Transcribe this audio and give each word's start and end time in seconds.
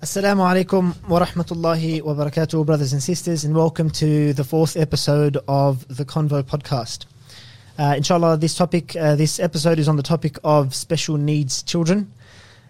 Assalamu 0.00 0.46
alaikum 0.46 1.08
wa 1.08 1.18
rahmatullahi 1.18 2.02
wa 2.02 2.14
barakatuh, 2.14 2.64
brothers 2.64 2.92
and 2.92 3.02
sisters, 3.02 3.44
and 3.44 3.52
welcome 3.52 3.90
to 3.90 4.32
the 4.32 4.44
fourth 4.44 4.76
episode 4.76 5.36
of 5.48 5.88
the 5.88 6.04
Convo 6.04 6.40
podcast. 6.44 7.06
Uh, 7.76 7.94
inshallah, 7.96 8.36
this 8.36 8.54
topic, 8.54 8.94
uh, 8.94 9.16
this 9.16 9.40
episode 9.40 9.80
is 9.80 9.88
on 9.88 9.96
the 9.96 10.04
topic 10.04 10.38
of 10.44 10.72
special 10.72 11.16
needs 11.16 11.64
children, 11.64 12.12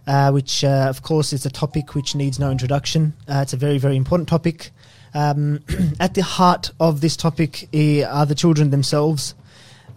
uh, 0.07 0.31
which, 0.31 0.65
uh, 0.65 0.87
of 0.89 1.03
course, 1.03 1.35
is 1.35 1.45
a 1.45 1.51
topic 1.51 1.95
which 1.95 2.15
needs 2.15 2.39
no 2.39 2.51
introduction. 2.51 3.13
Uh, 3.29 3.41
it's 3.43 3.53
a 3.53 3.59
very, 3.59 3.77
very 3.77 3.97
important 3.97 4.27
topic. 4.27 4.71
Um, 5.13 5.61
at 6.01 6.15
the 6.15 6.23
heart 6.23 6.71
of 6.81 7.03
this 7.03 7.15
topic 7.15 7.69
are 7.75 8.25
the 8.25 8.35
children 8.35 8.71
themselves. 8.71 9.35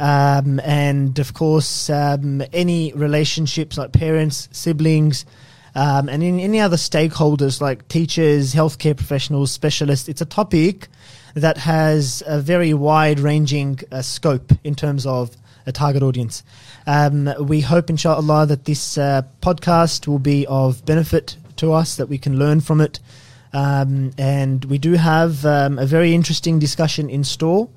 Um, 0.02 0.60
and 0.66 1.18
of 1.18 1.34
course, 1.34 1.90
um, 1.90 2.44
any 2.52 2.92
relationships 2.92 3.78
like 3.78 3.94
parents, 3.94 4.50
siblings, 4.52 5.26
um, 5.76 6.10
and 6.10 6.24
in 6.24 6.40
any 6.40 6.60
other 6.60 6.78
stakeholders 6.78 7.62
like 7.62 7.88
teachers, 7.88 8.54
healthcare 8.54 8.96
professionals, 8.96 9.52
specialists. 9.52 10.10
It's 10.10 10.22
a 10.22 10.26
topic 10.26 10.88
that 11.34 11.58
has 11.58 12.22
a 12.26 12.42
very 12.42 12.74
wide 12.74 13.20
ranging 13.20 13.80
uh, 13.92 14.02
scope 14.02 14.52
in 14.64 14.76
terms 14.76 15.06
of 15.06 15.36
a 15.66 15.72
target 15.72 16.04
audience. 16.04 16.44
Um, 16.88 17.30
we 17.40 17.62
hope, 17.62 17.90
inshallah, 17.90 18.48
that 18.48 18.66
this 18.66 18.98
uh, 18.98 19.22
podcast 19.42 20.08
will 20.08 20.20
be 20.20 20.46
of 20.48 20.86
benefit 20.86 21.38
to 21.58 21.72
us, 21.74 21.96
that 21.98 22.08
we 22.08 22.18
can 22.18 22.38
learn 22.38 22.62
from 22.62 22.82
it. 22.82 23.00
Um, 23.54 24.12
and 24.18 24.64
we 24.66 24.78
do 24.78 24.94
have 24.94 25.46
um, 25.46 25.78
a 25.78 25.86
very 25.86 26.14
interesting 26.14 26.60
discussion 26.60 27.10
in 27.10 27.24
store. 27.24 27.70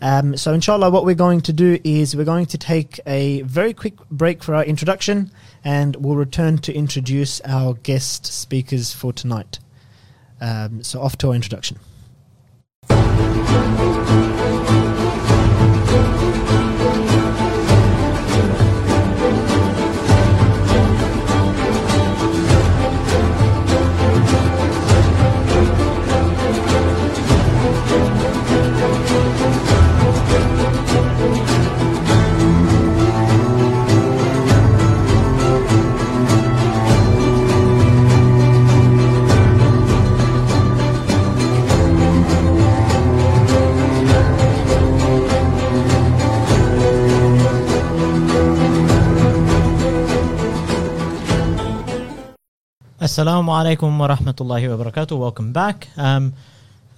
Um, 0.00 0.36
so, 0.36 0.52
inshallah, 0.52 0.90
what 0.90 1.04
we're 1.04 1.14
going 1.14 1.42
to 1.42 1.52
do 1.52 1.78
is 1.84 2.16
we're 2.16 2.24
going 2.24 2.46
to 2.46 2.58
take 2.58 2.98
a 3.06 3.42
very 3.42 3.72
quick 3.72 3.96
break 4.10 4.42
for 4.42 4.54
our 4.54 4.64
introduction 4.64 5.30
and 5.64 5.96
we'll 5.96 6.16
return 6.16 6.58
to 6.58 6.72
introduce 6.72 7.40
our 7.42 7.74
guest 7.74 8.26
speakers 8.26 8.92
for 8.92 9.12
tonight. 9.12 9.58
Um, 10.40 10.82
so, 10.82 11.00
off 11.00 11.16
to 11.18 11.28
our 11.28 11.34
introduction. 11.34 11.78
Assalamu 53.12 53.48
alaikum 53.50 53.98
wa 53.98 54.08
rahmatullahi 54.08 54.74
wa 54.74 54.82
barakatuh. 54.82 55.18
Welcome 55.18 55.52
back. 55.52 55.86
Um, 55.98 56.32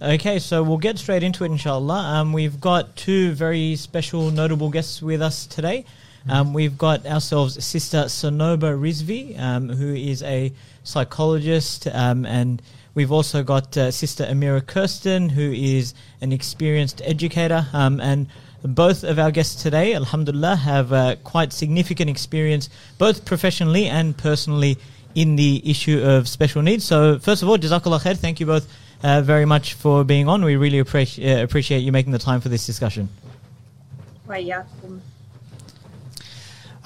okay, 0.00 0.38
so 0.38 0.62
we'll 0.62 0.78
get 0.78 0.96
straight 0.96 1.24
into 1.24 1.42
it, 1.42 1.50
inshallah. 1.50 2.04
Um, 2.04 2.32
we've 2.32 2.60
got 2.60 2.94
two 2.94 3.32
very 3.32 3.74
special, 3.74 4.30
notable 4.30 4.70
guests 4.70 5.02
with 5.02 5.20
us 5.20 5.44
today. 5.44 5.84
Um, 6.28 6.54
we've 6.54 6.78
got 6.78 7.04
ourselves 7.04 7.64
Sister 7.64 8.04
Sonoba 8.04 8.78
Rizvi, 8.78 9.36
um, 9.40 9.68
who 9.68 9.92
is 9.92 10.22
a 10.22 10.52
psychologist, 10.84 11.88
um, 11.88 12.24
and 12.26 12.62
we've 12.94 13.10
also 13.10 13.42
got 13.42 13.76
uh, 13.76 13.90
Sister 13.90 14.24
Amira 14.24 14.64
Kirsten, 14.64 15.30
who 15.30 15.50
is 15.50 15.94
an 16.20 16.30
experienced 16.30 17.02
educator. 17.04 17.66
Um, 17.72 18.00
and 18.00 18.28
both 18.62 19.02
of 19.02 19.18
our 19.18 19.32
guests 19.32 19.60
today, 19.60 19.94
Alhamdulillah, 19.94 20.54
have 20.54 20.92
uh, 20.92 21.16
quite 21.24 21.52
significant 21.52 22.08
experience, 22.08 22.70
both 22.98 23.24
professionally 23.24 23.86
and 23.88 24.16
personally, 24.16 24.78
in 25.14 25.36
the 25.36 25.62
issue 25.68 26.02
of 26.02 26.28
special 26.28 26.62
needs. 26.62 26.84
So, 26.84 27.18
first 27.18 27.42
of 27.42 27.48
all, 27.48 27.58
Jazakallah 27.58 28.02
khair, 28.02 28.16
thank 28.16 28.40
you 28.40 28.46
both 28.46 28.66
uh, 29.02 29.20
very 29.22 29.44
much 29.44 29.74
for 29.74 30.04
being 30.04 30.28
on. 30.28 30.44
We 30.44 30.56
really 30.56 30.82
appreci- 30.82 31.38
uh, 31.38 31.42
appreciate 31.42 31.80
you 31.80 31.92
making 31.92 32.12
the 32.12 32.18
time 32.18 32.40
for 32.40 32.48
this 32.48 32.66
discussion. 32.66 33.08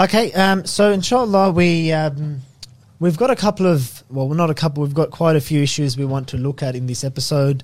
Okay, 0.01 0.33
um, 0.33 0.67
so 0.67 0.93
inshallah, 0.93 1.51
we. 1.53 1.93
Um, 1.93 2.43
we've 3.01 3.17
got 3.17 3.31
a 3.31 3.37
couple 3.37 3.67
of, 3.67 4.03
well, 4.11 4.29
not 4.29 4.51
a 4.51 4.55
couple, 4.55 4.83
we've 4.83 4.95
got 4.95 5.11
quite 5.11 5.37
a 5.37 5.41
few 5.41 5.63
issues 5.63 5.97
we 5.97 6.05
want 6.05 6.29
to 6.29 6.37
look 6.37 6.63
at 6.63 6.75
in 6.75 6.87
this 6.87 7.05
episode. 7.05 7.63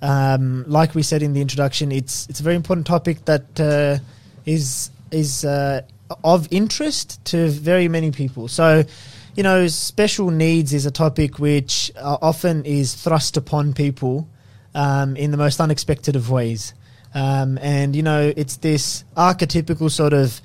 Um, 0.00 0.64
like 0.68 0.94
we 0.94 1.02
said 1.02 1.22
in 1.22 1.32
the 1.32 1.40
introduction, 1.40 1.90
it's 1.90 2.28
it's 2.28 2.38
a 2.38 2.42
very 2.44 2.54
important 2.54 2.86
topic 2.86 3.24
that 3.24 3.60
uh, 3.60 3.98
is 4.46 4.90
is 5.10 5.44
uh, 5.44 5.82
of 6.22 6.46
interest 6.52 7.24
to 7.26 7.48
very 7.48 7.88
many 7.88 8.12
people. 8.12 8.46
So 8.46 8.84
you 9.38 9.44
know, 9.44 9.68
special 9.68 10.32
needs 10.32 10.74
is 10.74 10.84
a 10.84 10.90
topic 10.90 11.38
which 11.38 11.92
uh, 11.94 12.18
often 12.20 12.64
is 12.64 12.96
thrust 12.96 13.36
upon 13.36 13.72
people 13.72 14.28
um, 14.74 15.14
in 15.14 15.30
the 15.30 15.36
most 15.36 15.60
unexpected 15.60 16.16
of 16.16 16.28
ways. 16.28 16.74
Um, 17.14 17.56
and 17.62 17.94
you 17.94 18.02
know, 18.02 18.32
it's 18.36 18.56
this 18.56 19.04
archetypical 19.16 19.92
sort 19.92 20.12
of 20.12 20.40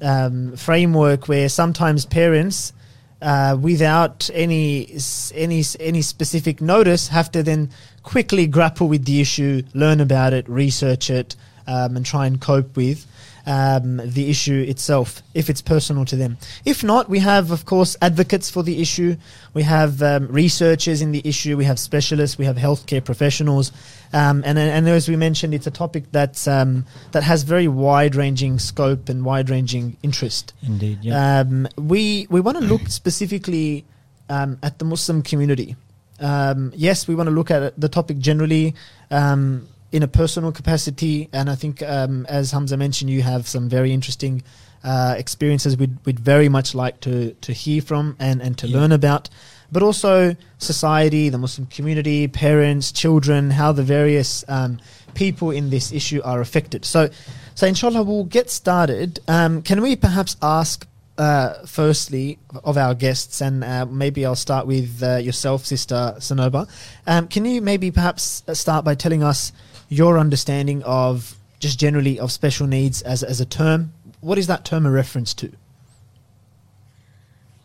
um, 0.00 0.56
framework 0.56 1.28
where 1.28 1.50
sometimes 1.50 2.06
parents, 2.06 2.72
uh, 3.20 3.58
without 3.60 4.30
any 4.32 4.90
any 5.34 5.62
any 5.78 6.00
specific 6.00 6.62
notice, 6.62 7.08
have 7.08 7.30
to 7.32 7.42
then 7.42 7.68
quickly 8.04 8.46
grapple 8.46 8.88
with 8.88 9.04
the 9.04 9.20
issue, 9.20 9.64
learn 9.74 10.00
about 10.00 10.32
it, 10.32 10.48
research 10.48 11.10
it, 11.10 11.36
um, 11.66 11.94
and 11.94 12.06
try 12.06 12.24
and 12.24 12.40
cope 12.40 12.74
with 12.74 13.06
um, 13.50 14.00
the 14.04 14.30
issue 14.30 14.64
itself 14.68 15.22
if 15.34 15.50
it's 15.50 15.60
personal 15.60 16.04
to 16.04 16.14
them. 16.14 16.38
If 16.64 16.84
not, 16.84 17.08
we 17.08 17.18
have, 17.18 17.50
of 17.50 17.64
course, 17.64 17.96
advocates 18.00 18.48
for 18.48 18.62
the 18.62 18.80
issue. 18.80 19.16
We 19.54 19.64
have 19.64 20.00
um, 20.02 20.28
researchers 20.28 21.02
in 21.02 21.10
the 21.10 21.20
issue. 21.24 21.56
We 21.56 21.64
have 21.64 21.80
specialists. 21.80 22.38
We 22.38 22.44
have 22.44 22.56
healthcare 22.56 23.04
professionals. 23.04 23.72
Um, 24.12 24.44
and, 24.46 24.56
and 24.56 24.88
as 24.88 25.08
we 25.08 25.16
mentioned, 25.16 25.52
it's 25.52 25.66
a 25.66 25.72
topic 25.72 26.04
that's, 26.12 26.46
um, 26.46 26.86
that 27.10 27.24
has 27.24 27.42
very 27.42 27.66
wide 27.66 28.14
ranging 28.14 28.60
scope 28.60 29.08
and 29.08 29.24
wide 29.24 29.50
ranging 29.50 29.96
interest. 30.00 30.54
Indeed, 30.62 30.98
yeah. 31.02 31.40
Um, 31.40 31.66
we 31.76 32.28
we 32.30 32.40
want 32.40 32.56
to 32.58 32.64
look 32.64 32.86
specifically 32.88 33.84
um, 34.28 34.58
at 34.62 34.78
the 34.78 34.84
Muslim 34.84 35.22
community. 35.22 35.74
Um, 36.20 36.72
yes, 36.76 37.08
we 37.08 37.14
want 37.16 37.26
to 37.28 37.34
look 37.34 37.50
at 37.50 37.80
the 37.80 37.88
topic 37.88 38.18
generally 38.18 38.74
um, 39.10 39.66
in 39.92 40.02
a 40.02 40.08
personal 40.08 40.52
capacity, 40.52 41.28
and 41.32 41.50
I 41.50 41.54
think 41.56 41.82
um, 41.82 42.24
as 42.28 42.52
Hamza 42.52 42.76
mentioned, 42.76 43.10
you 43.10 43.22
have 43.22 43.46
some 43.48 43.68
very 43.68 43.92
interesting 43.92 44.42
uh, 44.84 45.14
experiences 45.18 45.76
we'd, 45.76 45.96
we'd 46.06 46.20
very 46.20 46.48
much 46.48 46.74
like 46.74 47.00
to 47.00 47.32
to 47.40 47.52
hear 47.52 47.82
from 47.82 48.16
and 48.18 48.40
and 48.42 48.56
to 48.58 48.66
Yeah. 48.66 48.78
learn 48.80 48.92
about. 48.92 49.28
But 49.72 49.82
also 49.82 50.34
society, 50.58 51.28
the 51.28 51.38
Muslim 51.38 51.66
community, 51.66 52.26
parents, 52.28 52.90
children, 52.92 53.50
how 53.50 53.72
the 53.72 53.84
various 53.84 54.44
um, 54.48 54.78
people 55.14 55.50
in 55.50 55.70
this 55.70 55.92
issue 55.92 56.20
are 56.24 56.40
affected. 56.40 56.84
So, 56.84 57.08
so 57.54 57.66
inshallah, 57.66 58.02
we'll 58.02 58.24
get 58.24 58.50
started. 58.50 59.20
Um, 59.28 59.62
can 59.62 59.80
we 59.80 59.94
perhaps 59.96 60.36
ask 60.42 60.86
uh, 61.18 61.66
firstly 61.66 62.38
of 62.64 62.76
our 62.76 62.94
guests, 62.94 63.40
and 63.42 63.62
uh, 63.62 63.86
maybe 63.86 64.24
I'll 64.26 64.34
start 64.34 64.66
with 64.66 65.02
uh, 65.02 65.16
yourself, 65.16 65.66
Sister 65.66 66.14
Sonoba. 66.18 66.66
Um, 67.06 67.28
can 67.28 67.44
you 67.44 67.60
maybe 67.60 67.90
perhaps 67.90 68.42
start 68.54 68.84
by 68.84 68.94
telling 68.94 69.22
us 69.22 69.52
your 69.90 70.18
understanding 70.18 70.82
of 70.84 71.36
just 71.58 71.78
generally 71.78 72.18
of 72.18 72.32
special 72.32 72.66
needs 72.66 73.02
as 73.02 73.22
as 73.22 73.40
a 73.40 73.44
term? 73.44 73.92
What 74.20 74.38
is 74.38 74.46
that 74.46 74.64
term 74.64 74.86
a 74.86 74.90
reference 74.90 75.34
to? 75.34 75.52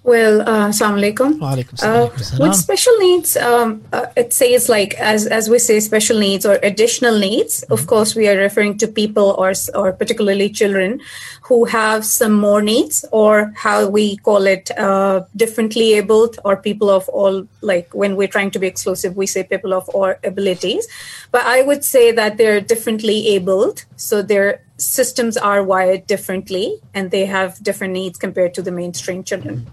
Well, 0.05 0.41
uh, 0.41 0.69
assalamu 0.69 1.01
alaikum. 1.01 1.39
Uh, 1.81 2.09
with 2.39 2.53
special 2.53 2.95
needs, 2.99 3.35
um, 3.37 3.81
uh, 3.91 4.05
it 4.15 4.33
says 4.33 4.69
like 4.69 4.93
as 4.99 5.25
as 5.25 5.49
we 5.49 5.57
say 5.57 5.79
special 5.79 6.19
needs 6.19 6.45
or 6.45 6.59
additional 6.61 7.17
needs. 7.17 7.63
Of 7.71 7.87
course, 7.87 8.13
we 8.13 8.27
are 8.27 8.37
referring 8.37 8.77
to 8.83 8.87
people 8.87 9.33
or 9.39 9.53
or 9.73 9.93
particularly 9.93 10.51
children 10.51 11.01
who 11.41 11.65
have 11.65 12.05
some 12.05 12.33
more 12.33 12.61
needs, 12.61 13.03
or 13.11 13.51
how 13.55 13.87
we 13.87 14.17
call 14.17 14.45
it 14.45 14.69
uh, 14.77 15.23
differently 15.35 15.93
abled, 15.93 16.37
or 16.45 16.55
people 16.55 16.91
of 16.91 17.09
all 17.09 17.47
like 17.61 17.89
when 17.95 18.15
we're 18.15 18.33
trying 18.35 18.51
to 18.51 18.59
be 18.59 18.67
exclusive, 18.67 19.17
we 19.17 19.25
say 19.25 19.41
people 19.43 19.73
of 19.73 19.89
all 19.89 20.13
abilities. 20.23 20.87
But 21.31 21.47
I 21.47 21.63
would 21.63 21.83
say 21.83 22.11
that 22.11 22.37
they're 22.37 22.61
differently 22.61 23.29
abled, 23.29 23.85
so 23.95 24.21
their 24.21 24.61
systems 24.77 25.35
are 25.35 25.63
wired 25.63 26.05
differently, 26.05 26.77
and 26.93 27.09
they 27.09 27.25
have 27.25 27.57
different 27.63 27.93
needs 27.93 28.19
compared 28.19 28.53
to 28.53 28.61
the 28.61 28.71
mainstream 28.71 29.23
children. 29.23 29.65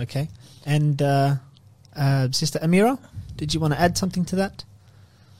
Okay, 0.00 0.28
and 0.64 1.00
uh, 1.02 1.36
uh, 1.94 2.30
Sister 2.30 2.58
Amira, 2.60 2.98
did 3.36 3.52
you 3.52 3.60
want 3.60 3.74
to 3.74 3.80
add 3.80 3.98
something 3.98 4.24
to 4.26 4.36
that? 4.36 4.64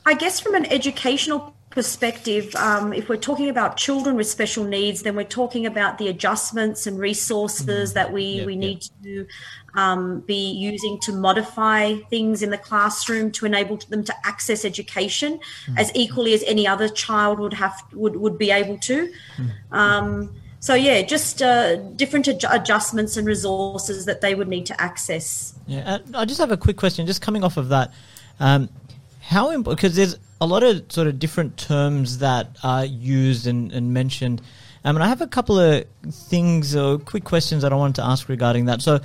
I 0.05 0.15
guess 0.15 0.41
from 0.41 0.55
an 0.55 0.67
educational 0.67 1.55
perspective, 1.71 2.55
um, 2.57 2.93
if 2.93 3.09
we're 3.09 3.17
talking 3.17 3.49
about 3.49 3.77
children 3.77 4.17
with 4.17 4.27
special 4.27 4.65
needs, 4.65 5.03
then 5.03 5.15
we're 5.15 5.25
talking 5.25 5.67
about 5.67 5.99
the 5.99 6.09
adjustments 6.09 6.87
and 6.87 6.99
resources 6.99 7.93
mm. 7.93 7.95
that 7.95 8.13
we, 8.13 8.25
yep, 8.25 8.47
we 8.47 8.57
need 8.57 8.85
to 9.05 9.27
um, 9.75 10.21
be 10.21 10.51
using 10.51 10.99
to 11.01 11.13
modify 11.13 11.95
things 12.11 12.43
in 12.43 12.51
the 12.51 12.59
classroom 12.59 13.31
to 13.31 13.47
enable 13.47 13.77
them 13.77 14.03
to 14.03 14.15
access 14.25 14.65
education 14.65 15.39
mm. 15.67 15.79
as 15.79 15.93
equally 15.95 16.35
as 16.35 16.43
any 16.43 16.67
other 16.67 16.89
child 16.89 17.39
would 17.39 17.55
have 17.55 17.81
would, 17.93 18.17
would 18.17 18.37
be 18.37 18.51
able 18.51 18.79
to. 18.79 19.13
Mm. 19.37 19.51
Um, 19.71 20.35
so 20.61 20.75
yeah, 20.75 21.01
just 21.03 21.43
uh, 21.43 21.77
different 21.77 22.29
ad- 22.29 22.45
adjustments 22.51 23.17
and 23.17 23.27
resources 23.27 24.05
that 24.05 24.21
they 24.21 24.35
would 24.35 24.49
need 24.49 24.67
to 24.67 24.81
access. 24.81 25.55
Yeah, 25.67 25.99
I 26.15 26.27
just 26.27 26.39
have 26.39 26.53
a 26.53 26.57
quick 26.57 26.77
question, 26.77 27.07
just 27.07 27.23
coming 27.23 27.43
off 27.43 27.57
of 27.57 27.71
that. 27.71 27.93
Um, 28.39 28.69
how 29.23 29.59
because 29.63 29.97
there's 29.97 30.19
a 30.41 30.47
lot 30.47 30.63
of 30.63 30.91
sort 30.93 31.07
of 31.07 31.19
different 31.19 31.57
terms 31.57 32.19
that 32.19 32.57
are 32.63 32.85
used 32.85 33.47
and, 33.47 33.73
and 33.73 33.95
mentioned. 33.95 34.43
Um, 34.85 34.97
and 34.97 35.03
I 35.03 35.09
have 35.09 35.21
a 35.21 35.27
couple 35.27 35.59
of 35.59 35.85
things 36.11 36.75
or 36.75 36.99
quick 36.99 37.25
questions 37.25 37.63
that 37.63 37.73
I 37.73 37.77
wanted 37.77 37.97
to 37.97 38.05
ask 38.05 38.29
regarding 38.29 38.67
that. 38.67 38.83
So, 38.83 39.01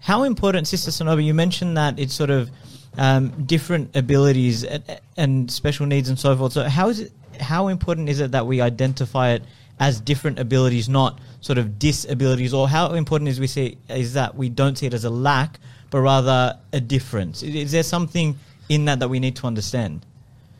how 0.00 0.22
important, 0.24 0.66
Sister 0.66 0.90
Sonoba, 0.90 1.24
you 1.24 1.34
mentioned 1.34 1.76
that 1.76 1.98
it's 1.98 2.14
sort 2.14 2.30
of 2.30 2.50
um, 2.98 3.44
different 3.44 3.94
abilities 3.96 4.64
and, 4.64 4.82
and, 5.16 5.50
special 5.50 5.86
needs 5.86 6.08
and 6.08 6.18
so 6.18 6.36
forth. 6.36 6.52
So, 6.52 6.68
how 6.68 6.88
is 6.88 7.00
it? 7.00 7.12
How 7.40 7.68
important 7.68 8.08
is 8.08 8.20
it 8.20 8.32
that 8.32 8.46
we 8.46 8.60
identify 8.60 9.30
it 9.30 9.42
as 9.80 9.98
different 9.98 10.38
abilities, 10.38 10.88
not 10.88 11.18
sort 11.40 11.58
of 11.58 11.78
disabilities, 11.78 12.52
or 12.52 12.68
how 12.68 12.92
important 12.92 13.28
is 13.28 13.40
we 13.40 13.46
see 13.46 13.78
is 13.88 14.12
that 14.12 14.36
we 14.36 14.50
don't 14.50 14.76
see 14.76 14.86
it 14.86 14.94
as 14.94 15.04
a 15.04 15.10
lack, 15.10 15.58
but 15.90 16.00
rather 16.00 16.58
a 16.72 16.80
difference? 16.80 17.42
Is 17.42 17.72
there 17.72 17.82
something 17.82 18.38
in 18.68 18.84
that 18.84 19.00
that 19.00 19.08
we 19.08 19.18
need 19.18 19.36
to 19.36 19.46
understand? 19.46 20.04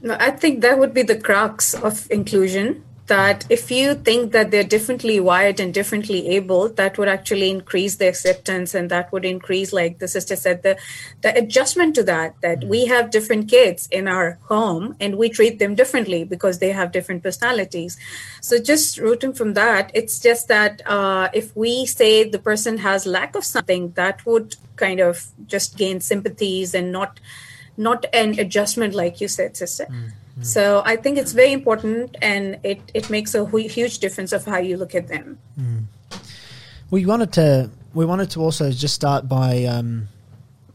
No, 0.02 0.16
I 0.18 0.30
think 0.30 0.62
that 0.62 0.78
would 0.78 0.94
be 0.94 1.02
the 1.02 1.16
crux 1.16 1.74
of 1.74 2.10
inclusion. 2.10 2.82
That 3.10 3.44
if 3.50 3.72
you 3.72 3.96
think 3.96 4.30
that 4.30 4.52
they're 4.52 4.62
differently 4.76 5.18
wired 5.18 5.58
and 5.58 5.74
differently 5.74 6.28
able, 6.28 6.68
that 6.80 6.96
would 6.96 7.08
actually 7.08 7.50
increase 7.50 7.96
the 7.96 8.06
acceptance 8.06 8.72
and 8.72 8.88
that 8.90 9.10
would 9.12 9.24
increase, 9.24 9.72
like 9.72 9.98
the 9.98 10.06
sister 10.06 10.36
said, 10.36 10.62
the, 10.62 10.78
the 11.22 11.36
adjustment 11.36 11.96
to 11.96 12.04
that. 12.04 12.40
That 12.40 12.62
we 12.64 12.86
have 12.86 13.10
different 13.10 13.48
kids 13.48 13.88
in 13.90 14.06
our 14.06 14.38
home 14.42 14.94
and 15.00 15.16
we 15.16 15.28
treat 15.28 15.58
them 15.58 15.74
differently 15.74 16.22
because 16.22 16.60
they 16.60 16.70
have 16.70 16.92
different 16.92 17.24
personalities. 17.24 17.98
So 18.40 18.60
just 18.60 18.98
rooting 18.98 19.32
from 19.32 19.54
that, 19.54 19.90
it's 19.92 20.20
just 20.20 20.46
that 20.46 20.80
uh, 20.86 21.30
if 21.34 21.54
we 21.56 21.86
say 21.86 22.22
the 22.22 22.38
person 22.38 22.78
has 22.78 23.06
lack 23.06 23.34
of 23.34 23.44
something, 23.44 23.90
that 23.92 24.24
would 24.24 24.54
kind 24.76 25.00
of 25.00 25.26
just 25.46 25.76
gain 25.76 26.00
sympathies 26.00 26.74
and 26.74 26.92
not 26.92 27.18
not 27.76 28.04
an 28.12 28.38
adjustment 28.38 28.94
like 28.94 29.20
you 29.20 29.28
said 29.28 29.56
sister 29.56 29.86
so 30.42 30.82
i 30.84 30.96
think 30.96 31.18
it's 31.18 31.32
very 31.32 31.52
important 31.52 32.16
and 32.22 32.58
it, 32.62 32.80
it 32.94 33.10
makes 33.10 33.34
a 33.34 33.44
huge 33.58 33.98
difference 33.98 34.32
of 34.32 34.44
how 34.44 34.58
you 34.58 34.76
look 34.76 34.94
at 34.94 35.08
them 35.08 35.38
mm. 35.58 35.84
we 36.90 37.04
wanted 37.06 37.32
to 37.32 37.70
we 37.94 38.04
wanted 38.04 38.30
to 38.30 38.40
also 38.40 38.70
just 38.70 38.94
start 38.94 39.28
by 39.28 39.64
um, 39.64 40.06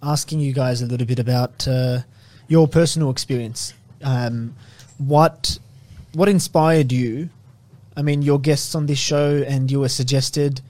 asking 0.03 0.39
you 0.39 0.53
guys 0.53 0.81
a 0.81 0.85
little 0.85 1.07
bit 1.07 1.19
about 1.19 1.67
uh, 1.67 2.00
your 2.47 2.67
personal 2.67 3.09
experience 3.09 3.73
um, 4.03 4.56
what 4.97 5.57
what 6.13 6.29
inspired 6.29 6.91
you 6.91 7.29
i 7.97 8.01
mean 8.01 8.21
your 8.21 8.39
guests 8.39 8.75
on 8.75 8.85
this 8.85 9.00
show 9.00 9.44
and 9.47 9.71
you 9.71 9.79
were 9.79 9.89
suggested 9.89 10.61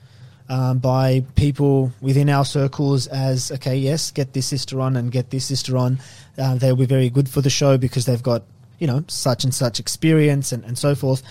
um, 0.48 0.78
by 0.78 1.24
people 1.34 1.92
within 2.00 2.30
our 2.30 2.44
circles 2.44 3.06
as 3.08 3.50
okay, 3.52 3.76
yes, 3.76 4.10
get 4.10 4.32
this 4.32 4.46
sister 4.46 4.80
on 4.80 4.96
and 4.96 5.10
get 5.10 5.30
this 5.30 5.44
sister 5.44 5.76
on. 5.76 5.98
Uh, 6.38 6.54
they'll 6.54 6.76
be 6.76 6.86
very 6.86 7.10
good 7.10 7.28
for 7.28 7.40
the 7.40 7.50
show 7.50 7.76
because 7.76 8.06
they've 8.06 8.22
got 8.22 8.44
you 8.78 8.86
know 8.86 9.04
such 9.08 9.44
and 9.44 9.54
such 9.54 9.80
experience 9.80 10.52
and, 10.52 10.64
and 10.64 10.76
so 10.78 10.94
forth. 10.94 11.22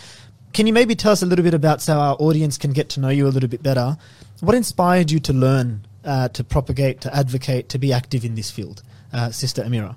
Can 0.53 0.67
you 0.67 0.73
maybe 0.73 0.95
tell 0.95 1.11
us 1.11 1.21
a 1.21 1.25
little 1.25 1.43
bit 1.43 1.53
about 1.53 1.81
so 1.81 1.99
our 1.99 2.15
audience 2.15 2.57
can 2.57 2.71
get 2.71 2.89
to 2.89 2.99
know 3.01 3.09
you 3.09 3.27
a 3.27 3.29
little 3.29 3.49
bit 3.49 3.61
better? 3.61 3.97
What 4.39 4.55
inspired 4.55 5.11
you 5.11 5.19
to 5.19 5.33
learn, 5.33 5.85
uh, 6.05 6.29
to 6.29 6.43
propagate, 6.43 7.01
to 7.01 7.13
advocate, 7.13 7.69
to 7.69 7.77
be 7.77 7.91
active 7.91 8.23
in 8.23 8.35
this 8.35 8.51
field, 8.51 8.81
uh, 9.11 9.31
Sister 9.31 9.63
Amira? 9.63 9.95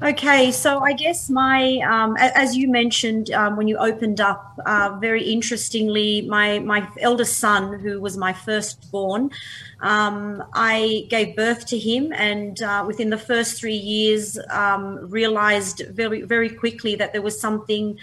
Okay, 0.00 0.52
so 0.52 0.78
I 0.78 0.92
guess 0.92 1.28
my, 1.28 1.78
um, 1.78 2.16
as 2.18 2.56
you 2.56 2.70
mentioned 2.70 3.32
um, 3.32 3.56
when 3.56 3.66
you 3.66 3.76
opened 3.78 4.20
up, 4.20 4.56
uh, 4.64 4.96
very 5.00 5.24
interestingly, 5.24 6.22
my 6.22 6.60
my 6.60 6.88
eldest 7.00 7.38
son, 7.38 7.80
who 7.80 8.00
was 8.00 8.16
my 8.16 8.32
firstborn, 8.32 9.32
um, 9.80 10.44
I 10.54 11.06
gave 11.08 11.34
birth 11.34 11.66
to 11.66 11.78
him, 11.78 12.12
and 12.12 12.62
uh, 12.62 12.84
within 12.86 13.10
the 13.10 13.18
first 13.18 13.58
three 13.58 13.74
years, 13.74 14.38
um, 14.50 15.10
realized 15.10 15.82
very 15.90 16.22
very 16.22 16.50
quickly 16.50 16.94
that 16.94 17.12
there 17.12 17.22
was 17.22 17.40
something. 17.40 17.98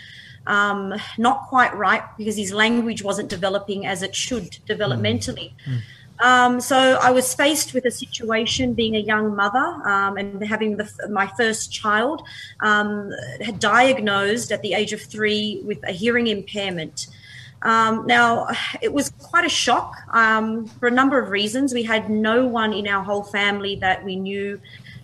Um, 0.47 0.93
not 1.17 1.47
quite 1.47 1.75
right 1.75 2.03
because 2.19 2.37
his 2.37 2.53
language 2.53 3.01
wasn't 3.01 3.29
developing 3.29 3.87
as 3.87 4.03
it 4.03 4.15
should 4.15 4.59
developmentally. 4.67 5.53
Mm. 5.67 5.81
Um, 6.19 6.61
so 6.61 6.97
I 7.01 7.11
was 7.11 7.33
faced 7.33 7.73
with 7.73 7.85
a 7.85 7.91
situation 7.91 8.73
being 8.73 8.95
a 8.95 8.99
young 8.99 9.35
mother 9.35 9.65
um, 9.85 10.17
and 10.17 10.41
having 10.45 10.77
the, 10.77 10.89
my 11.09 11.27
first 11.37 11.71
child 11.71 12.21
um, 12.61 13.11
diagnosed 13.59 14.51
at 14.51 14.61
the 14.61 14.73
age 14.73 14.93
of 14.93 15.01
three 15.01 15.61
with 15.65 15.83
a 15.83 15.91
hearing 15.91 16.27
impairment. 16.27 17.07
Um, 17.61 18.05
now, 18.05 18.47
it 18.81 18.93
was 18.93 19.09
quite 19.09 19.45
a 19.45 19.49
shock 19.49 19.95
um, 20.13 20.67
for 20.67 20.87
a 20.87 20.91
number 20.91 21.19
of 21.19 21.31
reasons. 21.31 21.73
We 21.73 21.83
had 21.83 22.09
no 22.09 22.45
one 22.45 22.73
in 22.73 22.87
our 22.87 23.03
whole 23.03 23.23
family 23.23 23.75
that 23.77 24.03
we 24.03 24.15
knew 24.15 24.61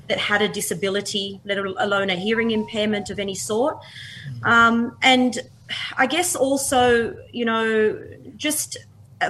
that 0.07 0.17
had 0.17 0.41
a 0.41 0.47
disability, 0.47 1.41
let 1.43 1.57
alone 1.57 2.09
a 2.09 2.15
hearing 2.15 2.51
impairment 2.51 3.09
of 3.09 3.19
any 3.19 3.35
sort. 3.35 3.79
Um, 4.43 4.97
and 5.01 5.39
I 5.97 6.05
guess 6.05 6.35
also, 6.35 7.15
you 7.31 7.45
know, 7.45 7.99
just 8.35 8.77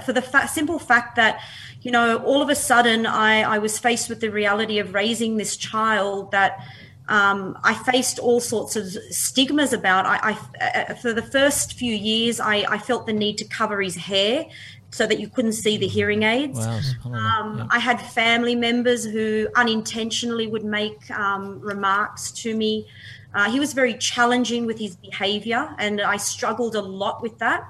for 0.05 0.13
the 0.13 0.21
fa- 0.21 0.47
simple 0.47 0.79
fact 0.79 1.15
that 1.17 1.41
you 1.81 1.91
know, 1.91 2.17
all 2.17 2.41
of 2.41 2.49
a 2.49 2.55
sudden 2.55 3.05
I, 3.05 3.41
I 3.41 3.57
was 3.57 3.79
faced 3.79 4.09
with 4.09 4.21
the 4.21 4.29
reality 4.29 4.79
of 4.79 4.93
raising 4.93 5.37
this 5.37 5.57
child 5.57 6.31
that 6.31 6.59
um, 7.07 7.57
I 7.63 7.73
faced 7.73 8.19
all 8.19 8.39
sorts 8.39 8.75
of 8.75 8.87
stigmas 9.09 9.73
about. 9.73 10.05
I, 10.05 10.37
I 10.61 10.65
uh, 10.65 10.93
for 10.95 11.13
the 11.13 11.21
first 11.21 11.73
few 11.73 11.93
years, 11.93 12.39
I, 12.39 12.63
I, 12.69 12.77
felt 12.77 13.05
the 13.05 13.13
need 13.13 13.37
to 13.39 13.45
cover 13.45 13.81
his 13.81 13.95
hair 13.97 14.45
so 14.91 15.07
that 15.07 15.19
you 15.19 15.27
couldn't 15.27 15.53
see 15.53 15.77
the 15.77 15.87
hearing 15.87 16.23
aids. 16.23 16.59
Wow. 16.59 16.79
Um, 17.05 17.57
yeah. 17.57 17.67
I 17.69 17.79
had 17.79 17.99
family 18.01 18.55
members 18.55 19.03
who 19.03 19.49
unintentionally 19.55 20.47
would 20.47 20.63
make 20.63 21.09
um, 21.11 21.59
remarks 21.59 22.31
to 22.43 22.55
me. 22.55 22.87
Uh, 23.33 23.49
he 23.49 23.59
was 23.59 23.73
very 23.73 23.95
challenging 23.95 24.65
with 24.65 24.77
his 24.77 24.95
behavior, 24.95 25.73
and 25.79 26.01
I 26.01 26.17
struggled 26.17 26.75
a 26.75 26.81
lot 26.81 27.21
with 27.21 27.39
that. 27.39 27.63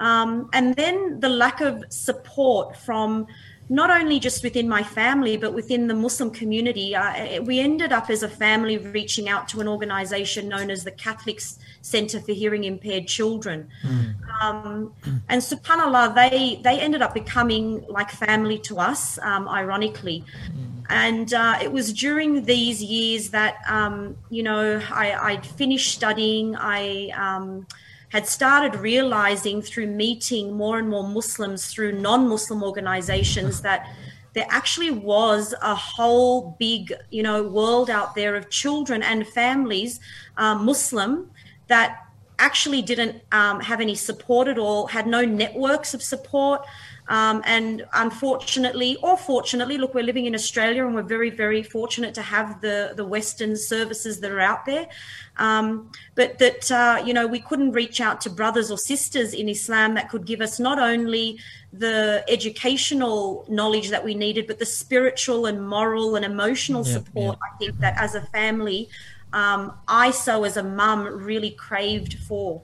Um, 0.00 0.50
and 0.52 0.74
then 0.74 1.20
the 1.20 1.28
lack 1.28 1.60
of 1.60 1.84
support 1.88 2.76
from 2.76 3.26
not 3.68 3.90
only 3.90 4.20
just 4.20 4.42
within 4.42 4.68
my 4.68 4.82
family, 4.82 5.36
but 5.36 5.54
within 5.54 5.86
the 5.86 5.94
Muslim 5.94 6.30
community. 6.30 6.94
Uh, 6.94 7.42
we 7.42 7.60
ended 7.60 7.92
up 7.92 8.10
as 8.10 8.22
a 8.22 8.28
family 8.28 8.76
reaching 8.76 9.28
out 9.28 9.48
to 9.48 9.60
an 9.60 9.68
organization 9.68 10.48
known 10.48 10.70
as 10.70 10.84
the 10.84 10.90
Catholics 10.90 11.58
Center 11.80 12.20
for 12.20 12.32
Hearing 12.32 12.64
Impaired 12.64 13.06
Children. 13.08 13.68
Mm. 13.82 14.14
Um, 14.42 14.92
and 15.28 15.40
subhanAllah, 15.40 16.14
they, 16.14 16.60
they 16.62 16.78
ended 16.78 17.00
up 17.00 17.14
becoming 17.14 17.84
like 17.88 18.10
family 18.10 18.58
to 18.60 18.78
us, 18.78 19.18
um, 19.20 19.48
ironically. 19.48 20.24
Mm. 20.52 20.84
And 20.90 21.32
uh, 21.32 21.58
it 21.62 21.72
was 21.72 21.94
during 21.94 22.44
these 22.44 22.82
years 22.82 23.30
that, 23.30 23.56
um, 23.66 24.16
you 24.28 24.42
know, 24.42 24.78
I, 24.90 25.12
I'd 25.12 25.46
finished 25.46 25.94
studying. 25.94 26.54
I 26.56 27.08
um, 27.16 27.66
had 28.14 28.28
started 28.28 28.76
realizing 28.76 29.60
through 29.60 29.88
meeting 29.88 30.52
more 30.52 30.78
and 30.78 30.88
more 30.88 31.02
Muslims 31.02 31.66
through 31.66 31.90
non 31.90 32.28
Muslim 32.28 32.62
organizations 32.62 33.60
that 33.62 33.92
there 34.34 34.46
actually 34.50 34.92
was 34.92 35.52
a 35.60 35.74
whole 35.74 36.54
big, 36.60 36.92
you 37.10 37.24
know, 37.24 37.42
world 37.42 37.90
out 37.90 38.14
there 38.14 38.36
of 38.36 38.48
children 38.50 39.02
and 39.02 39.26
families, 39.26 39.98
um, 40.36 40.64
Muslim, 40.64 41.28
that 41.66 42.06
actually 42.38 42.82
didn't 42.82 43.20
um, 43.32 43.58
have 43.58 43.80
any 43.80 43.96
support 43.96 44.46
at 44.46 44.58
all, 44.58 44.86
had 44.86 45.08
no 45.08 45.24
networks 45.24 45.92
of 45.92 46.00
support. 46.00 46.64
Um, 47.06 47.42
and 47.44 47.84
unfortunately, 47.92 48.96
or 49.02 49.18
fortunately, 49.18 49.76
look, 49.76 49.94
we're 49.94 50.04
living 50.04 50.24
in 50.24 50.34
Australia 50.34 50.86
and 50.86 50.94
we're 50.94 51.02
very, 51.02 51.28
very 51.28 51.62
fortunate 51.62 52.14
to 52.14 52.22
have 52.22 52.62
the, 52.62 52.94
the 52.96 53.04
Western 53.04 53.56
services 53.56 54.20
that 54.20 54.30
are 54.30 54.40
out 54.40 54.64
there. 54.64 54.88
Um, 55.36 55.90
but 56.14 56.38
that, 56.38 56.70
uh, 56.70 57.02
you 57.04 57.12
know, 57.12 57.26
we 57.26 57.40
couldn't 57.40 57.72
reach 57.72 58.00
out 58.00 58.22
to 58.22 58.30
brothers 58.30 58.70
or 58.70 58.78
sisters 58.78 59.34
in 59.34 59.48
Islam 59.48 59.94
that 59.94 60.08
could 60.08 60.24
give 60.24 60.40
us 60.40 60.58
not 60.58 60.78
only 60.78 61.38
the 61.72 62.24
educational 62.28 63.44
knowledge 63.48 63.90
that 63.90 64.02
we 64.02 64.14
needed, 64.14 64.46
but 64.46 64.58
the 64.58 64.66
spiritual 64.66 65.44
and 65.44 65.68
moral 65.68 66.16
and 66.16 66.24
emotional 66.24 66.84
support. 66.84 67.38
I 67.42 67.58
think 67.58 67.80
that 67.80 67.98
as 67.98 68.14
a 68.14 68.22
family, 68.22 68.88
um, 69.34 69.74
I, 69.88 70.12
so 70.12 70.44
as 70.44 70.56
a 70.56 70.62
mum, 70.62 71.04
really 71.04 71.50
craved 71.50 72.14
for. 72.20 72.62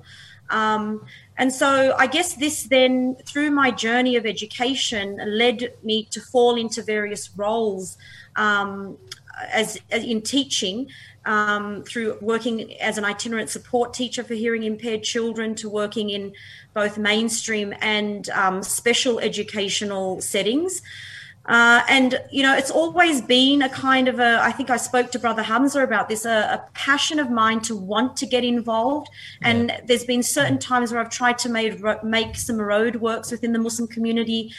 Um, 0.48 1.04
and 1.40 1.50
so 1.50 1.94
I 1.96 2.06
guess 2.06 2.34
this 2.34 2.64
then, 2.64 3.16
through 3.24 3.50
my 3.50 3.70
journey 3.70 4.16
of 4.16 4.26
education, 4.26 5.18
led 5.26 5.72
me 5.82 6.04
to 6.10 6.20
fall 6.20 6.56
into 6.56 6.82
various 6.82 7.30
roles 7.34 7.96
um, 8.36 8.98
as, 9.50 9.80
as, 9.90 10.04
in 10.04 10.20
teaching 10.20 10.90
um, 11.24 11.82
through 11.84 12.18
working 12.20 12.78
as 12.78 12.98
an 12.98 13.06
itinerant 13.06 13.48
support 13.48 13.94
teacher 13.94 14.22
for 14.22 14.34
hearing 14.34 14.64
impaired 14.64 15.02
children 15.02 15.54
to 15.54 15.70
working 15.70 16.10
in 16.10 16.34
both 16.74 16.98
mainstream 16.98 17.72
and 17.80 18.28
um, 18.28 18.62
special 18.62 19.18
educational 19.18 20.20
settings. 20.20 20.82
Uh, 21.46 21.82
and 21.88 22.20
you 22.30 22.42
know, 22.42 22.54
it's 22.56 22.70
always 22.70 23.20
been 23.20 23.62
a 23.62 23.68
kind 23.68 24.08
of 24.08 24.20
a. 24.20 24.40
I 24.42 24.52
think 24.52 24.70
I 24.70 24.76
spoke 24.76 25.10
to 25.12 25.18
Brother 25.18 25.42
Hamza 25.42 25.82
about 25.82 26.08
this. 26.08 26.24
A, 26.24 26.30
a 26.30 26.64
passion 26.74 27.18
of 27.18 27.30
mine 27.30 27.60
to 27.62 27.74
want 27.74 28.16
to 28.18 28.26
get 28.26 28.44
involved. 28.44 29.08
And 29.42 29.68
yeah. 29.68 29.80
there's 29.86 30.04
been 30.04 30.22
certain 30.22 30.58
times 30.58 30.92
where 30.92 31.00
I've 31.00 31.10
tried 31.10 31.38
to 31.38 31.48
make 31.48 31.82
make 32.04 32.36
some 32.36 32.60
road 32.60 32.96
works 32.96 33.30
within 33.30 33.52
the 33.52 33.58
Muslim 33.58 33.88
community, 33.88 34.52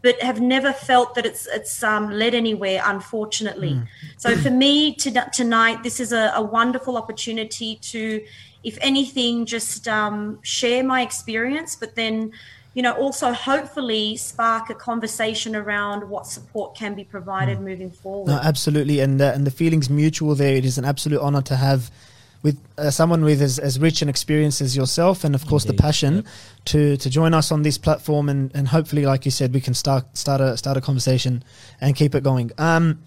but 0.00 0.20
have 0.22 0.40
never 0.40 0.72
felt 0.72 1.14
that 1.14 1.26
it's 1.26 1.46
it's 1.46 1.82
um, 1.82 2.10
led 2.10 2.34
anywhere. 2.34 2.82
Unfortunately, 2.84 3.74
mm. 3.74 3.86
so 4.16 4.34
for 4.36 4.50
me 4.50 4.94
to, 4.96 5.10
tonight, 5.32 5.82
this 5.82 6.00
is 6.00 6.12
a, 6.12 6.32
a, 6.34 6.42
wonderful 6.42 6.96
opportunity 6.96 7.76
to, 7.76 8.24
if 8.64 8.78
anything, 8.80 9.46
just 9.46 9.86
um, 9.86 10.38
share 10.42 10.82
my 10.82 11.02
experience, 11.02 11.76
but 11.76 11.94
then 11.94 12.32
you 12.74 12.82
know, 12.82 12.92
also 12.92 13.32
hopefully 13.32 14.16
spark 14.16 14.70
a 14.70 14.74
conversation 14.74 15.54
around 15.54 16.08
what 16.08 16.26
support 16.26 16.74
can 16.74 16.94
be 16.94 17.04
provided 17.04 17.58
mm. 17.58 17.64
moving 17.64 17.90
forward. 17.90 18.28
No, 18.28 18.38
absolutely, 18.38 19.00
and 19.00 19.20
uh, 19.20 19.32
and 19.34 19.46
the 19.46 19.50
feelings 19.50 19.90
mutual 19.90 20.34
there. 20.34 20.56
It 20.56 20.64
is 20.64 20.78
an 20.78 20.84
absolute 20.84 21.20
honor 21.20 21.42
to 21.42 21.56
have 21.56 21.90
with 22.42 22.58
uh, 22.76 22.90
someone 22.90 23.22
with 23.22 23.40
as, 23.40 23.58
as 23.58 23.78
rich 23.78 24.02
an 24.02 24.08
experience 24.08 24.60
as 24.60 24.76
yourself, 24.76 25.22
and 25.22 25.34
of 25.34 25.46
course 25.46 25.64
Indeed. 25.64 25.78
the 25.78 25.82
passion 25.82 26.14
yep. 26.14 26.24
to 26.66 26.96
to 26.96 27.10
join 27.10 27.34
us 27.34 27.52
on 27.52 27.62
this 27.62 27.78
platform, 27.78 28.28
and, 28.28 28.50
and 28.54 28.68
hopefully, 28.68 29.04
like 29.04 29.24
you 29.24 29.30
said, 29.30 29.52
we 29.52 29.60
can 29.60 29.74
start 29.74 30.16
start 30.16 30.40
a 30.40 30.56
start 30.56 30.76
a 30.76 30.80
conversation 30.80 31.44
and 31.80 31.94
keep 31.94 32.14
it 32.14 32.22
going. 32.22 32.50
Um, 32.58 33.02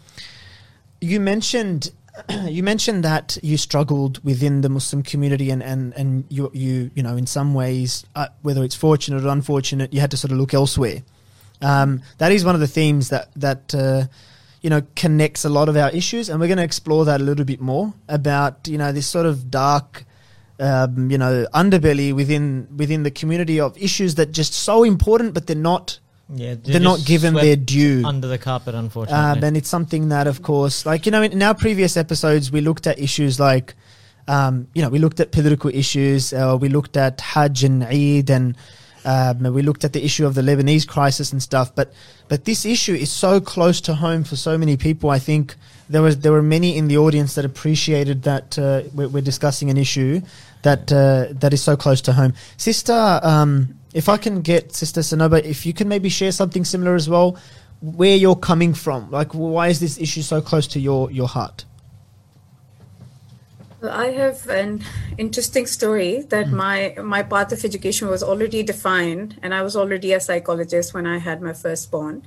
you 1.01 1.19
mentioned 1.19 1.91
you 2.47 2.63
mentioned 2.63 3.03
that 3.03 3.37
you 3.43 3.57
struggled 3.57 4.23
within 4.23 4.61
the 4.61 4.69
Muslim 4.69 5.03
community, 5.03 5.49
and 5.49 5.61
and 5.61 5.93
and 5.93 6.25
you 6.29 6.49
you 6.53 6.91
you 6.95 7.03
know 7.03 7.17
in 7.17 7.27
some 7.27 7.53
ways, 7.53 8.05
uh, 8.15 8.27
whether 8.41 8.63
it's 8.63 8.75
fortunate 8.75 9.23
or 9.23 9.29
unfortunate, 9.29 9.93
you 9.93 9.99
had 9.99 10.11
to 10.11 10.17
sort 10.17 10.31
of 10.31 10.37
look 10.37 10.53
elsewhere. 10.53 11.03
Um, 11.61 12.01
that 12.17 12.31
is 12.31 12.45
one 12.45 12.55
of 12.55 12.61
the 12.61 12.67
themes 12.67 13.09
that 13.09 13.29
that 13.35 13.75
uh, 13.75 14.05
you 14.61 14.69
know 14.69 14.81
connects 14.95 15.45
a 15.45 15.49
lot 15.49 15.69
of 15.69 15.77
our 15.77 15.91
issues, 15.91 16.29
and 16.29 16.39
we're 16.39 16.47
going 16.47 16.57
to 16.57 16.63
explore 16.63 17.05
that 17.05 17.21
a 17.21 17.23
little 17.23 17.45
bit 17.45 17.61
more 17.61 17.93
about 18.07 18.67
you 18.67 18.77
know 18.77 18.91
this 18.91 19.07
sort 19.07 19.25
of 19.25 19.49
dark. 19.49 20.05
Um, 20.57 21.11
you 21.11 21.17
know, 21.17 21.45
underbelly 21.53 22.13
within 22.13 22.69
within 22.77 23.03
the 23.03 23.11
community 23.11 23.59
of 23.59 23.77
issues 23.77 24.15
that 24.15 24.31
just 24.31 24.53
so 24.53 24.83
important, 24.83 25.33
but 25.33 25.47
they're 25.47 25.55
not 25.57 25.99
yeah, 26.33 26.55
they're, 26.55 26.73
they're 26.73 26.81
not 26.81 27.05
given 27.05 27.35
their 27.35 27.55
due 27.55 28.03
under 28.03 28.27
the 28.27 28.39
carpet, 28.39 28.73
unfortunately. 28.73 29.39
Um, 29.39 29.43
and 29.43 29.55
it's 29.55 29.69
something 29.69 30.09
that, 30.09 30.25
of 30.25 30.41
course, 30.41 30.85
like 30.85 31.05
you 31.05 31.11
know, 31.11 31.21
in, 31.21 31.33
in 31.33 31.41
our 31.43 31.53
previous 31.53 31.97
episodes, 31.97 32.51
we 32.51 32.61
looked 32.61 32.87
at 32.87 32.97
issues 32.97 33.39
like, 33.39 33.75
um, 34.27 34.67
you 34.73 34.81
know, 34.81 34.89
we 34.89 34.97
looked 34.97 35.19
at 35.19 35.31
political 35.31 35.69
issues, 35.69 36.33
uh, 36.33 36.57
we 36.59 36.69
looked 36.69 36.97
at 36.97 37.21
Hajj 37.21 37.63
and 37.63 37.83
Eid, 37.83 38.31
and 38.31 38.57
um, 39.05 39.53
we 39.53 39.61
looked 39.61 39.83
at 39.83 39.93
the 39.93 40.03
issue 40.03 40.25
of 40.25 40.33
the 40.33 40.41
Lebanese 40.41 40.87
crisis 40.87 41.31
and 41.31 41.43
stuff. 41.43 41.75
But 41.75 41.93
but 42.27 42.45
this 42.45 42.65
issue 42.65 42.95
is 42.95 43.11
so 43.11 43.39
close 43.39 43.79
to 43.81 43.93
home 43.93 44.23
for 44.23 44.35
so 44.35 44.57
many 44.57 44.77
people. 44.77 45.11
I 45.11 45.19
think 45.19 45.55
there 45.89 46.01
was 46.01 46.17
there 46.19 46.31
were 46.31 46.41
many 46.41 46.75
in 46.75 46.87
the 46.87 46.97
audience 46.97 47.35
that 47.35 47.45
appreciated 47.45 48.23
that 48.23 48.57
uh, 48.57 48.81
we're, 48.95 49.09
we're, 49.09 49.21
discussing 49.21 49.69
an 49.69 49.77
issue 49.77 50.21
that 50.63 50.91
uh, 50.91 51.27
that 51.33 51.53
is 51.53 51.61
so 51.61 51.77
close 51.77 52.01
to 52.01 52.13
home. 52.13 52.33
Sister. 52.57 53.19
Um, 53.21 53.77
if 53.95 54.09
I 54.09 54.17
can 54.17 54.41
get 54.41 54.75
Sister 54.75 54.99
Sanoba, 54.99 55.41
if 55.41 55.65
you 55.65 55.73
can 55.73 55.87
maybe 55.87 56.09
share 56.09 56.33
something 56.33 56.65
similar 56.65 56.95
as 56.95 57.09
well, 57.09 57.37
where 57.81 58.17
you're 58.17 58.35
coming 58.35 58.73
from, 58.73 59.09
like 59.09 59.31
why 59.33 59.69
is 59.69 59.79
this 59.79 59.97
issue 59.97 60.21
so 60.21 60.41
close 60.41 60.67
to 60.67 60.79
your 60.79 61.09
your 61.11 61.29
heart? 61.29 61.63
I 63.81 64.07
have 64.07 64.47
an 64.49 64.83
interesting 65.17 65.65
story 65.65 66.23
that 66.23 66.47
mm. 66.47 66.51
my 66.51 66.95
my 67.01 67.23
path 67.23 67.53
of 67.53 67.63
education 67.63 68.09
was 68.09 68.21
already 68.21 68.63
defined, 68.63 69.39
and 69.41 69.53
I 69.53 69.61
was 69.61 69.77
already 69.77 70.11
a 70.11 70.19
psychologist 70.19 70.93
when 70.93 71.07
I 71.07 71.19
had 71.19 71.41
my 71.41 71.53
firstborn, 71.53 72.23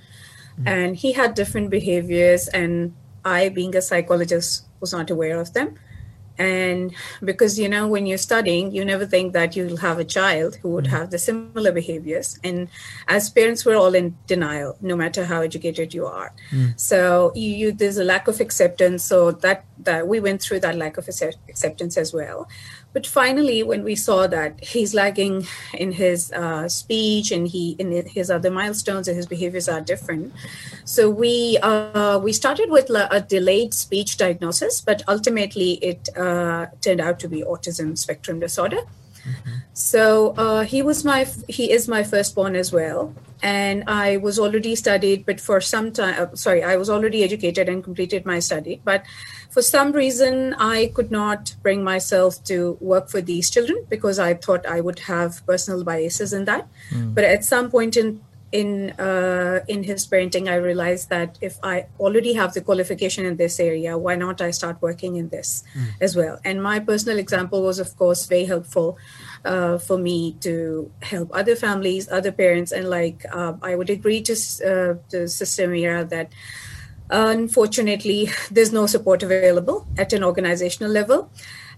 mm. 0.59 0.67
and 0.67 0.97
he 0.97 1.13
had 1.13 1.35
different 1.35 1.69
behaviors, 1.69 2.49
and 2.49 2.95
I, 3.27 3.51
being 3.51 3.77
a 3.77 3.83
psychologist, 3.83 4.65
was 4.81 4.95
not 4.95 5.11
aware 5.11 5.39
of 5.39 5.53
them 5.53 5.77
and 6.39 6.95
because 7.25 7.59
you 7.59 7.69
know 7.69 7.87
when 7.89 8.07
you're 8.07 8.19
studying 8.19 8.71
you 8.73 8.85
never 8.85 9.05
think 9.05 9.33
that 9.33 9.57
you'll 9.57 9.77
have 9.77 9.99
a 9.99 10.05
child 10.05 10.57
who 10.57 10.71
would 10.71 10.85
mm-hmm. 10.85 10.97
have 10.97 11.11
the 11.11 11.19
similar 11.19 11.73
behaviors 11.73 12.39
and 12.45 12.69
as 13.09 13.29
parents 13.31 13.65
we're 13.65 13.77
all 13.77 13.95
in 13.95 14.17
denial 14.27 14.77
no 14.81 14.97
matter 14.97 15.25
how 15.25 15.41
educated 15.41 15.93
you 15.93 16.07
are 16.07 16.33
mm. 16.51 16.79
so 16.79 17.33
you, 17.35 17.51
you, 17.51 17.73
there's 17.73 17.99
a 17.99 18.05
lack 18.05 18.29
of 18.29 18.41
acceptance 18.41 19.03
so 19.03 19.33
that 19.33 19.65
that 19.79 20.07
we 20.07 20.21
went 20.21 20.41
through 20.41 20.61
that 20.61 20.77
lack 20.77 20.97
of 20.97 21.09
acceptance 21.09 21.97
as 21.97 22.13
well 22.13 22.49
but 22.93 23.07
finally, 23.07 23.63
when 23.63 23.85
we 23.85 23.95
saw 23.95 24.27
that 24.27 24.65
he's 24.65 24.95
lagging 24.95 25.47
in 25.75 25.93
his 25.93 26.33
uh, 26.33 26.69
speech 26.69 27.31
and 27.31 27.47
he 27.47 27.77
in 27.79 28.07
his 28.07 28.31
other 28.31 28.51
milestones 28.51 29.09
and 29.09 29.17
his 29.17 29.27
behaviors 29.27 29.69
are 29.69 29.81
different, 29.81 30.33
so 30.85 31.11
we 31.11 31.59
uh, 31.63 32.19
we 32.23 32.33
started 32.33 32.71
with 32.71 32.89
a 32.91 33.25
delayed 33.29 33.75
speech 33.75 34.17
diagnosis, 34.17 34.81
but 34.81 35.03
ultimately 35.07 35.73
it 35.85 36.09
uh, 36.17 36.67
turned 36.81 37.01
out 37.01 37.21
to 37.21 37.29
be 37.29 37.43
autism 37.43 37.97
spectrum 37.97 38.41
disorder. 38.41 38.79
Mm-hmm. 38.79 39.57
So 39.75 40.35
uh, 40.39 40.65
he 40.65 40.81
was 40.83 41.05
my 41.05 41.27
he 41.47 41.71
is 41.71 41.89
my 41.89 42.03
firstborn 42.03 42.57
as 42.57 42.73
well, 42.73 43.15
and 43.43 43.85
I 43.87 44.17
was 44.17 44.39
already 44.39 44.75
studied, 44.75 45.27
but 45.27 45.41
for 45.41 45.61
some 45.61 45.93
time, 45.93 46.17
uh, 46.19 46.35
sorry, 46.35 46.65
I 46.65 46.77
was 46.77 46.89
already 46.89 47.23
educated 47.23 47.69
and 47.69 47.85
completed 47.85 48.25
my 48.25 48.39
study, 48.39 48.81
but 48.85 49.05
for 49.59 49.63
some 49.63 49.91
reason 49.91 50.55
I 50.55 50.93
could 50.95 51.11
not 51.11 51.57
bring 51.65 51.83
myself 51.83 52.45
to 52.45 52.79
work 52.81 53.09
for 53.09 53.21
these 53.21 53.51
children 53.51 53.85
because 53.89 54.21
I 54.21 54.35
thought 54.35 54.65
I 54.65 54.81
would 54.81 55.01
have 55.01 55.45
personal 55.47 55.83
biases 55.83 56.33
in 56.33 56.45
that. 56.45 56.69
Mm. 56.93 57.13
But 57.13 57.25
at 57.25 57.45
some 57.45 57.69
point 57.69 57.97
in 57.97 58.21
in 58.53 58.91
uh, 59.07 59.59
in 59.67 59.83
his 59.83 60.07
parenting, 60.07 60.47
I 60.49 60.55
realized 60.69 61.11
that 61.11 61.39
if 61.41 61.59
I 61.65 61.87
already 61.99 62.35
have 62.35 62.55
the 62.55 62.61
qualification 62.61 63.27
in 63.27 63.37
this 63.37 63.59
area, 63.59 63.99
why 63.99 64.15
not 64.15 64.41
I 64.41 64.53
start 64.53 64.81
working 64.81 65.17
in 65.17 65.29
this 65.29 65.65
mm. 65.75 65.91
as 66.01 66.15
well? 66.15 66.39
And 66.45 66.63
my 66.63 66.79
personal 66.79 67.19
example 67.19 67.61
was, 67.65 67.81
of 67.81 67.97
course, 67.97 68.27
very 68.27 68.45
helpful 68.45 68.97
uh, 69.45 69.79
for 69.79 69.99
me 69.99 70.37
to 70.47 70.89
help 71.03 71.35
other 71.35 71.57
families, 71.57 72.09
other 72.09 72.31
parents, 72.31 72.71
and 72.71 72.89
like 72.89 73.27
uh, 73.33 73.55
I 73.61 73.75
would 73.75 73.91
agree 73.91 74.23
to 74.31 74.35
uh, 74.71 74.95
to 75.11 75.27
Sister 75.27 75.67
Mira 75.67 76.05
that. 76.05 76.31
Unfortunately, 77.11 78.31
there's 78.51 78.73
no 78.73 78.87
support 78.87 79.23
available 79.23 79.87
at 79.97 80.13
an 80.13 80.23
organizational 80.23 80.91
level. 80.91 81.31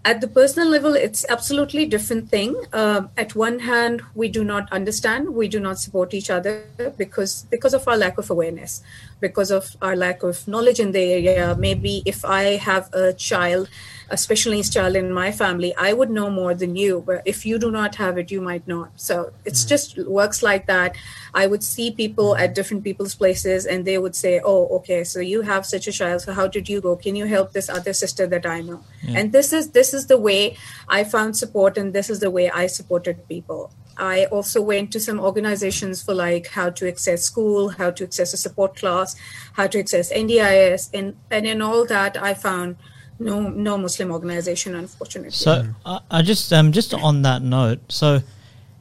At 0.02 0.22
the 0.22 0.28
personal 0.28 0.68
level, 0.68 0.94
it's 0.94 1.26
absolutely 1.28 1.84
different 1.84 2.30
thing. 2.30 2.56
Uh, 2.72 3.02
at 3.18 3.34
one 3.34 3.58
hand, 3.58 4.00
we 4.14 4.30
do 4.30 4.42
not 4.42 4.72
understand, 4.72 5.28
we 5.28 5.46
do 5.46 5.60
not 5.60 5.78
support 5.78 6.14
each 6.14 6.30
other 6.30 6.64
because 6.96 7.42
because 7.50 7.74
of 7.74 7.86
our 7.86 7.98
lack 7.98 8.16
of 8.16 8.30
awareness, 8.30 8.82
because 9.20 9.50
of 9.50 9.76
our 9.82 9.94
lack 9.94 10.22
of 10.22 10.48
knowledge 10.48 10.80
in 10.80 10.92
the 10.92 11.00
area. 11.00 11.54
Maybe 11.58 12.02
if 12.06 12.24
I 12.24 12.56
have 12.56 12.88
a 12.94 13.12
child 13.12 13.68
a 14.10 14.16
special 14.16 14.52
needs 14.52 14.68
child 14.68 14.96
in 14.96 15.12
my 15.12 15.30
family, 15.30 15.74
I 15.76 15.92
would 15.92 16.10
know 16.10 16.28
more 16.30 16.54
than 16.54 16.76
you. 16.76 17.02
But 17.06 17.22
if 17.24 17.46
you 17.46 17.58
do 17.58 17.70
not 17.70 17.94
have 17.96 18.18
it, 18.18 18.30
you 18.30 18.40
might 18.40 18.66
not. 18.66 18.90
So 18.96 19.32
it's 19.44 19.64
mm. 19.64 19.68
just 19.68 19.98
works 19.98 20.42
like 20.42 20.66
that. 20.66 20.96
I 21.32 21.46
would 21.46 21.62
see 21.62 21.90
people 21.90 22.36
at 22.36 22.54
different 22.54 22.82
people's 22.82 23.14
places 23.14 23.66
and 23.66 23.84
they 23.84 23.98
would 23.98 24.16
say, 24.16 24.40
Oh, 24.44 24.66
okay, 24.78 25.04
so 25.04 25.20
you 25.20 25.42
have 25.42 25.64
such 25.64 25.86
a 25.86 25.92
child. 25.92 26.22
So 26.22 26.32
how 26.32 26.48
did 26.48 26.68
you 26.68 26.80
go? 26.80 26.96
Can 26.96 27.14
you 27.14 27.26
help 27.26 27.52
this 27.52 27.68
other 27.68 27.92
sister 27.92 28.26
that 28.26 28.46
I 28.46 28.60
know? 28.62 28.82
Yeah. 29.02 29.18
And 29.18 29.32
this 29.32 29.52
is 29.52 29.70
this 29.70 29.94
is 29.94 30.06
the 30.06 30.18
way 30.18 30.56
I 30.88 31.04
found 31.04 31.36
support 31.36 31.78
and 31.78 31.92
this 31.92 32.10
is 32.10 32.20
the 32.20 32.30
way 32.30 32.50
I 32.50 32.66
supported 32.66 33.28
people. 33.28 33.70
I 33.96 34.24
also 34.26 34.62
went 34.62 34.92
to 34.92 35.00
some 35.00 35.20
organizations 35.20 36.02
for 36.02 36.14
like 36.14 36.48
how 36.48 36.70
to 36.70 36.88
access 36.88 37.22
school, 37.22 37.68
how 37.68 37.90
to 37.90 38.04
access 38.04 38.32
a 38.32 38.36
support 38.36 38.76
class, 38.76 39.14
how 39.52 39.66
to 39.66 39.78
access 39.78 40.12
NDIS, 40.12 40.90
and 40.94 41.16
and 41.30 41.46
in 41.46 41.60
all 41.60 41.84
that 41.86 42.20
I 42.20 42.34
found 42.34 42.76
no 43.20 43.40
no 43.48 43.78
Muslim 43.78 44.10
organization, 44.10 44.74
unfortunately. 44.74 45.30
So 45.30 45.66
I, 45.86 46.00
I 46.10 46.22
just 46.22 46.52
um 46.52 46.72
just 46.72 46.94
on 46.94 47.22
that 47.22 47.42
note, 47.42 47.80
so 47.88 48.20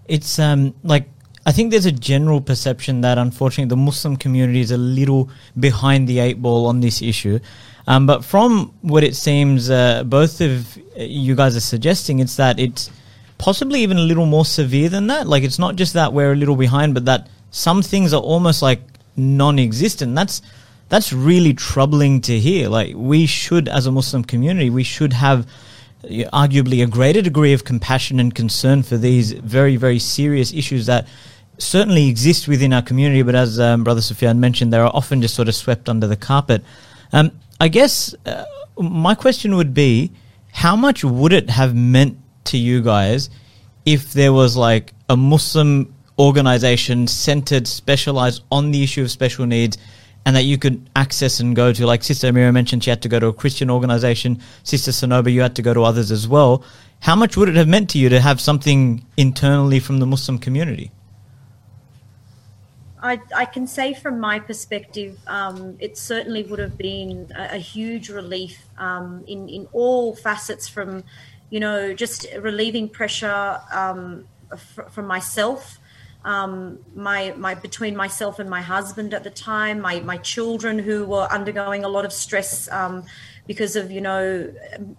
it's 0.07 0.39
um 0.39 0.73
like 0.83 1.07
I 1.45 1.51
think 1.51 1.71
there's 1.71 1.85
a 1.85 1.91
general 1.91 2.41
perception 2.41 3.01
that 3.01 3.17
unfortunately 3.17 3.69
the 3.69 3.77
Muslim 3.77 4.17
community 4.17 4.61
is 4.61 4.71
a 4.71 4.77
little 4.77 5.29
behind 5.59 6.07
the 6.07 6.19
eight 6.19 6.41
ball 6.41 6.65
on 6.67 6.79
this 6.79 7.01
issue. 7.01 7.39
Um, 7.87 8.05
but 8.05 8.23
from 8.23 8.73
what 8.81 9.03
it 9.03 9.15
seems, 9.15 9.69
uh, 9.69 10.03
both 10.03 10.41
of 10.41 10.77
you 10.95 11.35
guys 11.35 11.55
are 11.55 11.61
suggesting, 11.61 12.19
it's 12.19 12.35
that 12.35 12.59
it's 12.59 12.91
possibly 13.39 13.81
even 13.81 13.97
a 13.97 14.01
little 14.01 14.27
more 14.27 14.45
severe 14.45 14.89
than 14.89 15.07
that. 15.07 15.27
Like 15.27 15.43
it's 15.43 15.57
not 15.57 15.75
just 15.75 15.93
that 15.93 16.13
we're 16.13 16.33
a 16.33 16.35
little 16.35 16.55
behind, 16.55 16.93
but 16.93 17.05
that 17.05 17.29
some 17.49 17.81
things 17.81 18.13
are 18.13 18.21
almost 18.21 18.61
like 18.61 18.81
non-existent. 19.15 20.13
That's 20.13 20.43
that's 20.89 21.13
really 21.13 21.53
troubling 21.53 22.21
to 22.21 22.39
hear. 22.39 22.67
Like 22.67 22.95
we 22.95 23.25
should, 23.25 23.69
as 23.69 23.85
a 23.85 23.91
Muslim 23.91 24.23
community, 24.23 24.69
we 24.69 24.83
should 24.83 25.13
have 25.13 25.47
arguably 26.03 26.83
a 26.83 26.87
greater 26.87 27.21
degree 27.21 27.53
of 27.53 27.63
compassion 27.63 28.19
and 28.19 28.33
concern 28.33 28.83
for 28.83 28.97
these 28.97 29.31
very, 29.31 29.75
very 29.75 29.99
serious 29.99 30.53
issues 30.53 30.85
that 30.87 31.07
certainly 31.57 32.07
exist 32.07 32.47
within 32.47 32.73
our 32.73 32.81
community. 32.81 33.21
But 33.21 33.35
as 33.35 33.59
um, 33.59 33.83
Brother 33.83 34.01
Sufyan 34.01 34.39
mentioned, 34.39 34.73
they 34.73 34.77
are 34.77 34.91
often 34.93 35.21
just 35.21 35.35
sort 35.35 35.47
of 35.47 35.55
swept 35.55 35.89
under 35.89 36.07
the 36.07 36.15
carpet. 36.15 36.63
Um, 37.11 37.31
I 37.59 37.67
guess 37.67 38.15
uh, 38.25 38.45
my 38.77 39.13
question 39.13 39.55
would 39.57 39.73
be, 39.73 40.11
how 40.51 40.75
much 40.75 41.03
would 41.03 41.33
it 41.33 41.49
have 41.49 41.75
meant 41.75 42.17
to 42.45 42.57
you 42.57 42.81
guys 42.81 43.29
if 43.85 44.13
there 44.13 44.33
was 44.33 44.57
like 44.57 44.93
a 45.09 45.17
Muslim 45.17 45.93
organization 46.17 47.07
centered, 47.07 47.67
specialized 47.67 48.43
on 48.51 48.71
the 48.71 48.81
issue 48.81 49.03
of 49.03 49.11
special 49.11 49.45
needs? 49.45 49.77
And 50.25 50.35
that 50.35 50.43
you 50.43 50.57
could 50.57 50.89
access 50.95 51.39
and 51.39 51.55
go 51.55 51.73
to, 51.73 51.87
like 51.87 52.03
Sister 52.03 52.31
Amira 52.31 52.53
mentioned, 52.53 52.83
she 52.83 52.89
had 52.89 53.01
to 53.01 53.09
go 53.09 53.19
to 53.19 53.27
a 53.27 53.33
Christian 53.33 53.69
organization. 53.69 54.39
Sister 54.63 54.91
Sanoba, 54.91 55.31
you 55.31 55.41
had 55.41 55.55
to 55.55 55.61
go 55.61 55.73
to 55.73 55.83
others 55.83 56.11
as 56.11 56.27
well. 56.27 56.63
How 56.99 57.15
much 57.15 57.37
would 57.37 57.49
it 57.49 57.55
have 57.55 57.67
meant 57.67 57.89
to 57.91 57.97
you 57.97 58.09
to 58.09 58.19
have 58.19 58.39
something 58.39 59.05
internally 59.17 59.79
from 59.79 59.99
the 59.99 60.05
Muslim 60.05 60.37
community? 60.37 60.91
I, 63.01 63.21
I 63.33 63.45
can 63.45 63.65
say 63.65 63.93
from 63.93 64.19
my 64.19 64.39
perspective, 64.39 65.17
um, 65.25 65.77
it 65.79 65.97
certainly 65.97 66.43
would 66.43 66.59
have 66.59 66.77
been 66.77 67.31
a, 67.33 67.55
a 67.55 67.57
huge 67.57 68.09
relief 68.09 68.67
um, 68.77 69.23
in, 69.25 69.47
in 69.47 69.67
all 69.71 70.15
facets 70.15 70.67
from, 70.67 71.05
you 71.49 71.61
know, 71.61 71.93
just 71.93 72.27
relieving 72.39 72.89
pressure 72.89 73.61
um, 73.71 74.27
f- 74.51 74.91
from 74.91 75.07
myself, 75.07 75.78
um, 76.25 76.79
my, 76.95 77.33
my 77.37 77.55
between 77.55 77.95
myself 77.95 78.39
and 78.39 78.49
my 78.49 78.61
husband 78.61 79.13
at 79.13 79.23
the 79.23 79.29
time, 79.29 79.79
my, 79.79 79.99
my 80.01 80.17
children 80.17 80.79
who 80.79 81.05
were 81.05 81.27
undergoing 81.31 81.83
a 81.85 81.89
lot 81.89 82.05
of 82.05 82.11
stress 82.11 82.69
um, 82.71 83.03
because 83.47 83.75
of, 83.75 83.89
you 83.89 84.01
know, 84.01 84.51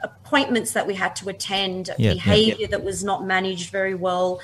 appointments 0.03 0.73
that 0.73 0.87
we 0.87 0.95
had 0.95 1.15
to 1.17 1.29
attend, 1.29 1.89
Yeah, 1.89 1.95
yeah. 1.99 2.13
behavior 2.15 2.67
that 2.69 2.83
was 2.83 3.05
not 3.05 3.25
managed 3.25 3.71
very 3.71 3.95
well. 3.95 4.41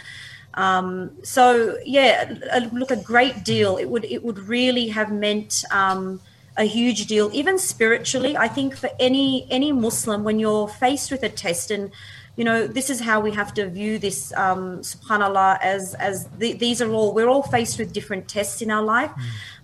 Um, 0.55 1.11
so 1.23 1.77
yeah, 1.85 2.33
a, 2.51 2.61
look, 2.73 2.91
a 2.91 2.97
great 2.97 3.45
deal. 3.45 3.77
It 3.77 3.89
would 3.91 4.05
it 4.05 4.25
would 4.25 4.39
really 4.39 4.89
have 4.89 5.13
meant 5.13 5.65
um, 5.71 6.21
a 6.57 6.65
huge 6.65 7.07
deal, 7.07 7.31
even 7.35 7.59
spiritually. 7.59 8.37
I 8.37 8.49
think 8.49 8.75
for 8.77 8.91
any 8.99 9.47
any 9.51 9.73
Muslim, 9.73 10.25
when 10.25 10.39
you're 10.39 10.69
faced 10.69 11.11
with 11.11 11.23
a 11.23 11.29
test, 11.29 11.71
and 11.71 11.91
you 12.37 12.45
know 12.45 12.67
this 12.67 12.91
is 12.91 13.01
how 13.01 13.19
we 13.21 13.33
have 13.33 13.55
to 13.55 13.69
view 13.69 13.99
this, 13.99 14.33
um, 14.35 14.81
Subhanallah, 14.81 15.59
as 15.63 15.95
as 15.95 16.29
the, 16.39 16.53
these 16.53 16.83
are 16.83 16.91
all 16.93 17.15
we're 17.15 17.29
all 17.29 17.43
faced 17.43 17.79
with 17.79 17.93
different 17.93 18.29
tests 18.29 18.61
in 18.61 18.71
our 18.71 18.83
life, 18.83 19.11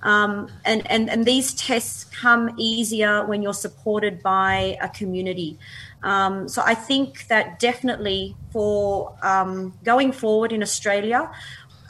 um, 0.03 0.49
and 0.65 0.91
and 0.91 1.11
and 1.11 1.27
these 1.27 1.53
tests 1.55 2.05
come 2.05 2.55
easier 2.57 3.27
when 3.27 3.43
you're 3.43 3.53
supported 3.53 4.23
by 4.23 4.79
a 4.81 4.89
community. 4.89 5.59
Um, 6.03 6.49
so 6.49 6.63
I 6.65 6.75
think 6.75 7.29
that 7.29 7.61
definitely 7.61 8.35
for 8.51 9.15
um, 9.23 9.73
going 9.85 10.11
forward 10.13 10.53
in 10.53 10.63
Australia, 10.63 11.31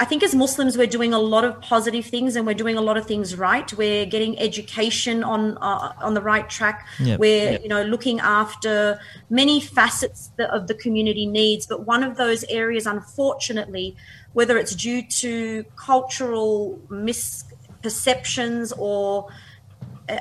I 0.03 0.05
think 0.05 0.25
as 0.25 0.35
Muslims 0.35 0.77
we're 0.77 0.89
doing 0.89 1.15
a 1.15 1.19
lot 1.21 1.45
of 1.45 1.61
positive 1.61 2.07
things 2.07 2.35
and 2.35 2.45
we're 2.45 2.61
doing 2.65 2.77
a 2.77 2.81
lot 2.81 2.97
of 2.97 3.07
things 3.07 3.37
right. 3.37 3.73
We're 3.73 4.05
getting 4.05 4.37
education 4.37 5.23
on 5.23 5.57
uh, 5.59 5.93
on 6.01 6.15
the 6.15 6.21
right 6.21 6.51
track. 6.51 6.89
Yep. 6.99 7.21
We're 7.21 7.61
you 7.61 7.69
know 7.69 7.83
looking 7.85 8.19
after 8.19 8.99
many 9.31 9.61
facets 9.61 10.33
that, 10.39 10.51
of 10.51 10.67
the 10.67 10.75
community 10.75 11.25
needs, 11.25 11.67
but 11.69 11.87
one 11.87 12.03
of 12.03 12.17
those 12.17 12.43
areas, 12.49 12.85
unfortunately, 12.85 13.95
whether 14.33 14.59
it's 14.59 14.75
due 14.75 15.03
to 15.23 15.65
cultural 15.77 16.81
misperceptions 16.91 18.77
or 18.77 19.29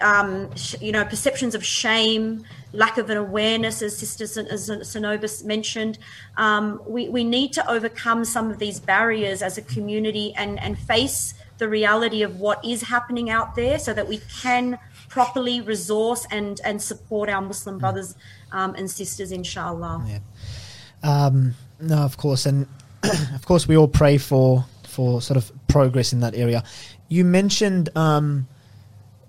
um, 0.02 0.52
you 0.80 0.92
know, 0.92 1.04
perceptions 1.06 1.56
of 1.56 1.66
shame, 1.66 2.46
lack 2.74 2.98
of 2.98 3.10
an 3.10 3.18
awareness, 3.18 3.82
as 3.82 3.98
Sister 3.98 4.26
Sanobis 4.26 5.44
mentioned. 5.44 5.98
Um, 6.38 6.82
we, 6.86 7.10
we 7.10 7.24
need 7.24 7.54
to 7.54 7.70
overcome 7.70 8.24
some 8.26 8.50
of 8.50 8.60
these 8.60 8.80
barriers 8.80 9.42
as 9.42 9.58
a 9.58 9.62
community 9.62 10.34
and, 10.36 10.60
and 10.60 10.78
face 10.78 11.34
the 11.58 11.68
reality 11.68 12.24
of 12.24 12.40
what 12.40 12.64
is 12.66 12.84
happening 12.84 13.30
out 13.30 13.56
there 13.56 13.78
so 13.78 13.94
that 13.94 14.08
we 14.08 14.22
can 14.42 14.80
properly 15.10 15.62
resource 15.62 16.26
and, 16.32 16.60
and 16.64 16.82
support 16.82 17.30
our 17.30 17.42
Muslim 17.42 17.78
brothers 17.78 18.16
um, 18.52 18.74
and 18.76 18.90
sisters, 18.90 19.32
inshallah. 19.32 20.04
Yeah. 20.08 20.20
Um, 21.04 21.56
no, 21.80 21.98
of 21.98 22.18
course, 22.18 22.46
and 22.46 22.68
of 23.36 23.46
course, 23.46 23.68
we 23.68 23.76
all 23.76 23.88
pray 23.88 24.18
for 24.18 24.66
for 24.84 25.22
sort 25.22 25.38
of 25.38 25.52
progress 25.68 26.12
in 26.12 26.20
that 26.20 26.36
area. 26.36 26.64
You 27.08 27.24
mentioned 27.24 27.90
um, 27.96 28.48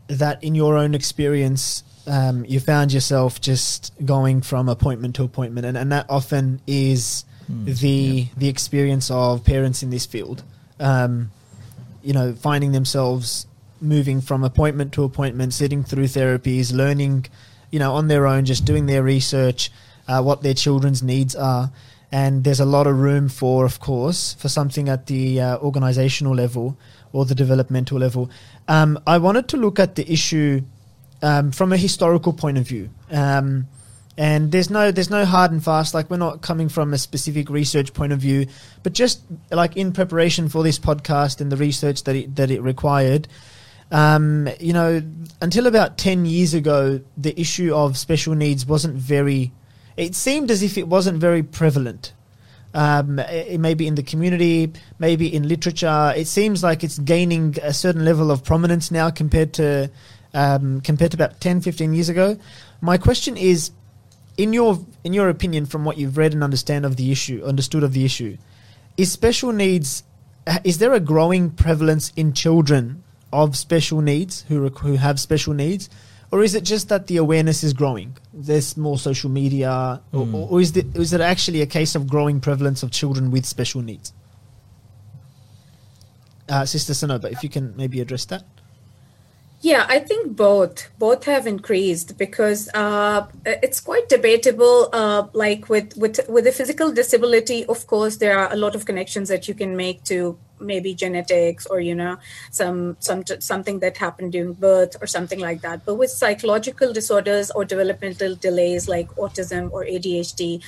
that 0.08 0.42
in 0.42 0.54
your 0.54 0.76
own 0.76 0.94
experience, 0.94 1.84
um, 2.06 2.44
you 2.46 2.60
found 2.60 2.92
yourself 2.92 3.40
just 3.40 3.92
going 4.04 4.42
from 4.42 4.68
appointment 4.68 5.16
to 5.16 5.24
appointment, 5.24 5.66
and, 5.66 5.76
and 5.76 5.92
that 5.92 6.06
often 6.08 6.60
is 6.66 7.24
the 7.48 8.26
the 8.36 8.48
experience 8.48 9.10
of 9.10 9.44
parents 9.44 9.82
in 9.82 9.90
this 9.90 10.06
field. 10.06 10.42
Um, 10.80 11.30
you 12.02 12.12
know, 12.12 12.34
finding 12.34 12.72
themselves 12.72 13.46
moving 13.80 14.20
from 14.20 14.44
appointment 14.44 14.92
to 14.94 15.04
appointment, 15.04 15.52
sitting 15.52 15.84
through 15.84 16.04
therapies, 16.04 16.72
learning, 16.72 17.26
you 17.70 17.78
know, 17.78 17.94
on 17.94 18.08
their 18.08 18.26
own, 18.26 18.44
just 18.44 18.64
doing 18.64 18.86
their 18.86 19.02
research, 19.02 19.70
uh, 20.08 20.22
what 20.22 20.42
their 20.42 20.54
children's 20.54 21.02
needs 21.02 21.34
are. 21.36 21.70
And 22.10 22.44
there's 22.44 22.60
a 22.60 22.66
lot 22.66 22.86
of 22.86 22.98
room 22.98 23.28
for, 23.28 23.64
of 23.64 23.80
course, 23.80 24.34
for 24.34 24.48
something 24.48 24.88
at 24.88 25.06
the 25.06 25.40
uh, 25.40 25.58
organizational 25.58 26.34
level 26.34 26.76
or 27.12 27.24
the 27.24 27.34
developmental 27.34 27.98
level. 27.98 28.30
Um, 28.68 28.98
I 29.06 29.18
wanted 29.18 29.48
to 29.48 29.56
look 29.56 29.78
at 29.80 29.94
the 29.94 30.10
issue 30.10 30.62
um, 31.22 31.52
from 31.52 31.72
a 31.72 31.76
historical 31.76 32.32
point 32.32 32.58
of 32.58 32.66
view. 32.66 32.90
Um, 33.10 33.68
and 34.18 34.52
there's 34.52 34.68
no 34.68 34.90
there's 34.90 35.08
no 35.08 35.24
hard 35.24 35.52
and 35.52 35.64
fast 35.64 35.94
like 35.94 36.10
we're 36.10 36.18
not 36.18 36.42
coming 36.42 36.68
from 36.68 36.92
a 36.92 36.98
specific 36.98 37.48
research 37.48 37.94
point 37.94 38.12
of 38.12 38.18
view 38.18 38.46
but 38.82 38.92
just 38.92 39.22
like 39.50 39.74
in 39.76 39.90
preparation 39.90 40.50
for 40.50 40.62
this 40.62 40.78
podcast 40.78 41.40
and 41.40 41.50
the 41.50 41.56
research 41.56 42.04
that 42.04 42.14
it, 42.14 42.36
that 42.36 42.50
it 42.50 42.60
required 42.60 43.26
um, 43.90 44.48
you 44.60 44.74
know 44.74 45.02
until 45.40 45.66
about 45.66 45.96
10 45.96 46.26
years 46.26 46.52
ago 46.52 47.00
the 47.16 47.38
issue 47.40 47.74
of 47.74 47.96
special 47.96 48.34
needs 48.34 48.66
wasn't 48.66 48.94
very 48.94 49.50
it 49.96 50.14
seemed 50.14 50.50
as 50.50 50.62
if 50.62 50.76
it 50.76 50.86
wasn't 50.88 51.18
very 51.18 51.42
prevalent 51.42 52.12
um, 52.74 53.18
it, 53.18 53.60
maybe 53.60 53.86
in 53.86 53.96
the 53.96 54.02
community, 54.02 54.72
maybe 54.98 55.34
in 55.34 55.46
literature. 55.46 56.14
It 56.16 56.26
seems 56.26 56.62
like 56.62 56.82
it's 56.82 56.98
gaining 56.98 57.56
a 57.62 57.74
certain 57.74 58.02
level 58.02 58.30
of 58.30 58.44
prominence 58.44 58.90
now 58.90 59.10
compared 59.10 59.52
to 59.54 59.90
um, 60.34 60.80
compared 60.80 61.12
to 61.12 61.16
about 61.16 61.40
10, 61.40 61.60
15 61.60 61.92
years 61.92 62.08
ago. 62.08 62.38
My 62.80 62.98
question 62.98 63.36
is, 63.36 63.70
in 64.36 64.52
your 64.52 64.84
in 65.04 65.12
your 65.12 65.28
opinion, 65.28 65.66
from 65.66 65.84
what 65.84 65.98
you've 65.98 66.16
read 66.16 66.32
and 66.32 66.42
understand 66.42 66.86
of 66.86 66.96
the 66.96 67.12
issue, 67.12 67.42
understood 67.44 67.82
of 67.82 67.92
the 67.92 68.04
issue, 68.04 68.38
is 68.96 69.12
special 69.12 69.52
needs 69.52 70.04
is 70.64 70.78
there 70.78 70.92
a 70.92 71.00
growing 71.00 71.50
prevalence 71.50 72.12
in 72.16 72.32
children 72.32 73.02
of 73.32 73.56
special 73.56 74.00
needs 74.00 74.44
who 74.48 74.60
rec- 74.60 74.78
who 74.78 74.94
have 74.94 75.20
special 75.20 75.54
needs? 75.54 75.88
Or 76.30 76.42
is 76.42 76.54
it 76.54 76.64
just 76.64 76.88
that 76.88 77.08
the 77.08 77.18
awareness 77.18 77.62
is 77.62 77.74
growing? 77.74 78.16
There's 78.32 78.74
more 78.76 78.98
social 78.98 79.28
media, 79.28 80.00
or, 80.12 80.26
or, 80.32 80.48
or 80.50 80.60
is, 80.62 80.74
it, 80.74 80.96
is 80.96 81.12
it 81.12 81.20
actually 81.20 81.60
a 81.60 81.66
case 81.66 81.94
of 81.94 82.08
growing 82.08 82.40
prevalence 82.40 82.82
of 82.82 82.90
children 82.90 83.30
with 83.30 83.44
special 83.44 83.82
needs? 83.82 84.14
Uh, 86.48 86.64
Sister 86.64 86.94
Sanoba, 86.94 87.30
if 87.30 87.42
you 87.42 87.50
can 87.50 87.76
maybe 87.76 88.00
address 88.00 88.24
that. 88.26 88.44
Yeah, 89.62 89.86
I 89.88 90.00
think 90.00 90.34
both 90.34 90.90
both 90.98 91.22
have 91.26 91.46
increased 91.46 92.18
because 92.18 92.68
uh, 92.74 93.28
it's 93.46 93.78
quite 93.78 94.08
debatable. 94.08 94.88
Uh, 94.92 95.28
like 95.34 95.68
with 95.68 95.96
with 95.96 96.18
with 96.28 96.48
a 96.48 96.52
physical 96.52 96.90
disability, 96.90 97.64
of 97.66 97.86
course, 97.86 98.16
there 98.16 98.36
are 98.36 98.52
a 98.52 98.56
lot 98.56 98.74
of 98.74 98.84
connections 98.86 99.28
that 99.28 99.46
you 99.46 99.54
can 99.54 99.76
make 99.76 100.02
to 100.04 100.36
maybe 100.58 100.94
genetics 100.94 101.66
or 101.66 101.78
you 101.78 101.94
know 101.94 102.18
some 102.50 102.96
some 102.98 103.22
something 103.38 103.78
that 103.78 103.96
happened 103.98 104.32
during 104.32 104.54
birth 104.54 104.96
or 105.00 105.06
something 105.06 105.38
like 105.38 105.60
that. 105.62 105.86
But 105.86 105.94
with 105.94 106.10
psychological 106.10 106.92
disorders 106.92 107.52
or 107.52 107.64
developmental 107.64 108.34
delays 108.34 108.88
like 108.88 109.08
autism 109.14 109.70
or 109.70 109.84
ADHD, 109.84 110.60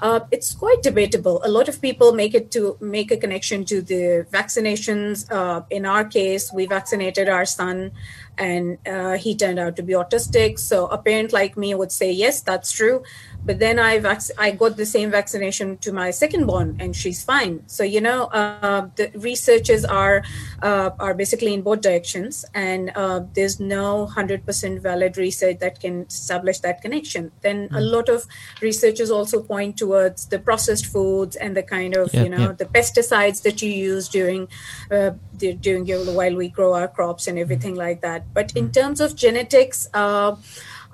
uh, 0.00 0.20
it's 0.30 0.54
quite 0.54 0.82
debatable. 0.82 1.40
A 1.44 1.48
lot 1.48 1.68
of 1.68 1.80
people 1.80 2.12
make 2.12 2.34
it 2.34 2.50
to 2.52 2.76
make 2.80 3.10
a 3.10 3.16
connection 3.16 3.64
to 3.66 3.80
the 3.80 4.26
vaccinations. 4.30 5.30
Uh, 5.30 5.62
in 5.70 5.86
our 5.86 6.04
case, 6.04 6.52
we 6.52 6.66
vaccinated 6.66 7.28
our 7.28 7.46
son, 7.46 7.92
and 8.38 8.78
uh, 8.86 9.16
he 9.16 9.34
turned 9.36 9.58
out 9.58 9.76
to 9.76 9.82
be 9.82 9.92
autistic. 9.92 10.58
So 10.58 10.86
a 10.86 10.98
parent 10.98 11.32
like 11.32 11.56
me 11.56 11.74
would 11.74 11.92
say, 11.92 12.10
yes, 12.10 12.40
that's 12.40 12.72
true. 12.72 13.02
But 13.44 13.58
then 13.58 13.78
I 13.78 13.98
vac- 13.98 14.30
I 14.38 14.50
got 14.52 14.76
the 14.76 14.86
same 14.86 15.10
vaccination 15.10 15.76
to 15.78 15.92
my 15.92 16.10
second 16.10 16.46
born, 16.46 16.76
and 16.80 16.96
she's 16.96 17.22
fine. 17.22 17.62
So 17.66 17.84
you 17.84 18.00
know, 18.00 18.24
uh, 18.26 18.88
the 18.96 19.10
researchers 19.14 19.84
are 19.84 20.24
uh, 20.62 20.90
are 20.98 21.14
basically 21.14 21.52
in 21.52 21.62
both 21.62 21.80
directions, 21.82 22.44
and 22.54 22.90
uh, 22.94 23.20
there's 23.34 23.60
no 23.60 24.06
hundred 24.06 24.46
percent 24.46 24.80
valid 24.80 25.16
research 25.16 25.58
that 25.58 25.80
can 25.80 26.06
establish 26.08 26.60
that 26.60 26.80
connection. 26.80 27.32
Then 27.42 27.68
a 27.72 27.80
lot 27.80 28.08
of 28.08 28.26
researchers 28.60 29.10
also 29.10 29.42
point 29.42 29.76
towards 29.76 30.26
the 30.26 30.38
processed 30.38 30.86
foods 30.86 31.36
and 31.36 31.56
the 31.56 31.62
kind 31.62 31.96
of 31.96 32.14
Yeah, 32.14 32.22
you 32.24 32.30
know 32.30 32.38
yeah. 32.38 32.52
the 32.52 32.66
pesticides 32.66 33.42
that 33.42 33.60
you 33.62 33.70
use 33.70 34.08
during 34.08 34.48
uh, 34.90 35.12
the, 35.38 35.54
during 35.54 35.86
your, 35.86 36.00
while 36.14 36.34
we 36.34 36.48
grow 36.48 36.72
our 36.74 36.88
crops 36.88 37.26
and 37.26 37.38
everything 37.38 37.74
like 37.74 38.00
that. 38.00 38.32
But 38.32 38.56
in 38.56 38.70
terms 38.72 39.00
of 39.00 39.16
genetics, 39.16 39.88
uh, 39.92 40.36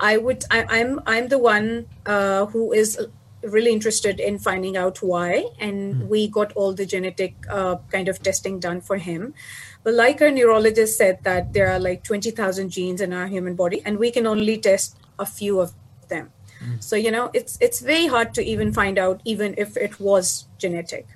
I 0.01 0.17
would 0.17 0.45
I, 0.51 0.65
I'm 0.69 1.01
I'm 1.07 1.29
the 1.29 1.39
one 1.39 1.87
uh, 2.07 2.47
who 2.47 2.73
is 2.73 2.99
really 3.43 3.73
interested 3.73 4.21
in 4.21 4.39
finding 4.39 4.77
out 4.77 5.03
why, 5.03 5.47
and 5.59 5.95
mm. 5.95 6.09
we 6.09 6.29
got 6.29 6.53
all 6.55 6.73
the 6.73 6.87
genetic 6.87 7.35
uh, 7.49 7.77
kind 7.91 8.09
of 8.09 8.23
testing 8.23 8.59
done 8.59 8.81
for 8.81 8.97
him. 8.97 9.35
But 9.83 9.95
like 9.95 10.21
our 10.21 10.31
neurologist 10.31 10.99
said, 10.99 11.23
that 11.25 11.53
there 11.53 11.71
are 11.71 11.79
like 11.79 12.05
20,000 12.05 12.69
genes 12.69 13.01
in 13.01 13.13
our 13.13 13.27
human 13.27 13.55
body, 13.55 13.83
and 13.85 13.99
we 13.99 14.11
can 14.11 14.27
only 14.27 14.59
test 14.59 14.99
a 15.19 15.27
few 15.27 15.61
of 15.61 15.73
them. 16.09 16.33
Mm. 16.65 16.83
So 16.83 16.97
you 16.97 17.11
know, 17.11 17.31
it's 17.33 17.59
it's 17.61 17.81
very 17.81 18.07
hard 18.07 18.35
to 18.35 18.43
even 18.43 18.73
find 18.73 18.99
out, 18.99 19.21
even 19.25 19.55
if 19.59 19.77
it 19.77 20.01
was 20.01 20.47
genetic. 20.59 21.07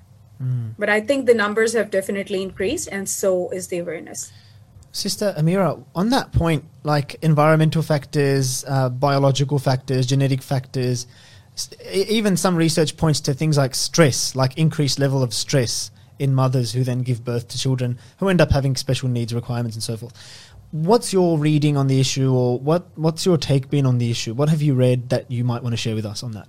Mm. 0.41 0.75
But 0.77 0.89
I 0.89 1.01
think 1.01 1.25
the 1.25 1.33
numbers 1.33 1.73
have 1.73 1.89
definitely 1.89 2.41
increased, 2.41 2.89
and 2.91 3.09
so 3.09 3.49
is 3.49 3.67
the 3.67 3.79
awareness. 3.79 4.31
Sister 4.95 5.35
Amira, 5.37 5.83
on 5.93 6.09
that 6.11 6.31
point, 6.31 6.63
like 6.83 7.15
environmental 7.21 7.81
factors, 7.81 8.63
uh, 8.65 8.87
biological 8.87 9.59
factors, 9.59 10.05
genetic 10.05 10.41
factors, 10.41 11.05
even 11.91 12.37
some 12.37 12.55
research 12.55 12.95
points 12.95 13.19
to 13.19 13.33
things 13.33 13.57
like 13.57 13.75
stress, 13.75 14.37
like 14.37 14.57
increased 14.57 14.97
level 14.97 15.21
of 15.21 15.33
stress 15.33 15.91
in 16.17 16.33
mothers 16.33 16.71
who 16.71 16.85
then 16.85 17.01
give 17.01 17.25
birth 17.25 17.49
to 17.49 17.57
children 17.57 17.99
who 18.19 18.29
end 18.29 18.39
up 18.39 18.51
having 18.51 18.77
special 18.77 19.09
needs 19.09 19.33
requirements 19.33 19.75
and 19.75 19.83
so 19.83 19.97
forth. 19.97 20.13
What's 20.71 21.11
your 21.11 21.37
reading 21.37 21.75
on 21.75 21.87
the 21.87 21.99
issue, 21.99 22.33
or 22.33 22.57
what, 22.57 22.87
what's 22.97 23.25
your 23.25 23.37
take 23.37 23.69
been 23.69 23.85
on 23.85 23.97
the 23.97 24.09
issue? 24.09 24.33
What 24.33 24.47
have 24.47 24.61
you 24.61 24.75
read 24.75 25.09
that 25.09 25.29
you 25.29 25.43
might 25.43 25.61
want 25.61 25.73
to 25.73 25.77
share 25.77 25.95
with 25.95 26.05
us 26.05 26.23
on 26.23 26.31
that? 26.31 26.47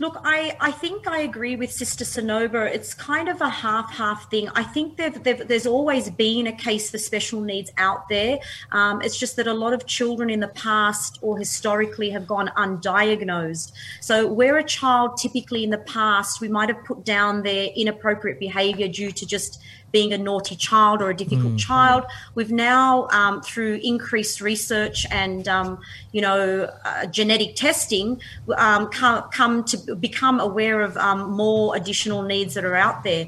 Look, 0.00 0.18
I, 0.24 0.56
I 0.60 0.70
think 0.70 1.06
I 1.06 1.20
agree 1.20 1.56
with 1.56 1.70
Sister 1.70 2.06
Sanoba. 2.06 2.64
It's 2.74 2.94
kind 2.94 3.28
of 3.28 3.42
a 3.42 3.50
half 3.50 3.92
half 3.92 4.30
thing. 4.30 4.48
I 4.54 4.62
think 4.62 4.96
they've, 4.96 5.22
they've, 5.22 5.46
there's 5.46 5.66
always 5.66 6.08
been 6.08 6.46
a 6.46 6.52
case 6.52 6.90
for 6.90 6.96
special 6.96 7.42
needs 7.42 7.70
out 7.76 8.08
there. 8.08 8.38
Um, 8.72 9.02
it's 9.02 9.18
just 9.18 9.36
that 9.36 9.46
a 9.46 9.52
lot 9.52 9.74
of 9.74 9.84
children 9.84 10.30
in 10.30 10.40
the 10.40 10.48
past 10.48 11.18
or 11.20 11.36
historically 11.36 12.08
have 12.08 12.26
gone 12.26 12.50
undiagnosed. 12.56 13.72
So, 14.00 14.26
where 14.26 14.56
a 14.56 14.64
child 14.64 15.18
typically 15.18 15.64
in 15.64 15.70
the 15.70 15.84
past, 15.84 16.40
we 16.40 16.48
might 16.48 16.70
have 16.70 16.82
put 16.86 17.04
down 17.04 17.42
their 17.42 17.68
inappropriate 17.76 18.40
behavior 18.40 18.88
due 18.88 19.12
to 19.12 19.26
just 19.26 19.60
being 19.92 20.12
a 20.12 20.18
naughty 20.18 20.56
child 20.56 21.02
or 21.02 21.10
a 21.10 21.16
difficult 21.16 21.54
mm. 21.54 21.58
child. 21.58 22.04
We've 22.34 22.50
now, 22.52 23.08
um, 23.08 23.42
through 23.42 23.80
increased 23.82 24.40
research 24.40 25.06
and 25.10 25.46
um, 25.48 25.80
you 26.12 26.20
know 26.20 26.70
uh, 26.84 27.06
genetic 27.06 27.56
testing, 27.56 28.20
um, 28.56 28.88
come, 28.88 29.28
come, 29.30 29.64
to 29.64 29.94
become 29.96 30.40
aware 30.40 30.82
of 30.82 30.96
um, 30.96 31.30
more 31.30 31.76
additional 31.76 32.22
needs 32.22 32.54
that 32.54 32.64
are 32.64 32.76
out 32.76 33.04
there. 33.04 33.26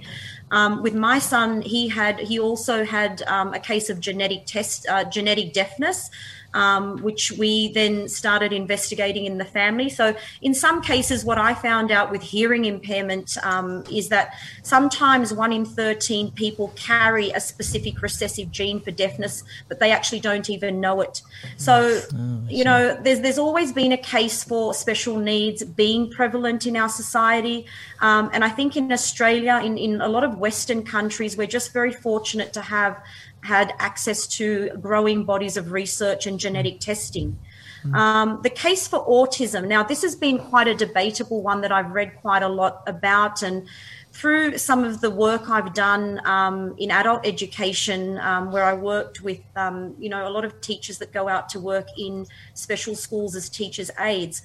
Um, 0.51 0.83
with 0.83 0.95
my 0.95 1.19
son, 1.19 1.63
he 1.63 1.89
had 1.89 2.21
he 2.21 2.39
also 2.39 2.85
had 2.85 3.23
um, 3.23 3.55
a 3.55 3.61
case 3.61 3.89
of 3.89 4.01
genetic 4.01 4.45
test 4.47 4.87
uh, 4.87 5.05
genetic 5.05 5.53
deafness 5.55 6.11
um, 6.55 7.03
which 7.03 7.33
we 7.33 7.73
then 7.73 8.09
started 8.09 8.53
investigating 8.53 9.27
in 9.27 9.39
the 9.39 9.45
family. 9.45 9.89
So, 9.89 10.15
in 10.41 10.55
some 10.55 10.83
cases, 10.83 11.25
what 11.25 11.39
I 11.39 11.55
found 11.55 11.91
out 11.91 12.11
with 12.11 12.23
hearing 12.23 12.65
impairment 12.65 13.37
um, 13.43 13.85
is 13.91 14.09
that 14.11 14.35
sometimes 14.63 15.33
one 15.33 15.53
in 15.53 15.65
13 15.65 16.33
people 16.33 16.73
carry 16.77 17.31
a 17.31 17.41
specific 17.41 18.03
recessive 18.03 18.51
gene 18.51 18.81
for 18.81 18.91
deafness, 18.91 19.45
but 19.69 19.81
they 19.81 19.91
actually 19.91 20.21
don't 20.21 20.51
even 20.51 20.81
know 20.81 21.01
it. 21.01 21.23
So, 21.57 22.01
oh, 22.15 22.43
you 22.49 22.65
know, 22.65 22.99
there's, 23.03 23.21
there's 23.21 23.39
always 23.39 23.73
been 23.73 23.93
a 23.93 23.99
case 23.99 24.45
for 24.45 24.75
special 24.75 25.17
needs 25.19 25.65
being 25.65 26.11
prevalent 26.11 26.67
in 26.67 26.77
our 26.77 26.89
society. 26.89 27.67
Um, 28.01 28.31
and 28.33 28.45
I 28.45 28.49
think 28.49 28.77
in 28.77 28.91
Australia, 28.93 29.61
in, 29.63 29.79
in 29.79 30.01
a 30.01 30.09
lot 30.09 30.25
of 30.25 30.39
Western 30.39 30.85
countries, 30.85 31.37
we're 31.37 31.47
just 31.47 31.73
very 31.73 31.93
fortunate 31.93 32.53
to 32.55 32.61
have 32.61 33.03
had 33.43 33.75
access 33.79 34.27
to 34.27 34.71
growing 34.81 35.25
bodies 35.25 35.57
of 35.57 35.73
research 35.73 36.27
and 36.27 36.39
genetic 36.39 36.81
testing. 36.81 37.39
Mm. 37.85 37.95
Um, 37.97 38.41
the 38.43 38.51
case 38.51 38.87
for 38.87 39.05
autism. 39.07 39.67
Now, 39.67 39.83
this 39.83 40.03
has 40.03 40.15
been 40.15 40.39
quite 40.39 40.69
a 40.69 40.75
debatable 40.75 41.43
one 41.43 41.61
that 41.63 41.73
I've 41.73 41.91
read 41.91 42.17
quite 42.21 42.43
a 42.43 42.49
lot 42.49 42.83
about, 42.87 43.43
and 43.43 43.67
through 44.13 44.59
some 44.59 44.85
of 44.85 45.01
the 45.01 45.11
work 45.11 45.49
I've 45.49 45.75
done 45.75 46.25
um, 46.25 46.77
in 46.79 46.93
adult 46.93 47.27
education, 47.27 48.19
um, 48.19 48.53
where 48.53 48.65
I 48.65 48.75
worked 48.75 49.23
with, 49.23 49.41
um, 49.57 49.97
you 49.99 50.09
know, 50.09 50.29
a 50.29 50.31
lot 50.31 50.45
of 50.45 50.61
teachers 50.61 50.99
that 50.99 51.13
go 51.13 51.29
out 51.29 51.49
to 51.51 51.61
work 51.61 51.89
in 51.99 52.27
special 52.55 52.95
schools 52.95 53.35
as 53.35 53.49
teachers' 53.49 53.91
aides. 53.99 54.43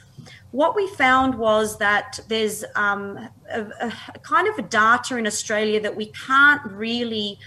What 0.51 0.75
we 0.75 0.87
found 0.87 1.35
was 1.35 1.77
that 1.77 2.19
there's 2.29 2.63
um, 2.75 3.29
a, 3.51 3.61
a 3.81 4.19
kind 4.23 4.47
of 4.47 4.57
a 4.57 4.63
data 4.63 5.17
in 5.17 5.27
Australia 5.27 5.79
that 5.81 5.95
we 5.95 6.07
can't 6.07 6.63
really 6.65 7.37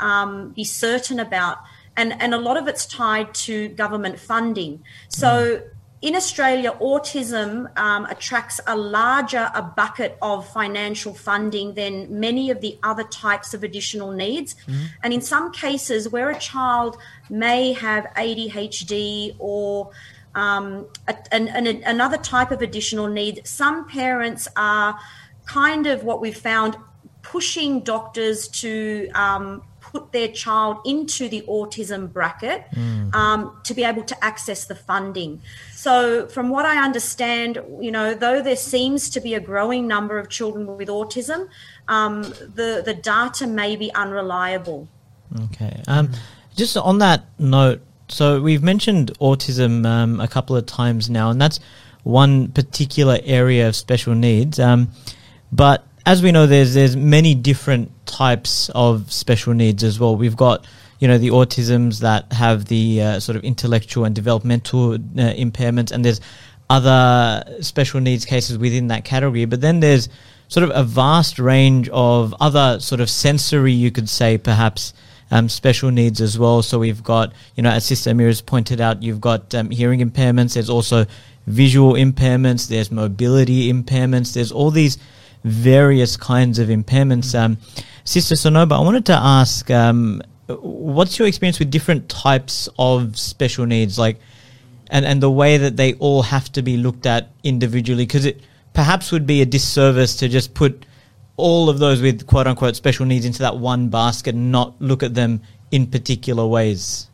um, 0.00 0.50
be 0.50 0.64
certain 0.64 1.20
about. 1.20 1.58
And, 1.96 2.20
and 2.22 2.32
a 2.32 2.38
lot 2.38 2.56
of 2.56 2.68
it's 2.68 2.86
tied 2.86 3.34
to 3.34 3.68
government 3.70 4.18
funding. 4.20 4.84
So 5.08 5.62
in 6.00 6.14
Australia, 6.14 6.76
autism 6.80 7.76
um, 7.76 8.04
attracts 8.06 8.60
a 8.68 8.76
larger 8.76 9.50
a 9.52 9.62
bucket 9.62 10.16
of 10.22 10.48
financial 10.48 11.12
funding 11.12 11.74
than 11.74 12.20
many 12.20 12.50
of 12.50 12.60
the 12.60 12.78
other 12.84 13.02
types 13.02 13.52
of 13.52 13.64
additional 13.64 14.12
needs. 14.12 14.54
Mm-hmm. 14.54 14.84
And 15.02 15.12
in 15.12 15.20
some 15.20 15.50
cases, 15.50 16.08
where 16.08 16.30
a 16.30 16.38
child 16.38 16.96
may 17.28 17.72
have 17.72 18.04
ADHD 18.16 19.34
or 19.40 19.90
um, 20.36 20.86
a, 21.08 21.16
an, 21.32 21.48
an, 21.48 21.66
another 21.84 22.18
type 22.18 22.52
of 22.52 22.62
additional 22.62 23.08
need, 23.08 23.44
some 23.44 23.88
parents 23.88 24.46
are 24.54 24.96
kind 25.46 25.88
of 25.88 26.04
what 26.04 26.20
we've 26.20 26.36
found 26.36 26.76
pushing 27.22 27.80
doctors 27.80 28.46
to 28.48 29.08
um, 29.14 29.62
put 29.90 30.12
their 30.12 30.28
child 30.28 30.78
into 30.84 31.28
the 31.28 31.42
autism 31.48 32.12
bracket 32.12 32.64
mm. 32.72 33.14
um, 33.14 33.58
to 33.64 33.74
be 33.74 33.84
able 33.84 34.02
to 34.02 34.24
access 34.24 34.66
the 34.66 34.74
funding. 34.74 35.40
So, 35.74 36.26
from 36.26 36.50
what 36.50 36.66
I 36.66 36.84
understand, 36.84 37.58
you 37.80 37.90
know, 37.90 38.14
though 38.14 38.42
there 38.42 38.56
seems 38.56 39.10
to 39.10 39.20
be 39.20 39.34
a 39.34 39.40
growing 39.40 39.86
number 39.86 40.18
of 40.18 40.28
children 40.28 40.66
with 40.76 40.88
autism, 40.88 41.48
um, 41.88 42.22
the 42.22 42.82
the 42.84 42.94
data 42.94 43.46
may 43.46 43.76
be 43.76 43.92
unreliable. 43.94 44.88
Okay. 45.44 45.82
Um, 45.86 46.10
just 46.56 46.76
on 46.76 46.98
that 46.98 47.24
note, 47.38 47.80
so 48.08 48.40
we've 48.40 48.62
mentioned 48.62 49.12
autism 49.20 49.86
um, 49.86 50.20
a 50.20 50.28
couple 50.28 50.56
of 50.56 50.66
times 50.66 51.08
now, 51.08 51.30
and 51.30 51.40
that's 51.40 51.60
one 52.02 52.48
particular 52.48 53.18
area 53.24 53.68
of 53.68 53.76
special 53.76 54.14
needs. 54.14 54.58
Um, 54.58 54.90
but 55.52 55.84
as 56.06 56.22
we 56.22 56.32
know, 56.32 56.46
there's 56.46 56.74
there's 56.74 56.96
many 56.96 57.34
different 57.34 57.90
types 58.06 58.70
of 58.74 59.12
special 59.12 59.54
needs 59.54 59.84
as 59.84 60.00
well. 60.00 60.16
We've 60.16 60.36
got 60.36 60.66
you 60.98 61.08
know 61.08 61.18
the 61.18 61.28
autisms 61.28 62.00
that 62.00 62.32
have 62.32 62.66
the 62.66 63.02
uh, 63.02 63.20
sort 63.20 63.36
of 63.36 63.44
intellectual 63.44 64.04
and 64.04 64.14
developmental 64.14 64.94
uh, 64.94 64.96
impairments, 64.96 65.92
and 65.92 66.04
there's 66.04 66.20
other 66.70 67.44
special 67.60 68.00
needs 68.00 68.24
cases 68.24 68.58
within 68.58 68.88
that 68.88 69.04
category. 69.04 69.44
But 69.44 69.60
then 69.60 69.80
there's 69.80 70.08
sort 70.48 70.64
of 70.64 70.70
a 70.74 70.82
vast 70.82 71.38
range 71.38 71.88
of 71.90 72.34
other 72.40 72.80
sort 72.80 73.00
of 73.00 73.10
sensory, 73.10 73.72
you 73.72 73.90
could 73.90 74.08
say, 74.08 74.38
perhaps. 74.38 74.94
Um, 75.30 75.50
special 75.50 75.90
needs 75.90 76.22
as 76.22 76.38
well. 76.38 76.62
So 76.62 76.78
we've 76.78 77.02
got, 77.02 77.34
you 77.54 77.62
know, 77.62 77.68
as 77.68 77.84
Sister 77.84 78.10
Amira's 78.12 78.40
pointed 78.40 78.80
out, 78.80 79.02
you've 79.02 79.20
got 79.20 79.54
um, 79.54 79.68
hearing 79.68 80.00
impairments. 80.00 80.54
There's 80.54 80.70
also 80.70 81.04
visual 81.46 81.92
impairments. 81.92 82.68
There's 82.68 82.90
mobility 82.90 83.70
impairments. 83.70 84.32
There's 84.32 84.50
all 84.50 84.70
these 84.70 84.96
various 85.48 86.16
kinds 86.16 86.58
of 86.58 86.68
impairments. 86.68 87.38
Um, 87.38 87.58
Sister 88.04 88.34
Sanoba, 88.34 88.72
I 88.72 88.80
wanted 88.80 89.06
to 89.06 89.12
ask, 89.12 89.70
um, 89.70 90.22
what's 90.48 91.18
your 91.18 91.28
experience 91.28 91.58
with 91.58 91.70
different 91.70 92.08
types 92.08 92.68
of 92.78 93.18
special 93.18 93.66
needs, 93.66 93.98
like, 93.98 94.18
and 94.90 95.04
and 95.04 95.22
the 95.22 95.30
way 95.30 95.58
that 95.58 95.76
they 95.76 95.94
all 95.94 96.22
have 96.22 96.50
to 96.52 96.62
be 96.62 96.76
looked 96.76 97.06
at 97.06 97.30
individually? 97.42 98.06
Because 98.06 98.24
it 98.24 98.40
perhaps 98.72 99.12
would 99.12 99.26
be 99.26 99.42
a 99.42 99.46
disservice 99.46 100.16
to 100.16 100.28
just 100.28 100.54
put 100.54 100.86
all 101.36 101.68
of 101.68 101.78
those 101.78 102.00
with 102.00 102.26
quote 102.26 102.46
unquote 102.46 102.76
special 102.76 103.06
needs 103.06 103.24
into 103.24 103.40
that 103.40 103.56
one 103.56 103.88
basket 103.88 104.34
and 104.34 104.50
not 104.50 104.80
look 104.80 105.02
at 105.02 105.14
them 105.14 105.40
in 105.70 105.86
particular 105.86 106.46
ways. 106.46 107.08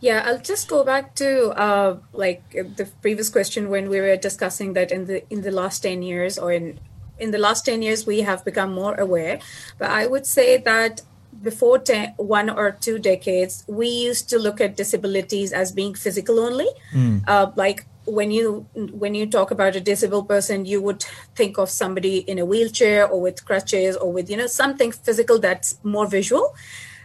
Yeah, 0.00 0.22
I'll 0.24 0.38
just 0.38 0.68
go 0.68 0.84
back 0.84 1.14
to 1.16 1.50
uh, 1.50 1.98
like 2.12 2.42
the 2.50 2.88
previous 3.02 3.28
question 3.28 3.68
when 3.68 3.88
we 3.88 4.00
were 4.00 4.16
discussing 4.16 4.74
that 4.74 4.92
in 4.92 5.06
the 5.06 5.28
in 5.28 5.42
the 5.42 5.50
last 5.50 5.82
ten 5.82 6.02
years 6.02 6.38
or 6.38 6.52
in 6.52 6.78
in 7.18 7.32
the 7.32 7.38
last 7.38 7.64
ten 7.64 7.82
years 7.82 8.06
we 8.06 8.20
have 8.20 8.44
become 8.44 8.72
more 8.72 8.94
aware. 8.94 9.40
But 9.78 9.90
I 9.90 10.06
would 10.06 10.24
say 10.26 10.58
that 10.58 11.02
before 11.42 11.78
ten, 11.78 12.14
one 12.16 12.48
or 12.48 12.70
two 12.70 12.98
decades, 12.98 13.64
we 13.66 13.88
used 13.88 14.30
to 14.30 14.38
look 14.38 14.60
at 14.60 14.76
disabilities 14.76 15.52
as 15.52 15.72
being 15.72 15.94
physical 15.94 16.38
only. 16.38 16.68
Mm. 16.92 17.24
Uh, 17.26 17.50
like 17.56 17.86
when 18.06 18.30
you 18.30 18.66
when 18.74 19.16
you 19.16 19.26
talk 19.26 19.50
about 19.50 19.74
a 19.74 19.80
disabled 19.80 20.28
person, 20.28 20.64
you 20.64 20.80
would 20.80 21.04
think 21.34 21.58
of 21.58 21.70
somebody 21.70 22.18
in 22.18 22.38
a 22.38 22.44
wheelchair 22.44 23.06
or 23.06 23.20
with 23.20 23.44
crutches 23.44 23.96
or 23.96 24.12
with 24.12 24.30
you 24.30 24.36
know 24.36 24.46
something 24.46 24.92
physical 24.92 25.40
that's 25.40 25.78
more 25.82 26.06
visual 26.06 26.54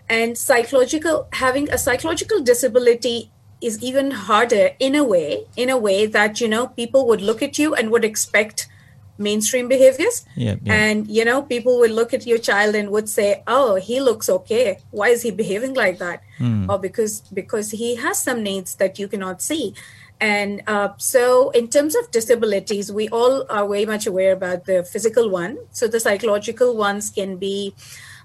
and 0.10 0.38
psychological 0.38 1.28
having 1.34 1.70
a 1.70 1.78
psychological 1.78 2.42
disability 2.42 3.32
is 3.62 3.82
even 3.82 4.12
harder 4.12 4.72
in 4.80 4.96
a 4.96 5.04
way 5.04 5.46
in 5.56 5.70
a 5.70 5.78
way 5.78 6.06
that 6.06 6.42
you 6.42 6.48
know 6.48 6.68
people 6.68 7.08
would 7.08 7.22
look 7.22 7.42
at 7.42 7.58
you 7.58 7.74
and 7.74 7.92
would 7.92 8.04
expect 8.04 8.68
mainstream 9.18 9.68
behaviors 9.68 10.26
yeah, 10.36 10.56
yeah. 10.64 10.74
and 10.74 11.08
you 11.08 11.24
know 11.24 11.42
people 11.42 11.80
would 11.80 11.92
look 11.92 12.14
at 12.14 12.26
your 12.26 12.38
child 12.38 12.76
and 12.76 12.90
would 12.90 13.08
say 13.08 13.44
oh 13.48 13.76
he 13.76 14.02
looks 14.02 14.28
okay 14.28 14.80
why 14.90 15.08
is 15.08 15.22
he 15.22 15.32
behaving 15.32 15.74
like 15.74 16.00
that 16.00 16.22
mm. 16.40 16.68
or 16.68 16.80
because 16.80 17.22
because 17.34 17.72
he 17.72 17.96
has 17.96 18.22
some 18.22 18.42
needs 18.42 18.76
that 18.76 18.98
you 19.00 19.08
cannot 19.08 19.42
see 19.42 19.74
And 20.24 20.62
uh, 20.68 20.90
so, 20.98 21.50
in 21.52 21.68
terms 21.68 21.96
of 21.96 22.10
disabilities, 22.12 22.92
we 22.92 23.10
all 23.10 23.46
are 23.50 23.68
very 23.68 23.86
much 23.86 24.08
aware 24.08 24.32
about 24.32 24.64
the 24.66 24.84
physical 24.84 25.30
one. 25.30 25.58
So, 25.72 25.88
the 25.88 26.00
psychological 26.00 26.78
ones 26.78 27.10
can 27.10 27.36
be 27.36 27.76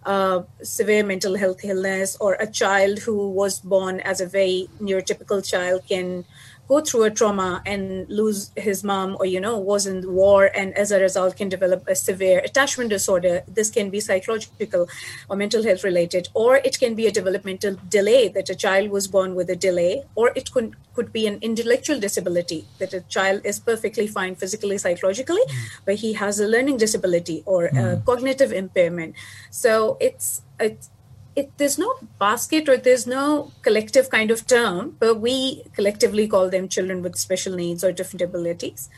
uh, 0.08 0.42
severe 0.62 1.04
mental 1.04 1.36
health 1.36 1.62
illness, 1.62 2.16
or 2.18 2.32
a 2.40 2.46
child 2.46 2.98
who 3.00 3.30
was 3.30 3.60
born 3.60 4.00
as 4.00 4.22
a 4.22 4.26
very 4.26 4.68
neurotypical 4.80 5.44
child 5.44 5.82
can 5.86 6.24
go 6.68 6.80
through 6.80 7.04
a 7.04 7.10
trauma 7.10 7.62
and 7.64 8.08
lose 8.08 8.50
his 8.56 8.84
mom 8.84 9.16
or 9.18 9.26
you 9.26 9.40
know 9.40 9.58
was 9.58 9.86
in 9.86 10.00
war 10.12 10.50
and 10.54 10.76
as 10.76 10.90
a 10.90 11.00
result 11.00 11.36
can 11.36 11.48
develop 11.48 11.86
a 11.88 11.94
severe 11.94 12.40
attachment 12.40 12.90
disorder 12.90 13.42
this 13.48 13.70
can 13.70 13.90
be 13.90 14.00
psychological 14.00 14.86
or 15.28 15.36
mental 15.36 15.62
health 15.62 15.82
related 15.82 16.28
or 16.34 16.56
it 16.56 16.78
can 16.78 16.94
be 16.94 17.06
a 17.06 17.10
developmental 17.10 17.76
delay 17.88 18.28
that 18.28 18.50
a 18.50 18.54
child 18.54 18.90
was 18.90 19.08
born 19.08 19.34
with 19.34 19.48
a 19.50 19.56
delay 19.56 20.02
or 20.14 20.30
it 20.36 20.52
could 20.52 20.76
could 20.94 21.12
be 21.12 21.26
an 21.26 21.38
intellectual 21.42 21.98
disability 22.00 22.64
that 22.78 22.92
a 22.92 23.00
child 23.02 23.40
is 23.44 23.58
perfectly 23.60 24.06
fine 24.06 24.34
physically 24.34 24.76
psychologically 24.76 25.42
mm. 25.48 25.80
but 25.86 25.94
he 25.94 26.12
has 26.12 26.40
a 26.40 26.46
learning 26.46 26.76
disability 26.76 27.42
or 27.46 27.68
mm. 27.68 27.84
a 27.84 28.00
cognitive 28.02 28.52
impairment 28.52 29.14
so 29.50 29.96
it's 30.00 30.42
it's 30.60 30.90
it, 31.38 31.56
there's 31.58 31.78
no 31.78 31.94
basket 32.18 32.68
or 32.68 32.76
there's 32.76 33.06
no 33.06 33.52
collective 33.62 34.10
kind 34.10 34.30
of 34.30 34.46
term, 34.46 34.96
but 34.98 35.20
we 35.20 35.62
collectively 35.74 36.26
call 36.26 36.50
them 36.50 36.68
children 36.68 37.02
with 37.02 37.16
special 37.16 37.54
needs 37.54 37.84
or 37.84 37.92
different 37.92 38.22
abilities. 38.22 38.88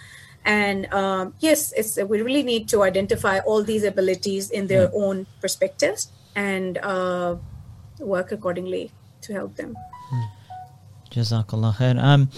And 0.45 0.93
um, 0.95 1.35
yes, 1.41 1.73
it's 1.77 1.99
we 1.99 2.23
really 2.23 2.43
need 2.43 2.69
to 2.71 2.83
identify 2.83 3.41
all 3.41 3.63
these 3.63 3.85
abilities 3.85 4.51
in 4.51 4.69
their 4.69 4.85
yeah. 4.85 5.05
own 5.05 5.27
perspectives 5.41 6.09
and 6.35 6.79
uh, 6.79 7.37
work 7.99 8.33
accordingly 8.33 8.91
to 9.23 9.35
help 9.35 9.57
them. 9.57 9.77
Hmm. 10.09 10.23
Jazakallah 11.11 11.75
khair. 11.77 12.03
Um, 12.03 12.31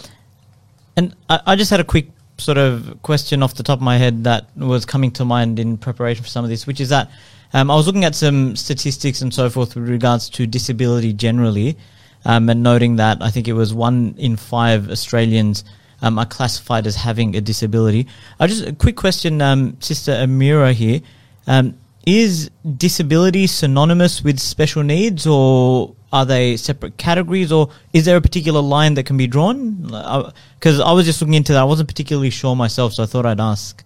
and 0.96 1.14
I, 1.30 1.40
I 1.46 1.56
just 1.56 1.70
had 1.70 1.78
a 1.78 1.84
quick 1.84 2.08
sort 2.38 2.58
of 2.58 2.98
question 3.02 3.42
off 3.42 3.54
the 3.54 3.62
top 3.62 3.78
of 3.78 3.82
my 3.82 3.98
head 3.98 4.24
that 4.24 4.50
was 4.56 4.84
coming 4.84 5.12
to 5.12 5.24
mind 5.24 5.60
in 5.60 5.78
preparation 5.78 6.24
for 6.24 6.28
some 6.28 6.44
of 6.44 6.50
this, 6.50 6.66
which 6.66 6.80
is 6.80 6.88
that 6.88 7.08
um, 7.52 7.70
I 7.70 7.74
was 7.74 7.86
looking 7.86 8.04
at 8.04 8.14
some 8.14 8.56
statistics 8.56 9.20
and 9.22 9.32
so 9.32 9.50
forth 9.50 9.74
with 9.74 9.88
regards 9.88 10.28
to 10.30 10.46
disability 10.46 11.12
generally, 11.12 11.76
um, 12.24 12.48
and 12.48 12.62
noting 12.62 12.96
that 12.96 13.18
I 13.20 13.30
think 13.30 13.48
it 13.48 13.52
was 13.52 13.74
one 13.74 14.14
in 14.18 14.36
five 14.36 14.90
Australians 14.90 15.64
um, 16.02 16.18
are 16.18 16.26
classified 16.26 16.86
as 16.86 16.96
having 16.96 17.36
a 17.36 17.40
disability. 17.40 18.06
I 18.38 18.46
just 18.46 18.66
a 18.66 18.72
quick 18.72 18.96
question, 18.96 19.40
um, 19.40 19.76
Sister 19.80 20.12
Amira 20.12 20.72
here. 20.72 21.00
Um, 21.46 21.78
is 22.04 22.50
disability 22.76 23.46
synonymous 23.46 24.24
with 24.24 24.40
special 24.40 24.82
needs, 24.82 25.26
or 25.26 25.94
are 26.12 26.26
they 26.26 26.56
separate 26.56 26.96
categories, 26.96 27.52
or 27.52 27.70
is 27.92 28.04
there 28.04 28.16
a 28.16 28.20
particular 28.20 28.60
line 28.60 28.94
that 28.94 29.04
can 29.04 29.16
be 29.16 29.26
drawn? 29.26 29.76
Because 30.56 30.80
uh, 30.80 30.84
I 30.84 30.92
was 30.92 31.06
just 31.06 31.20
looking 31.20 31.34
into 31.34 31.52
that, 31.52 31.60
I 31.60 31.64
wasn't 31.64 31.88
particularly 31.88 32.30
sure 32.30 32.56
myself, 32.56 32.94
so 32.94 33.04
I 33.04 33.06
thought 33.06 33.24
I'd 33.24 33.40
ask. 33.40 33.84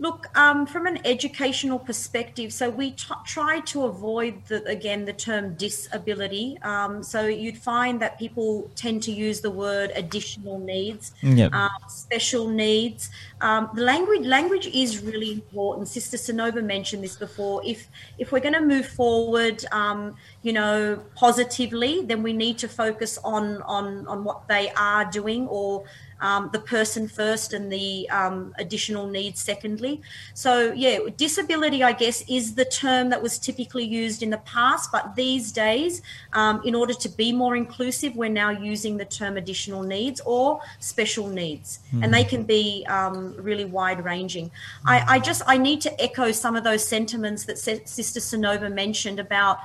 Look, 0.00 0.26
um, 0.34 0.64
from 0.64 0.86
an 0.86 0.98
educational 1.04 1.78
perspective, 1.78 2.54
so 2.54 2.70
we 2.70 2.92
t- 2.92 3.04
try 3.26 3.60
to 3.66 3.84
avoid 3.84 4.42
the, 4.46 4.64
again 4.64 5.04
the 5.04 5.12
term 5.12 5.54
disability. 5.56 6.56
Um, 6.62 7.02
so 7.02 7.26
you'd 7.26 7.58
find 7.58 8.00
that 8.00 8.18
people 8.18 8.70
tend 8.76 9.02
to 9.02 9.12
use 9.12 9.42
the 9.42 9.50
word 9.50 9.92
additional 9.94 10.58
needs, 10.58 11.12
yep. 11.20 11.50
uh, 11.52 11.68
special 11.88 12.48
needs. 12.48 13.10
Um, 13.42 13.68
the 13.74 13.82
language 13.82 14.24
language 14.24 14.68
is 14.68 15.02
really 15.02 15.32
important. 15.32 15.86
Sister 15.88 16.16
Sanoba 16.16 16.64
mentioned 16.64 17.04
this 17.04 17.16
before. 17.16 17.60
If 17.62 17.86
if 18.16 18.32
we're 18.32 18.40
going 18.40 18.54
to 18.54 18.64
move 18.64 18.86
forward, 18.86 19.62
um, 19.70 20.16
you 20.40 20.54
know, 20.54 20.98
positively, 21.14 22.06
then 22.06 22.22
we 22.22 22.32
need 22.32 22.56
to 22.58 22.68
focus 22.68 23.18
on 23.22 23.60
on 23.62 24.06
on 24.06 24.24
what 24.24 24.48
they 24.48 24.70
are 24.70 25.04
doing 25.04 25.46
or 25.48 25.84
um, 26.20 26.50
the 26.52 26.60
person 26.60 27.08
first 27.08 27.52
and 27.52 27.72
the 27.72 28.08
um, 28.10 28.54
additional 28.58 29.06
needs 29.06 29.40
secondly. 29.42 30.00
So, 30.34 30.72
yeah, 30.72 30.98
disability, 31.16 31.82
I 31.82 31.92
guess, 31.92 32.22
is 32.28 32.54
the 32.54 32.64
term 32.64 33.10
that 33.10 33.22
was 33.22 33.38
typically 33.38 33.84
used 33.84 34.22
in 34.22 34.30
the 34.30 34.38
past, 34.38 34.92
but 34.92 35.14
these 35.14 35.52
days, 35.52 36.02
um, 36.32 36.62
in 36.64 36.74
order 36.74 36.94
to 36.94 37.08
be 37.08 37.32
more 37.32 37.56
inclusive, 37.56 38.16
we're 38.16 38.28
now 38.28 38.50
using 38.50 38.96
the 38.96 39.04
term 39.04 39.36
additional 39.36 39.82
needs 39.82 40.20
or 40.26 40.60
special 40.78 41.28
needs, 41.28 41.80
mm. 41.94 42.04
and 42.04 42.12
they 42.12 42.24
can 42.24 42.42
be 42.42 42.84
um, 42.88 43.34
really 43.38 43.64
wide 43.64 44.04
ranging. 44.04 44.50
I, 44.86 45.04
I, 45.14 45.18
just 45.18 45.42
I 45.46 45.56
need 45.56 45.80
to 45.82 46.02
echo 46.02 46.32
some 46.32 46.56
of 46.56 46.64
those 46.64 46.84
sentiments 46.86 47.44
that 47.44 47.58
Sister 47.58 48.20
Sonova 48.20 48.72
mentioned 48.72 49.20
about. 49.20 49.58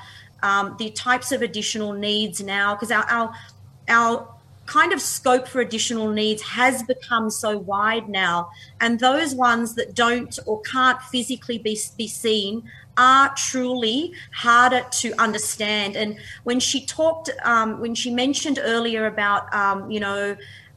Um, 0.44 0.76
the 0.78 0.92
types 0.92 1.32
of 1.32 1.42
additional 1.42 1.94
needs 1.94 2.44
now, 2.44 2.76
because 2.76 2.92
our, 2.92 3.06
our 3.10 3.34
our 3.88 4.35
kind 4.66 4.94
of 4.94 5.02
scope 5.02 5.48
for 5.48 5.62
additional 5.62 6.10
needs 6.10 6.42
has 6.42 6.84
become 6.84 7.30
so 7.30 7.58
wide 7.58 8.10
now. 8.10 8.50
And 8.82 9.00
those 9.00 9.36
ones 9.36 9.76
that 9.76 9.94
don't 9.94 10.38
or 10.46 10.62
can't 10.62 11.02
physically 11.04 11.58
be, 11.58 11.80
be 11.98 12.08
seen 12.08 12.64
are 12.98 13.34
truly 13.36 14.14
harder 14.32 14.86
to 14.90 15.14
understand. 15.20 15.96
And 15.96 16.18
when 16.44 16.60
she 16.60 16.86
talked, 16.86 17.30
um, 17.44 17.80
when 17.80 17.94
she 17.94 18.10
mentioned 18.10 18.60
earlier 18.62 19.06
about, 19.06 19.54
um, 19.54 19.92
you 19.92 20.00
know, 20.00 20.36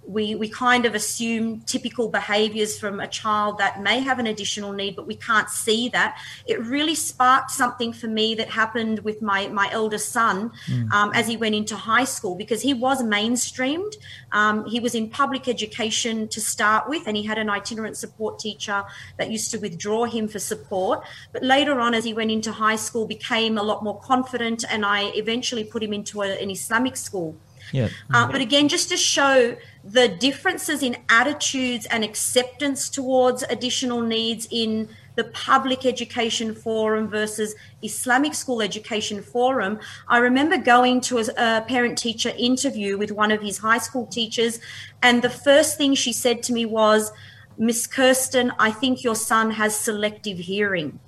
we, 0.09 0.35
we 0.35 0.49
kind 0.49 0.87
of 0.87 0.95
assume 0.95 1.61
typical 1.61 2.09
behaviors 2.09 2.79
from 2.79 2.99
a 2.99 3.07
child 3.07 3.59
that 3.59 3.83
may 3.83 4.01
have 4.01 4.19
an 4.19 4.27
additional 4.27 4.73
need, 4.73 4.97
but 4.97 5.07
we 5.07 5.15
can't 5.15 5.51
see 5.51 5.91
that. 5.91 6.19
It 6.47 6.59
really 6.65 6.95
sparked 6.95 7.51
something 7.51 7.93
for 7.93 8.07
me 8.07 8.35
that 8.37 8.49
happened 8.49 9.01
with 9.01 9.21
my, 9.21 9.49
my 9.49 9.69
eldest 9.71 10.09
son 10.09 10.51
mm. 10.67 10.91
um, 10.93 11.13
as 11.15 11.27
he 11.27 11.37
went 11.37 11.55
into 11.55 11.77
high 11.77 12.05
school 12.05 12.35
because 12.35 12.63
he 12.63 12.73
was 12.73 13.03
mainstreamed. 13.03 13.97
Um, 14.33 14.65
he 14.65 14.81
was 14.81 14.95
in 14.95 15.11
public 15.11 15.47
education 15.47 16.27
to 16.29 16.41
start 16.41 16.89
with, 16.89 17.07
and 17.07 17.15
he 17.15 17.25
had 17.25 17.37
an 17.37 17.51
itinerant 17.51 17.99
support 17.99 18.39
teacher 18.39 18.85
that 19.19 19.31
used 19.31 19.51
to 19.51 19.59
withdraw 19.59 20.05
him 20.07 20.27
for 20.27 20.39
support. 20.39 21.05
But 21.33 21.43
later 21.43 21.79
on, 21.81 21.93
as 21.93 22.05
he 22.05 22.15
went 22.15 22.31
into 22.31 22.51
high 22.51 22.77
school, 22.77 23.07
became 23.07 23.59
a 23.59 23.63
lot 23.63 23.85
more 23.85 24.01
confident, 24.01 24.65
and 24.71 24.87
I 24.87 25.13
eventually 25.15 25.65
put 25.65 25.83
him 25.83 25.93
into 25.93 26.23
a, 26.23 26.29
an 26.43 26.51
Islamic 26.51 26.97
school. 26.97 27.37
Yeah. 27.73 27.89
Uh, 28.13 28.31
but 28.31 28.41
again, 28.41 28.69
just 28.69 28.89
to 28.91 28.97
show 28.97 29.57
the 29.85 30.09
differences 30.09 30.83
in 30.83 30.97
attitudes 31.09 31.87
and 31.87 32.05
acceptance 32.05 32.89
towards 32.89 33.43
additional 33.45 34.01
needs 34.01 34.49
in 34.51 34.89
the 35.17 35.25
public 35.25 35.85
education 35.85 36.55
forum 36.55 37.09
versus 37.09 37.57
Islamic 37.83 38.35
school 38.35 38.63
education 38.63 39.21
forum. 39.21 39.81
I 40.07 40.19
remember 40.19 40.57
going 40.59 41.01
to 41.03 41.19
a, 41.19 41.25
a 41.37 41.63
parent 41.63 41.99
teacher 41.99 42.33
interview 42.39 42.97
with 42.97 43.11
one 43.11 43.33
of 43.33 43.43
his 43.43 43.59
high 43.59 43.79
school 43.79 44.07
teachers, 44.07 44.61
and 45.03 45.21
the 45.21 45.31
first 45.31 45.77
thing 45.77 45.95
she 45.95 46.13
said 46.13 46.45
to 46.45 46.53
me 46.53 46.67
was, 46.67 47.11
Miss 47.59 47.89
Kirsten, 47.89 48.53
I 48.61 48.71
think 48.71 49.03
your 49.03 49.17
son 49.17 49.51
has 49.51 49.75
selective 49.75 50.39
hearing. 50.39 51.01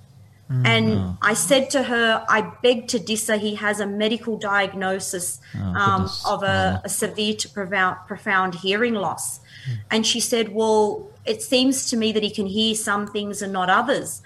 Mm. 0.50 0.66
And 0.66 1.18
I 1.22 1.34
said 1.34 1.70
to 1.70 1.84
her, 1.84 2.24
I 2.28 2.52
beg 2.62 2.88
to 2.88 2.98
differ. 2.98 3.36
He 3.36 3.54
has 3.54 3.78
a 3.78 3.86
medical 3.86 4.36
diagnosis 4.36 5.40
oh, 5.56 5.60
um, 5.60 6.10
of 6.26 6.42
a, 6.42 6.80
a, 6.84 6.88
severe 6.88 7.34
to 7.34 7.48
profound, 7.48 7.98
profound 8.08 8.56
hearing 8.56 8.94
loss. 8.94 9.38
Mm. 9.38 9.78
And 9.92 10.06
she 10.06 10.18
said, 10.18 10.52
Well, 10.52 11.08
it 11.24 11.40
seems 11.42 11.88
to 11.90 11.96
me 11.96 12.10
that 12.12 12.22
he 12.22 12.30
can 12.30 12.46
hear 12.46 12.74
some 12.74 13.06
things 13.06 13.42
and 13.42 13.52
not 13.52 13.70
others. 13.70 14.22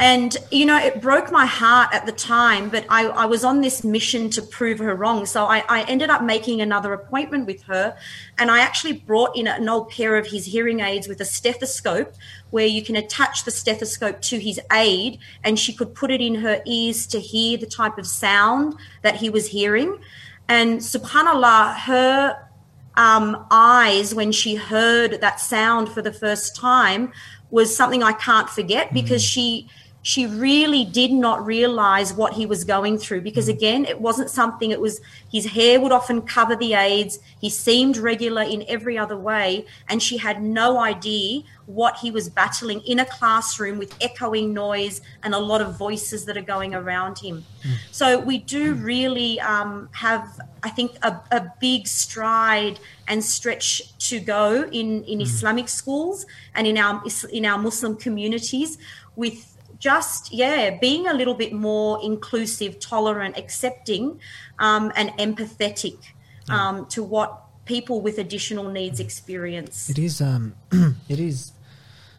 And, 0.00 0.34
you 0.50 0.64
know, 0.64 0.78
it 0.78 1.02
broke 1.02 1.30
my 1.30 1.44
heart 1.44 1.90
at 1.92 2.06
the 2.06 2.12
time, 2.12 2.70
but 2.70 2.86
I, 2.88 3.08
I 3.08 3.26
was 3.26 3.44
on 3.44 3.60
this 3.60 3.84
mission 3.84 4.30
to 4.30 4.40
prove 4.40 4.78
her 4.78 4.94
wrong. 4.94 5.26
So 5.26 5.44
I, 5.44 5.62
I, 5.68 5.82
ended 5.82 6.08
up 6.08 6.22
making 6.22 6.62
another 6.62 6.94
appointment 6.94 7.44
with 7.44 7.62
her. 7.64 7.94
And 8.38 8.50
I 8.50 8.60
actually 8.60 8.94
brought 8.94 9.36
in 9.36 9.46
an 9.46 9.68
old 9.68 9.90
pair 9.90 10.16
of 10.16 10.26
his 10.26 10.46
hearing 10.46 10.80
aids 10.80 11.06
with 11.06 11.20
a 11.20 11.26
stethoscope 11.26 12.14
where 12.48 12.66
you 12.66 12.82
can 12.82 12.96
attach 12.96 13.44
the 13.44 13.50
stethoscope 13.50 14.22
to 14.22 14.38
his 14.38 14.58
aid 14.72 15.18
and 15.44 15.58
she 15.58 15.74
could 15.74 15.94
put 15.94 16.10
it 16.10 16.22
in 16.22 16.36
her 16.36 16.62
ears 16.64 17.06
to 17.08 17.20
hear 17.20 17.58
the 17.58 17.66
type 17.66 17.98
of 17.98 18.06
sound 18.06 18.76
that 19.02 19.16
he 19.16 19.28
was 19.28 19.48
hearing. 19.48 19.98
And 20.48 20.80
subhanAllah, 20.80 21.76
her 21.76 22.48
um, 22.96 23.46
eyes 23.50 24.14
when 24.14 24.32
she 24.32 24.54
heard 24.54 25.20
that 25.20 25.40
sound 25.40 25.90
for 25.90 26.00
the 26.00 26.12
first 26.12 26.56
time 26.56 27.12
was 27.50 27.76
something 27.76 28.02
I 28.02 28.12
can't 28.12 28.48
forget 28.48 28.94
because 28.94 29.22
mm. 29.22 29.28
she 29.28 29.68
she 30.02 30.26
really 30.26 30.84
did 30.84 31.12
not 31.12 31.44
realize 31.44 32.14
what 32.14 32.32
he 32.32 32.46
was 32.46 32.64
going 32.64 32.96
through 32.96 33.20
because 33.20 33.48
mm. 33.48 33.54
again 33.54 33.84
it 33.84 34.00
wasn't 34.00 34.30
something 34.30 34.70
it 34.70 34.80
was 34.80 35.00
his 35.30 35.46
hair 35.46 35.80
would 35.80 35.92
often 35.92 36.22
cover 36.22 36.56
the 36.56 36.74
aids 36.74 37.18
he 37.40 37.50
seemed 37.50 37.96
regular 37.96 38.42
in 38.42 38.64
every 38.68 38.96
other 38.96 39.16
way 39.16 39.64
and 39.88 40.02
she 40.02 40.16
had 40.16 40.42
no 40.42 40.78
idea 40.78 41.42
what 41.66 41.96
he 41.98 42.10
was 42.10 42.28
battling 42.28 42.80
in 42.80 43.00
a 43.00 43.04
classroom 43.04 43.78
with 43.78 43.94
echoing 44.00 44.52
noise 44.52 45.02
and 45.22 45.34
a 45.34 45.38
lot 45.38 45.60
of 45.60 45.76
voices 45.76 46.24
that 46.24 46.36
are 46.36 46.42
going 46.42 46.74
around 46.74 47.18
him 47.18 47.44
mm. 47.62 47.74
so 47.90 48.18
we 48.18 48.38
do 48.38 48.74
mm. 48.74 48.84
really 48.84 49.40
um, 49.40 49.88
have 49.92 50.40
i 50.62 50.70
think 50.70 50.92
a, 51.02 51.20
a, 51.30 51.52
big 51.60 51.86
stride 51.86 52.80
and 53.08 53.22
stretch 53.22 53.96
to 53.98 54.18
go 54.18 54.62
in 54.72 55.04
in 55.04 55.18
mm. 55.18 55.22
islamic 55.22 55.68
schools 55.68 56.24
and 56.54 56.66
in 56.66 56.78
our 56.78 57.02
in 57.32 57.44
our 57.44 57.58
muslim 57.58 57.96
communities 57.96 58.78
with 59.16 59.49
just 59.80 60.32
yeah 60.32 60.70
being 60.78 61.08
a 61.08 61.14
little 61.14 61.34
bit 61.34 61.52
more 61.52 61.98
inclusive 62.02 62.78
tolerant 62.78 63.36
accepting 63.36 64.20
um, 64.60 64.92
and 64.94 65.10
empathetic 65.18 65.96
um, 66.48 66.86
to 66.86 67.02
what 67.02 67.44
people 67.64 68.00
with 68.00 68.18
additional 68.18 68.68
needs 68.68 68.98
experience. 69.00 69.88
It 69.88 69.98
is. 69.98 70.20
Um, 70.20 70.54
it 71.08 71.20
is. 71.20 71.52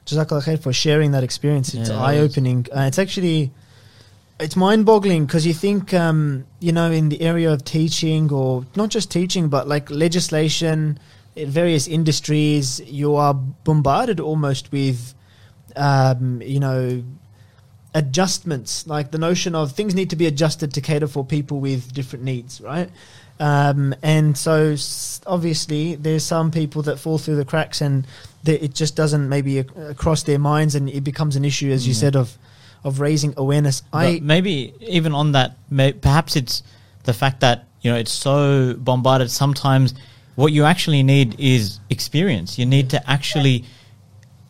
Jazakallah 0.06 0.44
khair 0.44 0.60
for 0.62 0.74
sharing 0.74 1.12
that 1.12 1.24
experience. 1.24 1.74
It's 1.74 1.90
Yeah, 1.90 2.02
eye 2.02 2.18
opening. 2.18 2.66
Uh, 2.76 2.82
it's 2.82 2.98
actually, 2.98 3.52
it's 4.40 4.56
mind 4.56 4.86
boggling 4.86 5.26
because 5.26 5.46
you 5.46 5.54
think, 5.54 5.94
um, 5.94 6.46
you 6.60 6.72
know, 6.72 6.90
in 6.90 7.10
the 7.10 7.22
area 7.22 7.52
of 7.52 7.64
teaching 7.64 8.32
or 8.32 8.66
not 8.76 8.90
just 8.90 9.12
teaching, 9.12 9.50
but 9.50 9.68
like 9.68 9.92
legislation 9.92 11.00
in 11.36 11.50
various 11.50 11.88
industries, 11.88 12.80
you 12.86 13.16
are 13.16 13.34
bombarded 13.34 14.20
almost 14.20 14.72
with, 14.72 15.14
um, 15.76 16.42
you 16.42 16.60
know, 16.60 17.04
adjustments. 17.94 18.88
Like 18.88 19.12
the 19.12 19.18
notion 19.18 19.56
of 19.56 19.72
things 19.74 19.94
need 19.96 20.10
to 20.12 20.16
be 20.16 20.26
adjusted 20.28 20.74
to 20.74 20.82
cater 20.82 21.08
for 21.08 21.26
people 21.26 21.60
with 21.60 21.94
different 21.94 22.24
needs, 22.26 22.62
right? 22.62 22.90
Um, 23.40 23.96
and 24.04 24.38
so 24.38 24.76
obviously 25.26 25.96
there's 25.96 26.24
some 26.24 26.52
people 26.52 26.84
that 26.84 26.98
fall 27.00 27.18
through 27.18 27.38
the 27.38 27.46
cracks 27.46 27.82
and 27.82 28.06
that 28.44 28.64
it 28.64 28.74
just 28.76 28.96
doesn't 28.96 29.28
maybe 29.30 29.60
ac- 29.60 29.70
across 29.90 30.24
their 30.24 30.40
minds 30.40 30.76
and 30.76 30.90
it 30.90 31.04
becomes 31.04 31.36
an 31.36 31.44
issue, 31.46 31.72
as 31.72 31.88
you 31.88 31.94
Yeah. 31.94 32.00
said, 32.00 32.16
of 32.16 32.38
of 32.84 33.00
raising 33.00 33.32
awareness. 33.38 33.84
I 33.94 34.20
maybe 34.24 34.74
even 34.82 35.14
on 35.14 35.34
that, 35.34 35.56
may, 35.70 35.94
perhaps 35.94 36.36
it's 36.36 36.64
the 37.04 37.14
fact 37.14 37.40
that 37.42 37.66
you 37.82 37.92
know 37.92 37.98
it's 37.98 38.12
so 38.12 38.74
bombarded. 38.74 39.30
Sometimes 39.30 39.94
what 40.36 40.52
you 40.52 40.64
actually 40.66 41.04
need 41.04 41.36
is 41.40 41.80
experience. 41.92 42.58
You 42.58 42.66
need 42.66 42.90
to 42.90 43.10
actually 43.10 43.66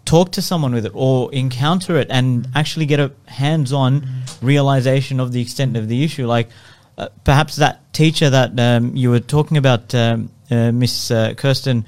talk 0.06 0.32
to 0.34 0.42
someone 0.42 0.74
with 0.74 0.86
it 0.86 0.92
or 0.96 1.34
encounter 1.34 1.98
it 1.98 2.08
and 2.10 2.48
actually 2.56 2.86
get 2.86 3.00
a 3.00 3.12
hands-on 3.28 4.08
realization 4.42 5.20
of 5.20 5.32
the 5.32 5.42
extent 5.42 5.78
of 5.78 5.88
the 5.88 6.04
issue. 6.04 6.26
Like 6.26 6.50
uh, 6.98 7.10
perhaps 7.24 7.56
that 7.58 7.94
teacher 7.94 8.30
that 8.30 8.60
um, 8.60 8.96
you 8.96 9.10
were 9.10 9.20
talking 9.20 9.58
about, 9.58 9.94
um, 9.96 10.32
uh, 10.50 10.72
Miss 10.72 11.12
uh, 11.12 11.34
Kirsten, 11.36 11.86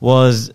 was 0.00 0.52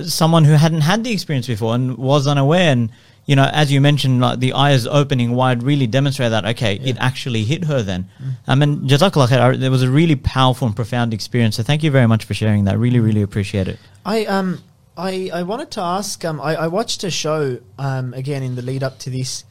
someone 0.00 0.44
who 0.44 0.52
hadn't 0.52 0.82
had 0.82 1.04
the 1.04 1.12
experience 1.12 1.46
before 1.46 1.74
and 1.74 1.96
was 1.96 2.26
unaware. 2.26 2.72
And 2.72 2.90
you 3.26 3.34
know 3.34 3.48
as 3.52 3.72
you 3.72 3.80
mentioned 3.80 4.20
like 4.20 4.38
the 4.38 4.52
eyes 4.52 4.86
opening 4.86 5.32
wide 5.32 5.62
really 5.62 5.88
demonstrate 5.88 6.30
that 6.30 6.44
okay 6.46 6.76
it 6.76 6.96
actually 6.98 7.44
hit 7.44 7.64
her 7.64 7.82
then. 7.82 8.08
I 8.46 8.54
mean 8.54 8.88
jazakallah 8.88 9.28
khair 9.28 9.58
there 9.58 9.70
was 9.70 9.82
a 9.82 9.90
really 9.90 10.16
powerful 10.16 10.66
and 10.66 10.76
profound 10.76 11.12
experience. 11.12 11.56
So 11.56 11.62
thank 11.62 11.82
you 11.82 11.90
very 11.90 12.06
much 12.06 12.24
for 12.24 12.34
sharing 12.34 12.64
that. 12.64 12.78
Really 12.78 13.00
really 13.00 13.22
appreciate 13.22 13.68
it. 13.68 13.78
I 14.04 14.24
um 14.26 14.62
I 14.96 15.30
I 15.32 15.42
wanted 15.42 15.70
to 15.72 15.80
ask 15.82 16.24
um 16.24 16.40
I, 16.40 16.54
I 16.56 16.66
watched 16.68 17.04
a 17.04 17.10
show 17.10 17.58
um 17.78 18.14
again 18.14 18.42
in 18.42 18.54
the 18.54 18.62
lead 18.62 18.82
up 18.82 18.98
to 19.00 19.10
this. 19.10 19.44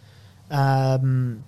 Um 0.50 1.44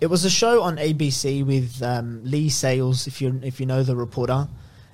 it 0.00 0.06
was 0.06 0.24
a 0.24 0.30
show 0.30 0.62
on 0.62 0.76
ABC 0.76 1.44
with 1.44 1.82
um, 1.82 2.20
Leigh 2.22 2.50
Sales 2.50 3.08
if 3.08 3.20
you 3.20 3.40
if 3.42 3.58
you 3.58 3.66
know 3.66 3.82
the 3.82 3.96
reporter. 3.96 4.48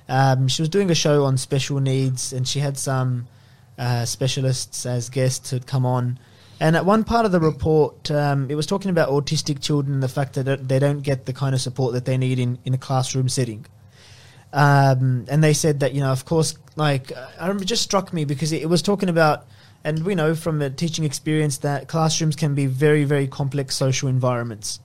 Um 0.08 0.48
she 0.48 0.62
was 0.62 0.68
doing 0.68 0.90
a 0.90 0.94
show 0.94 1.24
on 1.24 1.36
special 1.36 1.80
needs 1.80 2.32
and 2.32 2.46
she 2.46 2.60
had 2.60 2.78
some 2.78 3.26
uh, 3.76 4.04
specialists 4.04 4.86
as 4.86 5.10
guests 5.10 5.50
who'd 5.50 5.66
come 5.66 5.84
on. 5.84 6.16
And 6.60 6.76
at 6.76 6.86
one 6.86 7.02
part 7.02 7.26
of 7.26 7.32
the 7.32 7.40
report 7.40 8.08
um, 8.12 8.48
it 8.48 8.54
was 8.54 8.66
talking 8.66 8.90
about 8.90 9.08
autistic 9.08 9.60
children 9.60 9.94
and 9.94 10.02
the 10.02 10.08
fact 10.08 10.34
that 10.34 10.68
they 10.68 10.78
don't 10.78 11.00
get 11.00 11.26
the 11.26 11.32
kind 11.32 11.56
of 11.56 11.60
support 11.60 11.92
that 11.94 12.04
they 12.04 12.16
need 12.16 12.38
in, 12.38 12.58
in 12.64 12.72
a 12.72 12.78
classroom 12.78 13.28
setting 13.28 13.66
um, 14.54 15.26
and 15.28 15.42
they 15.42 15.52
said 15.52 15.80
that 15.80 15.94
you 15.94 16.00
know, 16.00 16.12
of 16.12 16.24
course, 16.24 16.56
like 16.76 17.12
I 17.38 17.42
remember, 17.42 17.64
it 17.64 17.66
just 17.66 17.82
struck 17.82 18.12
me 18.12 18.24
because 18.24 18.52
it, 18.52 18.62
it 18.62 18.66
was 18.66 18.82
talking 18.82 19.08
about, 19.08 19.46
and 19.82 20.04
we 20.04 20.14
know 20.14 20.34
from 20.34 20.62
a 20.62 20.70
teaching 20.70 21.04
experience 21.04 21.58
that 21.58 21.88
classrooms 21.88 22.36
can 22.36 22.54
be 22.54 22.66
very, 22.66 23.04
very 23.04 23.26
complex 23.26 23.74
social 23.74 24.08
environments. 24.08 24.78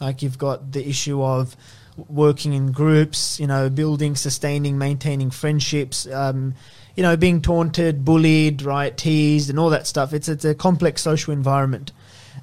Like 0.00 0.20
you've 0.20 0.36
got 0.36 0.72
the 0.72 0.86
issue 0.86 1.22
of 1.22 1.56
working 1.96 2.52
in 2.52 2.72
groups, 2.72 3.40
you 3.40 3.46
know, 3.46 3.70
building, 3.70 4.16
sustaining, 4.16 4.76
maintaining 4.76 5.30
friendships, 5.30 6.06
um, 6.08 6.54
you 6.94 7.02
know, 7.02 7.16
being 7.16 7.40
taunted, 7.40 8.04
bullied, 8.04 8.60
right, 8.60 8.94
teased, 8.94 9.48
and 9.48 9.58
all 9.58 9.70
that 9.70 9.86
stuff. 9.86 10.12
It's 10.12 10.28
it's 10.28 10.44
a 10.44 10.54
complex 10.54 11.00
social 11.00 11.32
environment. 11.32 11.92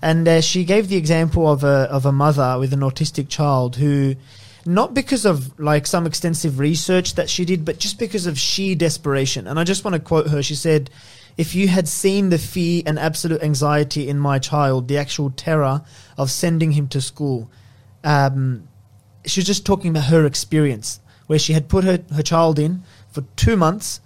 And 0.01 0.27
uh, 0.27 0.41
she 0.41 0.65
gave 0.65 0.89
the 0.89 0.97
example 0.97 1.47
of 1.47 1.63
a 1.63 1.87
of 1.91 2.05
a 2.07 2.11
mother 2.11 2.57
with 2.59 2.73
an 2.73 2.79
autistic 2.79 3.29
child 3.29 3.75
who, 3.75 4.15
not 4.65 4.93
because 4.93 5.25
of 5.25 5.59
like 5.59 5.85
some 5.87 6.05
extensive 6.05 6.59
research 6.59 7.15
that 7.15 7.29
she 7.29 7.45
did, 7.45 7.65
but 7.65 7.79
just 7.79 7.99
because 7.99 8.25
of 8.25 8.39
sheer 8.39 8.75
desperation. 8.75 9.47
And 9.47 9.59
I 9.59 9.63
just 9.63 9.83
want 9.83 9.95
to 9.95 9.99
quote 9.99 10.29
her. 10.29 10.41
She 10.41 10.55
said, 10.55 10.89
"If 11.37 11.55
you 11.55 11.67
had 11.67 11.87
seen 11.87 12.29
the 12.29 12.37
fear 12.37 12.83
and 12.85 12.97
absolute 12.97 13.43
anxiety 13.43 14.07
in 14.07 14.19
my 14.19 14.39
child, 14.39 14.87
the 14.87 14.97
actual 14.97 15.31
terror 15.31 15.81
of 16.17 16.31
sending 16.31 16.71
him 16.71 16.87
to 16.89 17.01
school." 17.01 17.49
Um, 18.03 18.67
she 19.25 19.39
was 19.39 19.47
just 19.47 19.65
talking 19.65 19.91
about 19.91 20.05
her 20.05 20.25
experience 20.25 20.99
where 21.27 21.39
she 21.39 21.53
had 21.53 21.69
put 21.69 21.83
her, 21.83 21.99
her 22.13 22.23
child 22.23 22.59
in 22.59 22.83
for 23.11 23.23
two 23.35 23.55
months 23.55 24.01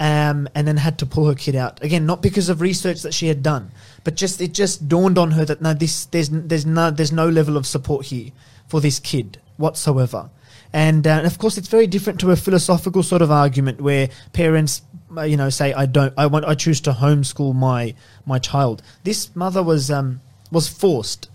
um, 0.00 0.48
and 0.54 0.66
then 0.66 0.78
had 0.78 0.98
to 0.98 1.06
pull 1.06 1.26
her 1.26 1.34
kid 1.34 1.54
out 1.54 1.82
again 1.82 2.06
not 2.06 2.22
because 2.22 2.48
of 2.48 2.60
research 2.60 3.02
that 3.02 3.14
she 3.14 3.28
had 3.28 3.42
done 3.42 3.70
but 4.04 4.14
just 4.14 4.40
it 4.40 4.52
just 4.52 4.88
dawned 4.88 5.18
on 5.18 5.32
her 5.32 5.44
that 5.44 5.60
no 5.60 5.74
this 5.74 6.06
there's 6.06 6.28
there's 6.30 6.66
no 6.66 6.90
there's 6.90 7.12
no 7.12 7.28
level 7.28 7.56
of 7.56 7.66
support 7.66 8.06
here 8.06 8.30
for 8.66 8.80
this 8.80 8.98
kid 8.98 9.38
whatsoever. 9.56 10.30
And, 10.72 11.06
uh, 11.06 11.10
and 11.10 11.26
of 11.26 11.38
course 11.38 11.58
it's 11.58 11.68
very 11.68 11.86
different 11.86 12.20
to 12.20 12.30
a 12.30 12.36
philosophical 12.36 13.02
sort 13.02 13.22
of 13.22 13.30
argument 13.30 13.80
where 13.80 14.08
parents 14.32 14.82
uh, 15.14 15.22
you 15.22 15.36
know 15.36 15.50
say 15.50 15.74
I 15.74 15.84
don't 15.84 16.14
I 16.16 16.26
want 16.26 16.46
I 16.46 16.54
choose 16.54 16.80
to 16.82 16.92
homeschool 16.92 17.54
my 17.54 17.94
my 18.24 18.38
child. 18.38 18.82
This 19.04 19.34
mother 19.36 19.62
was 19.62 19.90
um 19.90 20.22
was 20.50 20.68
forced 20.68 21.28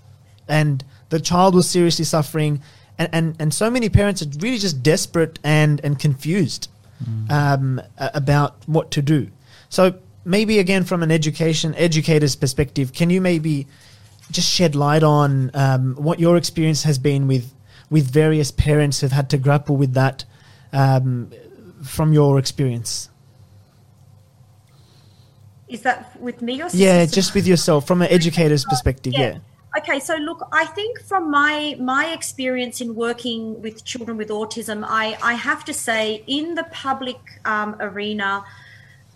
and 0.47 0.83
the 1.09 1.19
child 1.19 1.53
was 1.53 1.69
seriously 1.69 2.05
suffering 2.05 2.61
and, 2.97 3.09
and, 3.11 3.35
and 3.39 3.53
so 3.53 3.69
many 3.69 3.89
parents 3.89 4.21
are 4.21 4.29
really 4.39 4.57
just 4.57 4.81
desperate 4.81 5.37
and, 5.43 5.79
and 5.83 5.99
confused 5.99 6.69
um, 7.29 7.81
about 7.99 8.55
what 8.65 8.89
to 8.91 9.01
do. 9.01 9.29
So 9.69 9.95
maybe 10.25 10.59
again 10.59 10.83
from 10.83 11.03
an 11.03 11.11
education 11.11 11.73
educator's 11.75 12.35
perspective 12.35 12.91
can 12.91 13.09
you 13.09 13.21
maybe 13.21 13.65
just 14.29 14.49
shed 14.49 14.75
light 14.75 15.01
on 15.03 15.49
um, 15.53 15.95
what 15.95 16.19
your 16.19 16.35
experience 16.35 16.83
has 16.83 16.99
been 16.99 17.27
with 17.27 17.53
with 17.89 18.11
various 18.11 18.51
parents 18.51 19.01
who've 19.01 19.11
had 19.11 19.29
to 19.29 19.37
grapple 19.37 19.77
with 19.77 19.93
that 19.93 20.25
um, 20.73 21.31
from 21.83 22.13
your 22.13 22.37
experience? 22.39 23.09
Is 25.67 25.81
that 25.81 26.19
with 26.21 26.41
me 26.41 26.61
or 26.61 26.69
yeah 26.71 27.05
just 27.05 27.35
with 27.35 27.45
yourself 27.45 27.85
from 27.85 28.01
an 28.01 28.07
educator's 28.07 28.63
perspective 28.63 29.11
yeah, 29.13 29.39
Okay, 29.77 29.99
so 29.99 30.15
look, 30.15 30.47
I 30.51 30.65
think 30.65 31.01
from 31.01 31.29
my 31.29 31.75
my 31.79 32.07
experience 32.07 32.81
in 32.81 32.95
working 32.95 33.61
with 33.61 33.85
children 33.85 34.17
with 34.17 34.29
autism, 34.29 34.83
I 34.87 35.17
I 35.21 35.33
have 35.33 35.63
to 35.65 35.73
say 35.73 36.23
in 36.25 36.55
the 36.55 36.63
public 36.71 37.19
um, 37.45 37.75
arena, 37.79 38.43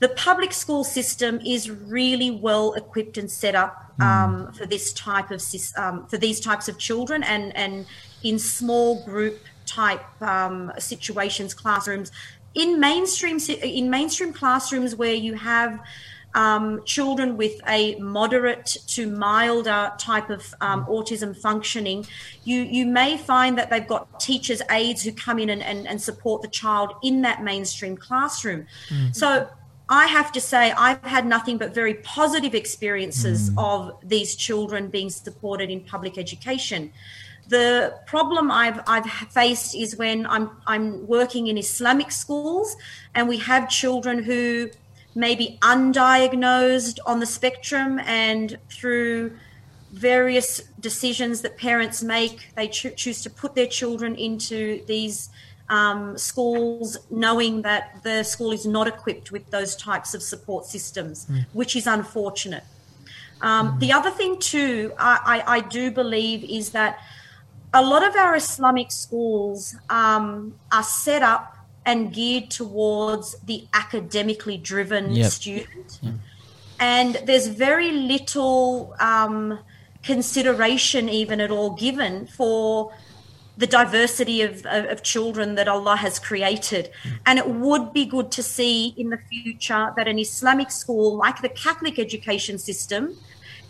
the 0.02 0.10
public 0.10 0.54
school 0.54 0.84
system 0.84 1.40
is 1.44 1.72
really 1.72 2.30
well 2.30 2.74
equipped 2.74 3.18
and 3.18 3.32
set 3.32 3.56
up 3.56 3.94
um, 4.00 4.52
for 4.54 4.68
this 4.68 4.94
type 4.94 5.32
of 5.32 5.42
um, 5.78 6.06
for 6.06 6.18
these 6.18 6.40
types 6.40 6.68
of 6.68 6.78
children 6.78 7.24
and 7.24 7.56
and 7.56 7.88
in 8.24 8.40
small 8.40 9.04
group 9.06 9.40
type 9.66 10.04
um, 10.22 10.72
situations, 10.78 11.54
classrooms. 11.54 12.12
In 12.54 12.80
mainstream 12.80 13.40
in 13.64 13.90
mainstream 13.90 14.34
classrooms 14.34 14.96
where 14.96 15.14
you 15.14 15.36
have 15.36 15.80
um, 16.34 16.84
children 16.86 17.38
with 17.38 17.60
a 17.68 17.96
moderate 17.96 18.78
to 18.88 19.08
milder 19.08 19.92
type 19.98 20.30
of 20.30 20.54
um, 20.62 20.86
autism 20.86 21.36
functioning, 21.36 22.06
you 22.44 22.62
you 22.62 22.86
may 22.86 23.18
find 23.18 23.58
that 23.58 23.70
they've 23.70 23.88
got 23.88 24.20
teachers 24.20 24.62
aides 24.70 25.04
who 25.04 25.12
come 25.12 25.40
in 25.40 25.50
and, 25.50 25.64
and, 25.64 25.88
and 25.88 26.02
support 26.02 26.42
the 26.42 26.48
child 26.50 26.94
in 27.04 27.22
that 27.22 27.44
mainstream 27.44 27.96
classroom. 27.96 28.66
So 29.14 29.50
I 29.92 30.08
have 30.08 30.32
to 30.32 30.42
say 30.42 30.72
I've 30.72 31.04
had 31.04 31.26
nothing 31.26 31.58
but 31.58 31.74
very 31.74 31.96
positive 31.96 32.56
experiences 32.56 33.52
of 33.58 33.98
these 34.02 34.36
children 34.36 34.88
being 34.88 35.10
supported 35.10 35.70
in 35.70 35.82
public 35.82 36.18
education. 36.18 36.94
The 37.52 38.00
problem 38.06 38.50
I've 38.50 38.80
I've 38.88 39.12
faced 39.40 39.76
is 39.76 39.98
when 39.98 40.26
I'm 40.26 40.50
I'm 40.66 41.06
working 41.06 41.48
in 41.48 41.58
Islamic 41.58 42.10
schools 42.10 42.78
and 43.14 43.28
we 43.28 43.40
have 43.40 43.68
children 43.68 44.24
who 44.24 44.70
may 45.16 45.36
be 45.36 45.58
undiagnosed 45.62 46.98
on 47.06 47.20
the 47.20 47.26
spectrum 47.26 48.00
and 48.06 48.58
through 48.70 49.34
various 49.92 50.62
decisions 50.80 51.42
that 51.42 51.58
parents 51.58 52.02
make 52.02 52.38
they 52.56 52.70
cho- 52.70 52.96
choose 53.04 53.22
to 53.24 53.30
put 53.30 53.54
their 53.54 53.68
children 53.68 54.16
into 54.16 54.82
these 54.86 55.30
um, 55.68 56.18
schools 56.18 57.00
knowing 57.10 57.64
that 57.64 58.02
the 58.04 58.24
school 58.24 58.54
is 58.54 58.66
not 58.66 58.88
equipped 58.88 59.34
with 59.34 59.46
those 59.52 59.76
types 59.76 60.14
of 60.14 60.24
support 60.24 60.66
systems 60.66 61.28
which 61.52 61.76
is 61.76 61.86
unfortunate. 61.86 62.64
Um, 63.42 63.76
the 63.80 63.92
other 63.92 64.12
thing 64.20 64.40
too 64.40 64.94
I, 64.98 65.44
I, 65.46 65.58
I 65.58 65.60
do 65.60 65.92
believe 65.92 66.46
is 66.46 66.70
that 66.70 66.94
a 67.74 67.82
lot 67.82 68.08
of 68.08 68.15
our 68.15 68.36
islamic 68.36 68.92
schools 68.92 69.76
um, 69.90 70.54
are 70.72 70.84
set 70.84 71.22
up 71.22 71.58
and 71.86 72.13
geared 72.13 72.50
towards 72.50 73.40
the 73.40 73.65
academically 73.74 74.58
driven 74.58 75.12
Yep. 75.12 75.32
student 75.32 76.00
and 76.80 77.15
there's 77.26 77.48
very 77.48 77.92
little 77.92 78.96
um, 79.00 79.60
consideration 80.04 81.10
even 81.10 81.40
at 81.40 81.52
all 81.52 81.72
given 81.72 82.26
for 82.26 82.92
the 83.58 83.67
diversity 83.67 84.42
of, 84.42 84.65
of, 84.65 84.86
of, 84.86 85.04
children 85.04 85.56
that 85.56 85.67
Allah 85.67 85.96
has 85.98 86.17
created. 86.17 86.90
And 87.26 87.38
it 87.38 87.48
would 87.48 87.94
be 87.94 88.06
good 88.06 88.32
to 88.32 88.42
see 88.42 88.96
in 88.98 89.10
the 89.10 89.17
future 89.17 89.94
that 89.96 90.08
an 90.08 90.17
Islamic 90.17 90.72
school, 90.72 91.15
like 91.15 91.42
the 91.42 91.50
Catholic 91.50 92.00
education 92.00 92.58
system, 92.58 93.15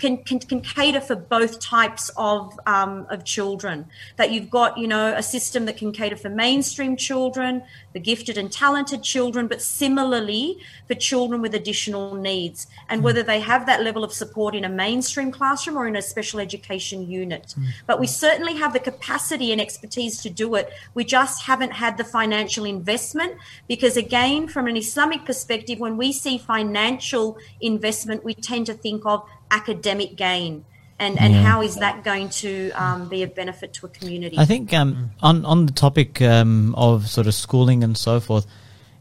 can, 0.01 0.17
can, 0.17 0.39
can 0.39 0.61
cater 0.61 0.99
for 0.99 1.15
both 1.15 1.59
types 1.59 2.09
of, 2.17 2.59
um, 2.65 3.05
of 3.09 3.23
children. 3.23 3.85
That 4.17 4.31
you've 4.31 4.49
got, 4.49 4.77
you 4.77 4.87
know, 4.87 5.13
a 5.15 5.23
system 5.23 5.65
that 5.65 5.77
can 5.77 5.91
cater 5.91 6.17
for 6.17 6.29
mainstream 6.29 6.97
children, 6.97 7.63
the 7.93 7.99
gifted 7.99 8.37
and 8.37 8.51
talented 8.51 9.03
children, 9.03 9.47
but 9.47 9.61
similarly 9.61 10.57
for 10.87 10.95
children 10.95 11.41
with 11.41 11.53
additional 11.53 12.15
needs. 12.15 12.67
And 12.89 13.01
mm. 13.01 13.05
whether 13.05 13.23
they 13.23 13.39
have 13.39 13.65
that 13.67 13.83
level 13.83 14.03
of 14.03 14.11
support 14.11 14.55
in 14.55 14.65
a 14.65 14.69
mainstream 14.69 15.31
classroom 15.31 15.77
or 15.77 15.87
in 15.87 15.95
a 15.95 16.01
special 16.01 16.39
education 16.39 17.07
unit. 17.07 17.53
Mm. 17.57 17.67
But 17.85 17.99
we 17.99 18.07
certainly 18.07 18.55
have 18.57 18.73
the 18.73 18.79
capacity 18.79 19.51
and 19.51 19.61
expertise 19.61 20.21
to 20.23 20.29
do 20.29 20.55
it. 20.55 20.71
We 20.95 21.03
just 21.05 21.43
haven't 21.43 21.73
had 21.73 21.97
the 21.97 22.03
financial 22.03 22.65
investment 22.65 23.37
because, 23.67 23.95
again, 23.97 24.47
from 24.47 24.67
an 24.67 24.75
Islamic 24.75 25.25
perspective, 25.25 25.79
when 25.79 25.95
we 25.95 26.11
see 26.11 26.39
financial 26.39 27.37
investment, 27.61 28.25
we 28.25 28.33
tend 28.33 28.65
to 28.65 28.73
think 28.73 29.05
of 29.05 29.23
academic 29.51 30.15
gain 30.15 30.65
and, 31.01 31.19
and 31.19 31.33
yeah. 31.33 31.41
how 31.41 31.63
is 31.63 31.77
that 31.77 32.03
going 32.03 32.29
to 32.29 32.71
um, 32.71 33.09
be 33.09 33.23
a 33.23 33.27
benefit 33.27 33.73
to 33.73 33.87
a 33.87 33.89
community? 33.89 34.37
I 34.37 34.45
think 34.45 34.71
um, 34.71 35.09
on 35.21 35.43
on 35.45 35.65
the 35.65 35.71
topic 35.71 36.21
um, 36.21 36.75
of 36.75 37.09
sort 37.09 37.25
of 37.25 37.33
schooling 37.33 37.83
and 37.83 37.97
so 37.97 38.19
forth, 38.19 38.45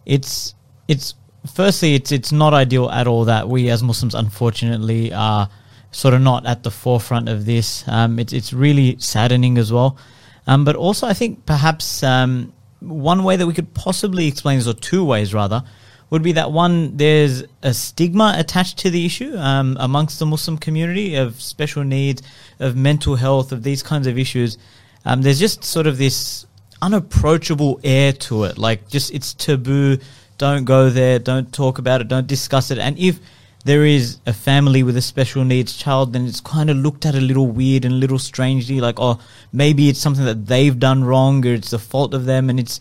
it's 0.06 0.54
it's 0.88 1.14
firstly 1.54 1.94
it's 1.94 2.10
it's 2.10 2.32
not 2.32 2.54
ideal 2.54 2.88
at 2.88 3.06
all 3.06 3.26
that 3.26 3.50
we 3.50 3.68
as 3.68 3.82
Muslims 3.82 4.14
unfortunately 4.14 5.12
are 5.12 5.50
sort 5.90 6.14
of 6.14 6.22
not 6.22 6.46
at 6.46 6.62
the 6.62 6.70
forefront 6.70 7.28
of 7.28 7.44
this. 7.44 7.84
Um, 7.86 8.18
it's 8.18 8.32
it's 8.32 8.54
really 8.54 8.96
saddening 8.98 9.58
as 9.58 9.70
well, 9.70 9.98
um, 10.46 10.64
but 10.64 10.76
also 10.76 11.06
I 11.06 11.12
think 11.12 11.44
perhaps 11.44 12.02
um, 12.02 12.54
one 12.80 13.24
way 13.24 13.36
that 13.36 13.46
we 13.46 13.52
could 13.52 13.74
possibly 13.74 14.26
explain 14.26 14.58
this, 14.58 14.66
or 14.66 14.72
two 14.72 15.04
ways 15.04 15.34
rather, 15.34 15.64
would 16.10 16.22
be 16.22 16.32
that 16.32 16.50
one, 16.50 16.96
there's 16.96 17.44
a 17.62 17.72
stigma 17.72 18.34
attached 18.36 18.78
to 18.78 18.90
the 18.90 19.06
issue 19.06 19.36
um, 19.36 19.76
amongst 19.80 20.18
the 20.18 20.26
Muslim 20.26 20.58
community 20.58 21.14
of 21.14 21.40
special 21.40 21.84
needs, 21.84 22.22
of 22.58 22.76
mental 22.76 23.14
health, 23.14 23.52
of 23.52 23.62
these 23.62 23.82
kinds 23.82 24.08
of 24.08 24.18
issues. 24.18 24.58
Um, 25.04 25.22
there's 25.22 25.38
just 25.38 25.64
sort 25.64 25.86
of 25.86 25.98
this 25.98 26.46
unapproachable 26.82 27.80
air 27.84 28.12
to 28.12 28.44
it. 28.44 28.58
Like, 28.58 28.88
just 28.88 29.14
it's 29.14 29.34
taboo. 29.34 29.98
Don't 30.36 30.64
go 30.64 30.90
there. 30.90 31.18
Don't 31.18 31.52
talk 31.52 31.78
about 31.78 32.00
it. 32.00 32.08
Don't 32.08 32.26
discuss 32.26 32.70
it. 32.70 32.78
And 32.78 32.98
if 32.98 33.20
there 33.64 33.84
is 33.84 34.18
a 34.26 34.32
family 34.32 34.82
with 34.82 34.96
a 34.96 35.02
special 35.02 35.44
needs 35.44 35.76
child, 35.76 36.12
then 36.12 36.26
it's 36.26 36.40
kind 36.40 36.70
of 36.70 36.76
looked 36.78 37.06
at 37.06 37.14
a 37.14 37.20
little 37.20 37.46
weird 37.46 37.84
and 37.84 37.94
a 37.94 37.98
little 37.98 38.18
strangely, 38.18 38.80
like, 38.80 38.98
oh, 38.98 39.20
maybe 39.52 39.88
it's 39.88 40.00
something 40.00 40.24
that 40.24 40.46
they've 40.46 40.78
done 40.78 41.04
wrong 41.04 41.46
or 41.46 41.54
it's 41.54 41.70
the 41.70 41.78
fault 41.78 42.14
of 42.14 42.24
them. 42.24 42.50
And 42.50 42.58
it's 42.58 42.80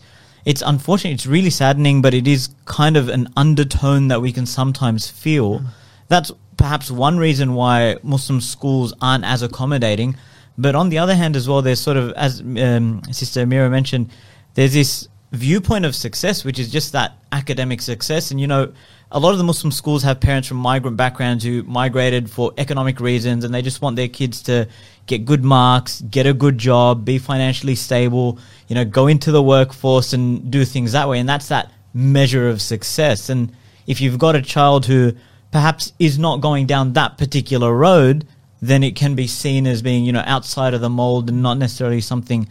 it's 0.49 0.63
unfortunate. 0.65 1.11
It's 1.11 1.27
really 1.27 1.51
saddening, 1.51 2.01
but 2.01 2.15
it 2.15 2.27
is 2.27 2.49
kind 2.65 2.97
of 2.97 3.07
an 3.07 3.27
undertone 3.37 4.07
that 4.07 4.19
we 4.19 4.31
can 4.31 4.47
sometimes 4.47 5.07
feel. 5.07 5.59
Mm. 5.59 5.67
That's 6.07 6.31
perhaps 6.57 6.89
one 6.89 7.19
reason 7.19 7.53
why 7.53 7.97
Muslim 8.01 8.41
schools 8.41 8.91
aren't 8.99 9.25
as 9.25 9.43
accommodating. 9.43 10.15
But 10.57 10.73
on 10.73 10.89
the 10.89 10.97
other 10.97 11.13
hand, 11.13 11.35
as 11.35 11.47
well, 11.47 11.61
there's 11.61 11.79
sort 11.79 11.97
of, 11.97 12.13
as 12.13 12.41
um, 12.41 13.03
Sister 13.11 13.45
Amira 13.45 13.69
mentioned, 13.69 14.09
there's 14.55 14.73
this 14.73 15.07
viewpoint 15.33 15.85
of 15.85 15.93
success, 15.95 16.43
which 16.43 16.57
is 16.57 16.71
just 16.71 16.93
that 16.93 17.13
academic 17.31 17.79
success. 17.79 18.31
And, 18.31 18.41
you 18.41 18.47
know, 18.47 18.73
a 19.11 19.19
lot 19.19 19.33
of 19.33 19.37
the 19.37 19.43
Muslim 19.43 19.71
schools 19.71 20.01
have 20.01 20.19
parents 20.19 20.47
from 20.47 20.57
migrant 20.57 20.97
backgrounds 20.97 21.43
who 21.43 21.61
migrated 21.61 22.27
for 22.27 22.53
economic 22.57 22.99
reasons 22.99 23.43
and 23.43 23.53
they 23.53 23.61
just 23.61 23.83
want 23.83 23.97
their 23.97 24.07
kids 24.07 24.41
to 24.43 24.67
get 25.09 25.25
good 25.25 25.43
marks, 25.43 26.01
get 26.01 26.27
a 26.27 26.33
good 26.33 26.57
job, 26.57 27.03
be 27.03 27.17
financially 27.17 27.75
stable, 27.75 28.37
you 28.67 28.75
know, 28.75 28.85
go 28.85 29.07
into 29.07 29.31
the 29.31 29.41
workforce 29.41 30.13
and 30.13 30.49
do 30.51 30.63
things 30.63 30.91
that 30.91 31.09
way. 31.09 31.19
And 31.19 31.27
that's 31.27 31.49
that 31.49 31.71
measure 31.93 32.47
of 32.47 32.61
success. 32.61 33.27
And 33.29 33.51
if 33.87 33.99
you've 33.99 34.19
got 34.19 34.35
a 34.35 34.41
child 34.41 34.85
who 34.85 35.13
perhaps 35.51 35.91
is 35.97 36.19
not 36.19 36.41
going 36.41 36.67
down 36.67 36.93
that 36.93 37.17
particular 37.17 37.75
road, 37.75 38.27
then 38.61 38.83
it 38.83 38.95
can 38.95 39.15
be 39.15 39.25
seen 39.25 39.65
as 39.65 39.81
being, 39.81 40.05
you 40.05 40.11
know, 40.11 40.23
outside 40.25 40.75
of 40.75 40.81
the 40.81 40.89
mold 40.89 41.27
and 41.29 41.41
not 41.41 41.57
necessarily 41.57 42.01
something 42.01 42.47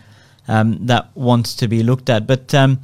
um, 0.48 0.86
that 0.86 1.14
wants 1.14 1.54
to 1.54 1.68
be 1.68 1.84
looked 1.84 2.10
at. 2.10 2.26
But 2.26 2.52
um, 2.54 2.80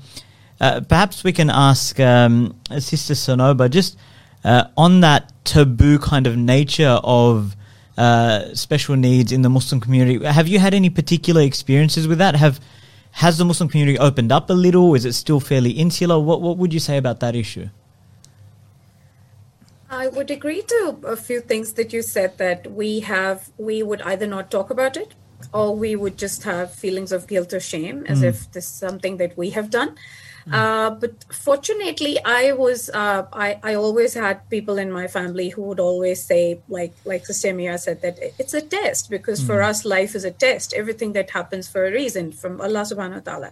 uh, 0.61 0.83
perhaps 0.89 1.25
we 1.25 1.33
can 1.33 1.51
ask 1.51 1.99
um, 1.99 2.55
Sister 2.79 3.15
Sanoba 3.15 3.69
just 3.69 3.99
uh, 4.45 4.69
on 4.77 5.01
that 5.01 5.33
taboo 5.45 5.99
kind 5.99 6.29
of 6.29 6.37
nature 6.37 7.01
of 7.03 7.57
uh, 7.97 8.55
special 8.55 8.97
needs 8.97 9.33
in 9.33 9.43
the 9.43 9.51
Muslim 9.51 9.81
community. 9.81 10.25
Have 10.25 10.49
you 10.49 10.59
had 10.59 10.75
any 10.75 10.91
particular 10.91 11.43
experiences 11.43 12.09
with 12.09 12.19
that? 12.19 12.37
Have 12.37 12.61
has 13.13 13.39
the 13.39 13.45
Muslim 13.45 13.69
community 13.69 13.99
opened 13.99 14.33
up 14.33 14.51
a 14.51 14.53
little? 14.53 14.95
Is 14.95 15.05
it 15.05 15.13
still 15.13 15.41
fairly 15.41 15.71
insular? 15.71 16.19
What 16.19 16.41
what 16.41 16.57
would 16.57 16.73
you 16.73 16.81
say 16.81 16.97
about 16.97 17.21
that 17.21 17.37
issue? 17.37 17.69
I 19.91 20.09
would 20.09 20.31
agree 20.31 20.63
to 20.63 20.97
a 21.07 21.17
few 21.17 21.41
things 21.41 21.75
that 21.75 21.93
you 21.93 22.03
said 22.03 22.39
that 22.39 22.73
we 22.73 23.01
have 23.01 23.51
we 23.59 23.83
would 23.83 24.03
either 24.03 24.27
not 24.27 24.51
talk 24.51 24.71
about 24.71 24.97
it 24.97 25.15
or 25.53 25.77
we 25.77 25.95
would 25.95 26.19
just 26.19 26.43
have 26.43 26.75
feelings 26.75 27.13
of 27.13 27.27
guilt 27.29 27.53
or 27.53 27.61
shame 27.61 28.05
as 28.09 28.23
mm. 28.23 28.25
if 28.25 28.51
this 28.53 28.65
is 28.65 28.71
something 28.71 29.19
that 29.19 29.37
we 29.37 29.51
have 29.51 29.71
done. 29.71 29.97
Uh, 30.53 30.91
but 30.91 31.25
fortunately, 31.33 32.19
I 32.25 32.53
was 32.53 32.91
uh, 32.91 33.27
I 33.33 33.59
I 33.63 33.75
always 33.75 34.15
had 34.15 34.49
people 34.51 34.77
in 34.79 34.93
my 34.93 35.07
family 35.07 35.49
who 35.49 35.63
would 35.63 35.81
always 35.81 36.23
say 36.23 36.61
like 36.69 36.93
like 37.05 37.25
Sister 37.27 37.55
Mia 37.55 37.79
said 37.79 38.03
that 38.03 38.19
it's 38.39 38.53
a 38.53 38.61
test 38.61 39.11
because 39.11 39.41
mm. 39.41 39.47
for 39.47 39.63
us 39.63 39.85
life 39.85 40.15
is 40.15 40.25
a 40.25 40.31
test. 40.31 40.75
Everything 40.75 41.13
that 41.13 41.31
happens 41.31 41.69
for 41.69 41.87
a 41.87 41.91
reason 41.91 42.33
from 42.33 42.61
Allah 42.61 42.85
Subhanahu 42.85 43.25
wa 43.25 43.33
Taala, 43.33 43.51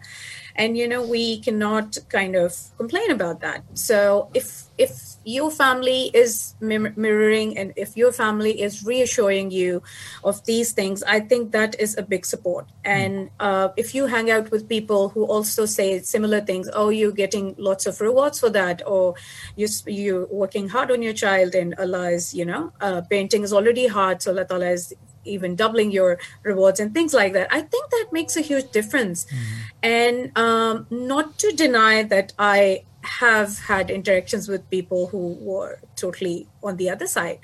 and 0.55 0.77
you 0.77 0.87
know 0.87 1.03
we 1.03 1.41
cannot 1.41 1.97
kind 2.09 2.37
of 2.37 2.53
complain 2.77 3.11
about 3.11 3.41
that. 3.41 3.65
So 3.75 4.29
if 4.35 4.65
if 4.77 5.12
your 5.25 5.51
family 5.51 6.11
is 6.15 6.55
mirroring 6.61 7.57
and 7.57 7.73
if 7.77 7.97
your 7.97 8.13
family 8.13 8.61
is 8.61 8.85
reassuring 8.85 9.51
you 9.51 9.83
of 10.25 10.45
these 10.45 10.73
things 10.73 11.03
i 11.05 11.21
think 11.21 11.53
that 11.53 11.79
is 11.79 11.97
a 11.97 12.03
big 12.03 12.27
support 12.27 12.67
and 12.85 13.31
uh, 13.41 13.69
if 13.77 13.95
you 13.95 14.07
hang 14.07 14.31
out 14.31 14.51
with 14.51 14.69
people 14.69 15.09
who 15.11 15.25
also 15.25 15.65
say 15.67 16.01
similar 16.01 16.41
things 16.41 16.69
oh 16.75 16.89
you're 16.89 17.13
getting 17.13 17.55
lots 17.59 17.87
of 17.87 18.01
rewards 18.01 18.41
for 18.41 18.51
that 18.51 18.83
or 18.87 19.15
you, 19.57 19.69
you're 19.87 20.27
working 20.27 20.69
hard 20.69 20.91
on 20.91 21.03
your 21.03 21.13
child 21.13 21.55
and 21.55 21.75
allah 21.79 22.11
is 22.11 22.35
you 22.35 22.45
know 22.45 22.73
uh, 22.81 23.01
painting 23.03 23.43
is 23.43 23.53
already 23.53 23.87
hard 23.87 24.21
so 24.21 24.33
allah 24.51 24.71
is 24.71 24.95
even 25.25 25.55
doubling 25.55 25.93
your 25.93 26.19
rewards 26.43 26.81
and 26.81 26.93
things 26.93 27.15
like 27.15 27.33
that 27.33 27.47
i 27.53 27.61
think 27.61 27.91
that 27.91 28.09
makes 28.13 28.37
a 28.37 28.41
huge 28.41 28.69
difference 28.73 29.25
mm-hmm. 29.25 29.61
and 29.83 30.39
um, 30.39 30.87
not 30.91 31.39
to 31.39 31.53
deny 31.53 32.03
that 32.03 32.33
i 32.39 32.83
have 33.03 33.59
had 33.59 33.91
interactions 33.91 34.49
with 34.49 34.69
people 34.71 35.09
who 35.09 35.35
were 35.41 35.81
totally 35.97 36.49
on 36.63 36.77
the 36.77 36.91
other 36.91 37.07
side. 37.07 37.39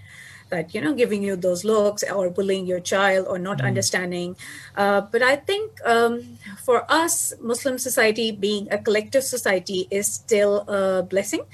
That 0.51 0.75
you 0.75 0.81
know 0.81 0.95
giving 0.95 1.23
you 1.23 1.37
those 1.37 1.63
looks 1.63 2.03
or 2.03 2.31
bullying 2.31 2.67
your 2.67 2.81
child 2.81 3.27
or 3.29 3.39
not 3.39 3.59
mm. 3.59 3.67
understanding. 3.67 4.35
Uh, 4.75 5.03
but 5.03 5.23
i 5.23 5.37
think 5.37 5.79
um, 5.85 6.39
for 6.65 6.91
us 6.91 7.35
muslim 7.39 7.77
society 7.77 8.33
being 8.33 8.67
a 8.71 8.79
collective 8.79 9.25
society 9.25 9.87
is 9.91 10.07
still 10.07 10.65
a 10.67 11.03
blessing 11.03 11.45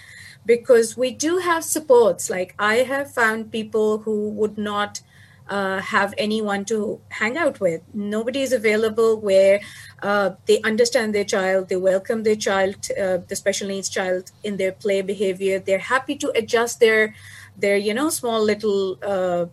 because 0.46 0.96
we 0.96 1.10
do 1.10 1.38
have 1.38 1.64
supports. 1.64 2.30
Like 2.30 2.54
i 2.56 2.86
have 2.86 3.10
found 3.10 3.50
people 3.50 3.98
who 3.98 4.30
would 4.30 4.56
not 4.56 5.00
uh, 5.48 5.80
have 5.80 6.14
anyone 6.16 6.64
to 6.66 7.00
hang 7.10 7.36
out 7.36 7.60
with. 7.60 7.82
Nobody 7.92 8.42
is 8.42 8.52
available 8.52 9.20
where 9.20 9.60
uh, 10.02 10.30
they 10.46 10.60
understand 10.62 11.14
their 11.14 11.24
child, 11.24 11.68
they 11.68 11.76
welcome 11.76 12.22
their 12.22 12.36
child, 12.36 12.76
uh, 12.98 13.18
the 13.28 13.36
special 13.36 13.68
needs 13.68 13.88
child, 13.88 14.32
in 14.42 14.56
their 14.56 14.72
play 14.72 15.02
behavior. 15.02 15.58
They're 15.58 15.78
happy 15.78 16.16
to 16.16 16.32
adjust 16.34 16.80
their 16.80 17.14
their 17.56 17.76
you 17.76 17.94
know 17.94 18.10
small 18.10 18.42
little 18.42 18.98
uh, 19.02 19.46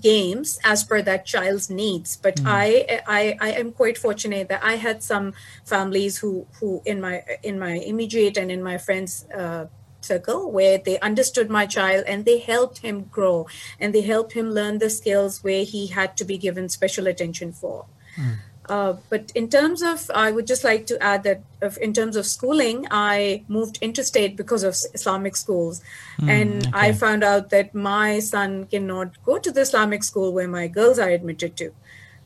games 0.00 0.58
as 0.64 0.84
per 0.84 1.02
that 1.02 1.26
child's 1.26 1.68
needs 1.68 2.16
but 2.16 2.36
mm. 2.36 2.44
I, 2.46 3.02
I 3.06 3.36
i 3.40 3.50
am 3.52 3.72
quite 3.72 3.98
fortunate 3.98 4.48
that 4.48 4.62
i 4.62 4.74
had 4.76 5.02
some 5.02 5.34
families 5.64 6.18
who 6.18 6.46
who 6.60 6.80
in 6.84 7.00
my 7.00 7.24
in 7.42 7.58
my 7.58 7.72
immediate 7.72 8.36
and 8.36 8.52
in 8.52 8.62
my 8.62 8.78
friends 8.78 9.26
uh, 9.36 9.66
circle 10.04 10.50
where 10.50 10.78
they 10.78 10.98
understood 11.00 11.50
my 11.50 11.66
child 11.66 12.04
and 12.06 12.24
they 12.24 12.38
helped 12.38 12.78
him 12.78 13.04
grow 13.04 13.46
and 13.78 13.94
they 13.94 14.02
helped 14.02 14.32
him 14.32 14.50
learn 14.50 14.78
the 14.78 14.90
skills 14.90 15.42
where 15.44 15.64
he 15.64 15.88
had 15.88 16.16
to 16.16 16.24
be 16.24 16.38
given 16.38 16.68
special 16.68 17.06
attention 17.06 17.52
for. 17.52 17.86
Mm. 18.16 18.38
Uh, 18.70 18.96
but 19.08 19.32
in 19.34 19.48
terms 19.48 19.82
of, 19.82 20.08
I 20.14 20.30
would 20.30 20.46
just 20.46 20.62
like 20.62 20.86
to 20.86 21.02
add 21.02 21.24
that 21.24 21.42
if, 21.60 21.76
in 21.78 21.92
terms 21.92 22.14
of 22.14 22.24
schooling, 22.24 22.86
I 22.88 23.42
moved 23.48 23.78
interstate 23.80 24.36
because 24.36 24.62
of 24.62 24.76
Islamic 24.94 25.34
schools. 25.34 25.82
Mm, 26.20 26.28
and 26.28 26.66
okay. 26.68 26.70
I 26.72 26.92
found 26.92 27.24
out 27.24 27.50
that 27.50 27.74
my 27.74 28.20
son 28.20 28.66
cannot 28.66 29.20
go 29.24 29.38
to 29.38 29.50
the 29.50 29.62
Islamic 29.62 30.04
school 30.04 30.32
where 30.32 30.46
my 30.46 30.68
girls 30.68 31.00
are 31.00 31.08
admitted 31.08 31.56
to. 31.56 31.72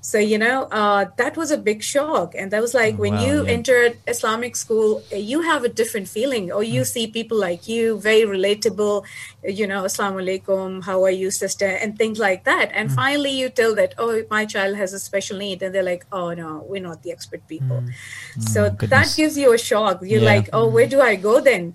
So, 0.07 0.18
you 0.18 0.36
know, 0.36 0.64
uh, 0.80 1.07
that 1.16 1.34
was 1.40 1.50
a 1.50 1.57
big 1.57 1.82
shock. 1.82 2.34
And 2.36 2.50
that 2.52 2.61
was 2.61 2.74
like 2.74 2.98
when 3.05 3.14
Wow, 3.14 3.24
you 3.26 3.34
yeah. 3.46 3.52
entered 3.57 3.92
Islamic 4.07 4.55
school, 4.55 5.02
you 5.11 5.40
have 5.50 5.64
a 5.64 5.70
different 5.80 6.09
feeling, 6.16 6.52
or 6.52 6.62
you 6.62 6.84
see 6.84 7.05
people 7.18 7.38
like 7.38 7.62
you, 7.74 7.98
very 8.09 8.24
relatable, 8.36 8.96
you 9.61 9.66
know, 9.66 9.80
Assalamu 9.88 10.20
alaikum, 10.24 10.84
how 10.88 10.98
are 11.09 11.16
you, 11.22 11.30
sister, 11.30 11.64
and 11.82 11.96
things 11.96 12.18
like 12.18 12.44
that. 12.50 12.66
And 12.74 12.92
finally, 12.92 13.30
you 13.40 13.48
tell 13.61 13.74
that, 13.80 13.94
oh, 13.96 14.12
my 14.30 14.44
child 14.44 14.76
has 14.82 14.92
a 14.92 15.00
special 15.00 15.38
need. 15.38 15.62
And 15.62 15.74
they're 15.74 15.88
like, 15.94 16.05
oh, 16.12 16.34
no, 16.34 16.50
we're 16.68 16.82
not 16.90 17.02
the 17.02 17.11
expert 17.16 17.48
people. 17.48 17.80
So 18.52 18.68
that 18.94 19.09
gives 19.16 19.38
you 19.38 19.55
a 19.55 19.59
shock. 19.70 19.96
You're 20.02 20.20
Yeah. 20.20 20.34
like, 20.34 20.46
oh, 20.52 20.66
where 20.68 20.86
do 20.86 21.00
I 21.00 21.14
go 21.16 21.40
then? 21.40 21.72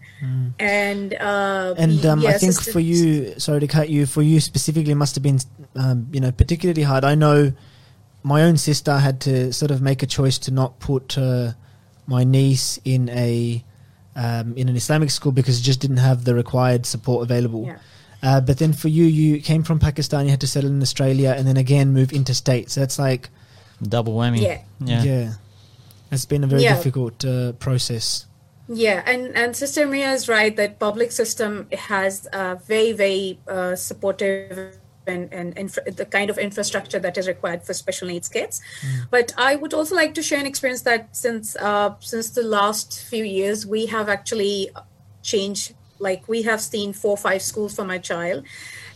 And, 0.60 1.16
uh, 1.16 1.74
And 1.78 2.06
um, 2.06 2.20
I 2.28 2.34
think 2.38 2.54
it's- 2.54 2.70
for 2.78 2.80
you, 2.92 3.40
sorry 3.40 3.62
to 3.66 3.68
cut 3.78 3.90
you, 3.90 4.06
for 4.06 4.22
you 4.22 4.40
specifically, 4.40 4.94
must 4.94 5.16
have 5.18 5.24
been, 5.24 5.40
um, 5.76 6.08
you 6.14 6.22
know, 6.24 6.32
particularly 6.44 6.84
hard. 6.84 7.04
I 7.04 7.16
know 7.16 7.54
my 8.24 8.44
own 8.44 8.58
sister 8.58 8.98
had 8.98 9.22
to 9.22 9.54
sort 9.54 9.72
of 9.72 9.82
make 9.82 10.04
a 10.04 10.08
choice 10.08 10.38
to 10.40 10.52
not 10.52 10.80
put 10.80 11.18
uh, 11.18 11.54
my 12.08 12.24
niece 12.24 12.80
in 12.84 13.10
a 13.10 13.64
um, 14.16 14.56
in 14.58 14.68
an 14.68 14.76
Islamic 14.76 15.12
school 15.12 15.32
because 15.32 15.60
it 15.60 15.64
just 15.64 15.80
didn't 15.80 15.98
have 15.98 16.26
the 16.26 16.36
required 16.36 16.86
support 16.86 17.24
available. 17.24 17.66
Yeah. 17.66 17.78
Uh, 18.22 18.42
but 18.42 18.58
then 18.58 18.74
for 18.74 18.90
you, 18.90 19.06
you 19.06 19.40
came 19.40 19.64
from 19.64 19.80
Pakistan, 19.80 20.26
you 20.26 20.32
had 20.32 20.42
to 20.42 20.48
settle 20.48 20.70
in 20.70 20.82
Australia, 20.82 21.34
and 21.38 21.48
then 21.48 21.56
again 21.56 21.94
move 21.94 22.12
interstate. 22.12 22.70
So 22.70 22.82
that's 22.82 23.00
like, 23.00 23.30
Double 23.82 24.14
whammy. 24.14 24.42
Yeah. 24.42 24.62
Yeah. 24.80 25.04
yeah, 25.04 25.34
it's 26.12 26.26
been 26.26 26.44
a 26.44 26.48
very 26.48 26.64
Yeah. 26.64 26.76
difficult 26.76 27.24
uh, 27.24 27.54
process. 27.54 28.26
Yeah, 28.68 29.02
and 29.06 29.36
and 29.38 29.56
Sister 29.56 29.88
Mia 29.88 30.12
is 30.12 30.28
right 30.28 30.56
that 30.58 30.80
public 30.80 31.12
system 31.14 31.68
has 31.72 32.28
a 32.34 32.56
very 32.68 32.92
very 32.92 33.40
uh, 33.48 33.76
supportive 33.76 34.78
and 35.08 35.34
and 35.34 35.58
infra- 35.58 35.92
the 35.92 36.06
kind 36.06 36.30
of 36.30 36.38
infrastructure 36.38 37.00
that 37.00 37.18
is 37.18 37.28
required 37.28 37.64
for 37.64 37.74
special 37.74 38.08
needs 38.08 38.28
kids. 38.28 38.62
But 39.10 39.34
I 39.38 39.56
would 39.56 39.74
also 39.74 39.96
like 39.96 40.14
to 40.16 40.22
share 40.22 40.40
an 40.40 40.46
experience 40.46 40.82
that 40.84 41.16
since 41.16 41.56
uh, 41.56 41.96
since 42.00 42.30
the 42.32 42.44
last 42.44 43.04
few 43.04 43.24
years 43.24 43.66
we 43.66 43.88
have 43.88 44.10
actually 44.10 44.70
changed. 45.24 45.76
Like 46.02 46.30
we 46.30 46.44
have 46.44 46.62
seen 46.62 46.94
four 46.94 47.12
or 47.12 47.18
five 47.18 47.42
schools 47.42 47.76
for 47.76 47.84
my 47.84 47.98
child, 47.98 48.46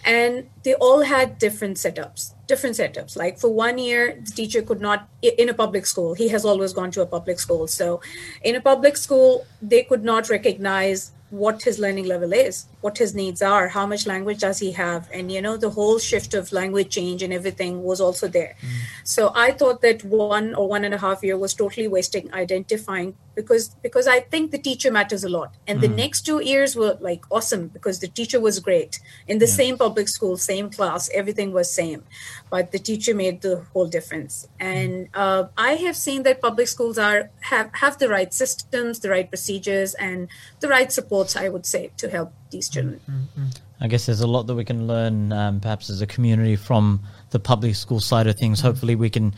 and 0.05 0.49
they 0.63 0.73
all 0.75 1.01
had 1.01 1.37
different 1.37 1.75
setups 1.77 2.33
different 2.47 2.75
setups 2.75 3.15
like 3.15 3.39
for 3.39 3.49
one 3.53 3.77
year 3.77 4.19
the 4.25 4.31
teacher 4.31 4.61
could 4.61 4.81
not 4.81 5.07
in 5.21 5.47
a 5.49 5.53
public 5.53 5.85
school 5.85 6.13
he 6.13 6.27
has 6.27 6.43
always 6.43 6.73
gone 6.73 6.91
to 6.91 7.01
a 7.01 7.05
public 7.05 7.39
school 7.39 7.67
so 7.67 8.01
in 8.43 8.55
a 8.55 8.61
public 8.61 8.97
school 8.97 9.45
they 9.61 9.83
could 9.83 10.03
not 10.03 10.29
recognize 10.29 11.11
what 11.33 11.63
his 11.63 11.79
learning 11.79 12.05
level 12.05 12.31
is 12.31 12.65
what 12.81 12.99
his 12.99 13.15
needs 13.15 13.41
are 13.41 13.67
how 13.67 13.85
much 13.87 14.05
language 14.05 14.39
does 14.39 14.59
he 14.59 14.71
have 14.71 15.09
and 15.11 15.31
you 15.31 15.41
know 15.41 15.57
the 15.57 15.71
whole 15.77 15.97
shift 15.97 16.35
of 16.35 16.51
language 16.51 16.89
change 16.89 17.23
and 17.23 17.33
everything 17.33 17.81
was 17.81 17.99
also 17.99 18.27
there. 18.27 18.55
Mm. 18.61 18.69
So 19.03 19.31
i 19.33 19.49
thought 19.51 19.81
that 19.81 20.03
one 20.03 20.53
or 20.53 20.67
one 20.67 20.85
and 20.85 20.93
a 20.93 20.99
half 20.99 21.23
year 21.23 21.37
was 21.37 21.55
totally 21.55 21.87
wasting 21.87 22.31
identifying 22.33 23.15
because 23.35 23.69
because 23.81 24.07
i 24.07 24.19
think 24.19 24.51
the 24.51 24.57
teacher 24.57 24.91
matters 24.91 25.23
a 25.23 25.29
lot. 25.29 25.53
And 25.67 25.81
the 25.81 25.87
hmm. 25.87 25.95
next 25.95 26.21
two 26.21 26.39
years 26.43 26.75
were 26.75 26.97
like 26.99 27.23
awesome 27.31 27.67
because 27.67 27.99
the 27.99 28.07
teacher 28.07 28.39
was 28.39 28.59
great. 28.59 28.99
In 29.27 29.39
the 29.39 29.47
same 29.47 29.77
public 29.77 30.07
school 30.07 30.37
same 30.37 30.69
class 30.69 31.09
everything 31.13 31.51
was 31.51 31.71
same 31.71 32.03
but 32.49 32.71
the 32.71 32.79
teacher 32.79 33.15
made 33.15 33.41
the 33.41 33.65
whole 33.73 33.87
difference. 33.87 34.47
And 34.59 35.07
hmm. 35.07 35.19
uh, 35.23 35.43
i 35.57 35.73
have 35.85 35.95
seen 35.95 36.23
that 36.23 36.41
public 36.41 36.67
schools 36.67 36.97
are 36.97 37.29
have 37.41 37.69
have 37.73 37.97
the 37.97 38.09
right 38.09 38.33
systems 38.33 38.99
the 38.99 39.09
right 39.09 39.29
procedures 39.29 39.93
and 39.95 40.27
the 40.59 40.67
right 40.67 40.91
supports 40.91 41.35
i 41.35 41.49
would 41.49 41.65
say 41.65 41.91
to 41.97 42.09
help 42.09 42.33
these 42.53 42.67
hmm, 42.67 42.73
children. 42.73 43.01
I 43.83 43.87
guess 43.87 44.05
there's 44.05 44.21
a 44.21 44.27
lot 44.27 44.47
that 44.47 44.55
we 44.55 44.63
can 44.63 44.87
learn, 44.87 45.33
um, 45.33 45.59
perhaps 45.59 45.89
as 45.89 46.01
a 46.01 46.07
community, 46.07 46.55
from 46.55 47.01
the 47.31 47.39
public 47.39 47.75
school 47.75 47.99
side 47.99 48.27
of 48.27 48.37
things. 48.37 48.61
Hopefully, 48.61 48.95
we 48.95 49.09
can, 49.09 49.35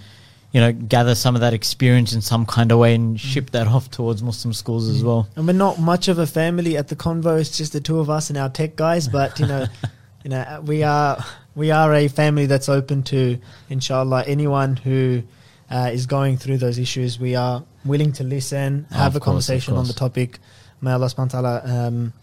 you 0.56 0.62
know, 0.62 0.72
gather 0.72 1.16
some 1.16 1.36
of 1.36 1.41
that 1.41 1.53
experience 1.53 2.14
in 2.14 2.22
some 2.22 2.45
kind 2.45 2.72
of 2.72 2.80
way 2.80 2.95
and 2.95 3.20
ship 3.20 3.49
that 3.49 3.68
off 3.68 3.91
towards 3.91 4.24
Muslim 4.24 4.53
schools 4.53 4.88
as 4.88 5.03
well. 5.03 5.28
And 5.36 5.45
we're 5.45 5.51
not 5.51 5.80
much 5.82 6.08
of 6.08 6.18
a 6.18 6.26
family 6.26 6.78
at 6.78 6.88
the 6.88 6.95
convo. 6.95 7.38
It's 7.38 7.58
just 7.58 7.74
the 7.74 7.82
two 7.82 7.99
of 7.99 8.10
us 8.10 8.30
and 8.30 8.38
our 8.38 8.47
tech 8.47 8.78
guys. 8.78 9.10
But 9.10 9.38
you 9.38 9.47
know, 9.47 9.66
you 10.24 10.30
know, 10.30 10.64
we 10.66 10.84
are 10.84 11.22
we 11.56 11.72
are 11.72 11.93
a 11.93 12.08
family 12.08 12.45
that's 12.45 12.70
open 12.70 13.03
to, 13.03 13.38
inshallah, 13.70 14.24
anyone 14.28 14.78
who 14.78 15.24
uh, 15.70 15.89
is 15.91 16.06
going 16.06 16.38
through 16.38 16.60
those 16.60 16.80
issues. 16.80 17.20
We 17.20 17.36
are 17.36 17.66
willing 17.84 18.14
to 18.14 18.24
listen, 18.24 18.88
have 18.91 19.18
a 19.18 19.20
course, 19.20 19.26
conversation 19.26 19.74
on 19.74 19.88
the 19.88 19.93
topic. 19.93 20.39
May 20.80 20.93
Allah 20.93 21.08
subhanahu 21.08 21.34
wa 21.34 21.41
ta'ala 21.41 21.88
um, 21.88 22.14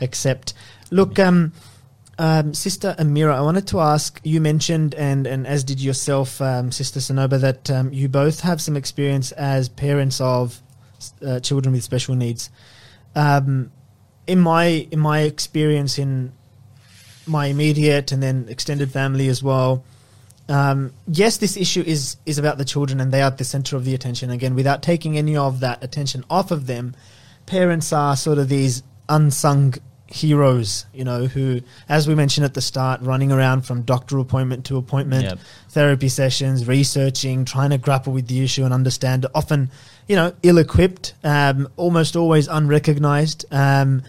accept. 0.00 0.54
Look, 0.92 1.18
um, 1.18 1.54
um, 2.20 2.52
Sister 2.52 2.94
Amira, 2.98 3.32
I 3.34 3.40
wanted 3.40 3.66
to 3.68 3.80
ask. 3.80 4.20
You 4.24 4.42
mentioned, 4.42 4.94
and 4.94 5.26
and 5.26 5.46
as 5.46 5.64
did 5.64 5.80
yourself, 5.80 6.38
um, 6.42 6.70
Sister 6.70 7.00
Sanoba, 7.00 7.40
that 7.40 7.70
um, 7.70 7.94
you 7.94 8.10
both 8.10 8.40
have 8.40 8.60
some 8.60 8.76
experience 8.76 9.32
as 9.32 9.70
parents 9.70 10.20
of 10.20 10.60
uh, 11.26 11.40
children 11.40 11.72
with 11.72 11.82
special 11.82 12.14
needs. 12.14 12.50
Um, 13.16 13.72
in 14.26 14.38
my 14.38 14.86
in 14.90 14.98
my 14.98 15.20
experience 15.20 15.98
in 15.98 16.32
my 17.26 17.46
immediate 17.46 18.12
and 18.12 18.22
then 18.22 18.48
extended 18.50 18.90
family 18.90 19.28
as 19.28 19.42
well. 19.42 19.82
Um, 20.46 20.92
yes, 21.06 21.38
this 21.38 21.56
issue 21.56 21.84
is 21.86 22.18
is 22.26 22.36
about 22.36 22.58
the 22.58 22.66
children, 22.66 23.00
and 23.00 23.10
they 23.10 23.22
are 23.22 23.28
at 23.28 23.38
the 23.38 23.44
center 23.44 23.76
of 23.76 23.86
the 23.86 23.94
attention. 23.94 24.28
Again, 24.28 24.54
without 24.54 24.82
taking 24.82 25.16
any 25.16 25.38
of 25.38 25.60
that 25.60 25.82
attention 25.82 26.24
off 26.28 26.50
of 26.50 26.66
them, 26.66 26.94
parents 27.46 27.94
are 27.94 28.14
sort 28.14 28.36
of 28.36 28.50
these 28.50 28.82
unsung 29.08 29.76
heroes, 30.12 30.86
you 30.92 31.04
know, 31.04 31.26
who, 31.26 31.60
as 31.88 32.08
we 32.08 32.14
mentioned 32.14 32.44
at 32.44 32.54
the 32.54 32.60
start, 32.60 33.00
running 33.02 33.30
around 33.30 33.62
from 33.62 33.82
doctor 33.82 34.18
appointment 34.18 34.64
to 34.66 34.76
appointment, 34.76 35.22
Yep. 35.24 35.38
therapy 35.70 36.08
sessions, 36.08 36.66
researching, 36.66 37.44
trying 37.44 37.70
to 37.70 37.78
grapple 37.78 38.12
with 38.12 38.26
the 38.26 38.42
issue 38.42 38.64
and 38.64 38.74
understand. 38.74 39.24
it. 39.24 39.30
Often, 39.34 39.70
you 40.08 40.16
know, 40.16 40.32
ill-equipped, 40.42 41.14
um, 41.22 41.68
almost 41.76 42.16
always 42.16 42.48
unrecognized. 42.48 43.44
Um, 43.52 44.02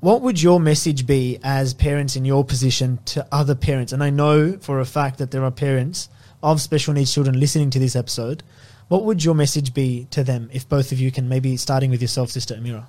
what 0.00 0.22
would 0.22 0.40
your 0.40 0.58
message 0.60 1.06
be 1.06 1.38
as 1.42 1.74
parents 1.74 2.16
in 2.16 2.24
your 2.24 2.44
position 2.44 2.98
to 3.06 3.26
other 3.30 3.54
parents? 3.54 3.92
And 3.92 4.02
I 4.02 4.10
know 4.10 4.56
for 4.60 4.80
a 4.80 4.84
fact 4.86 5.18
that 5.18 5.30
there 5.32 5.44
are 5.44 5.50
parents 5.50 6.08
of 6.42 6.60
special 6.60 6.94
needs 6.94 7.12
children 7.12 7.38
listening 7.38 7.70
to 7.70 7.78
this 7.78 7.96
episode. 7.96 8.42
What 8.88 9.04
would 9.04 9.24
your 9.24 9.34
message 9.34 9.74
be 9.74 10.06
to 10.12 10.22
them 10.22 10.48
if 10.52 10.68
both 10.68 10.92
of 10.92 11.00
you 11.00 11.10
can 11.10 11.28
maybe 11.28 11.56
starting 11.56 11.90
with 11.90 12.00
yourself, 12.00 12.30
Sister 12.30 12.54
Amira? 12.54 12.84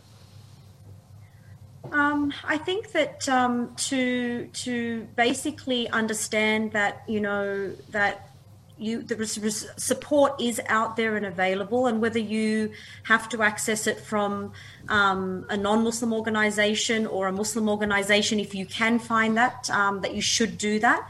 Um, 1.91 2.33
I 2.43 2.57
think 2.57 2.91
that 2.91 3.27
um, 3.29 3.73
to 3.75 4.47
to 4.47 5.07
basically 5.15 5.89
understand 5.89 6.71
that 6.73 7.03
you 7.07 7.21
know 7.21 7.71
that 7.91 8.29
you 8.77 9.01
the 9.01 9.15
res- 9.15 9.67
support 9.77 10.39
is 10.41 10.61
out 10.67 10.95
there 10.95 11.15
and 11.15 11.25
available, 11.25 11.87
and 11.87 12.01
whether 12.01 12.19
you 12.19 12.71
have 13.03 13.27
to 13.29 13.41
access 13.41 13.87
it 13.87 13.99
from 13.99 14.53
um, 14.89 15.45
a 15.49 15.57
non-Muslim 15.57 16.13
organization 16.13 17.07
or 17.07 17.27
a 17.27 17.31
Muslim 17.31 17.69
organization, 17.69 18.39
if 18.39 18.53
you 18.53 18.65
can 18.65 18.99
find 18.99 19.35
that, 19.37 19.69
um, 19.69 20.01
that 20.01 20.13
you 20.13 20.21
should 20.21 20.57
do 20.57 20.79
that. 20.79 21.09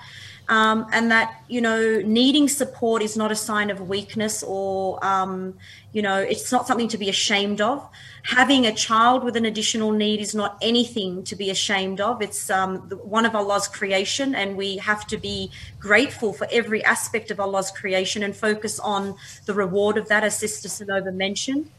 Um, 0.49 0.87
and 0.93 1.11
that 1.11 1.43
you 1.49 1.59
know 1.59 2.01
needing 2.05 2.47
support 2.47 3.01
is 3.01 3.17
not 3.17 3.33
a 3.33 3.35
sign 3.35 3.69
of 3.69 3.89
weakness 3.89 4.43
or 4.43 5.03
um, 5.05 5.57
you 5.91 6.01
know 6.01 6.19
it's 6.19 6.53
not 6.53 6.65
something 6.67 6.87
to 6.87 6.97
be 6.97 7.09
ashamed 7.09 7.59
of. 7.59 7.85
Having 8.23 8.65
a 8.65 8.73
child 8.73 9.25
with 9.25 9.35
an 9.35 9.45
additional 9.45 9.91
need 9.91 10.21
is 10.21 10.33
not 10.33 10.57
anything 10.61 11.23
to 11.25 11.35
be 11.35 11.49
ashamed 11.49 11.99
of. 11.99 12.21
It's 12.21 12.49
um, 12.49 12.77
one 13.03 13.25
of 13.25 13.35
allah's 13.35 13.67
creation 13.67 14.35
and 14.35 14.55
we 14.55 14.77
have 14.77 15.05
to 15.07 15.17
be 15.17 15.51
grateful 15.79 16.31
for 16.31 16.47
every 16.49 16.81
aspect 16.85 17.29
of 17.29 17.41
allah's 17.41 17.71
creation 17.71 18.23
and 18.23 18.33
focus 18.35 18.79
on 18.79 19.15
the 19.47 19.53
reward 19.53 19.97
of 19.97 20.07
that 20.07 20.23
as 20.23 20.37
sister 20.37 20.69
Sonova 20.69 21.13
mentioned. 21.13 21.69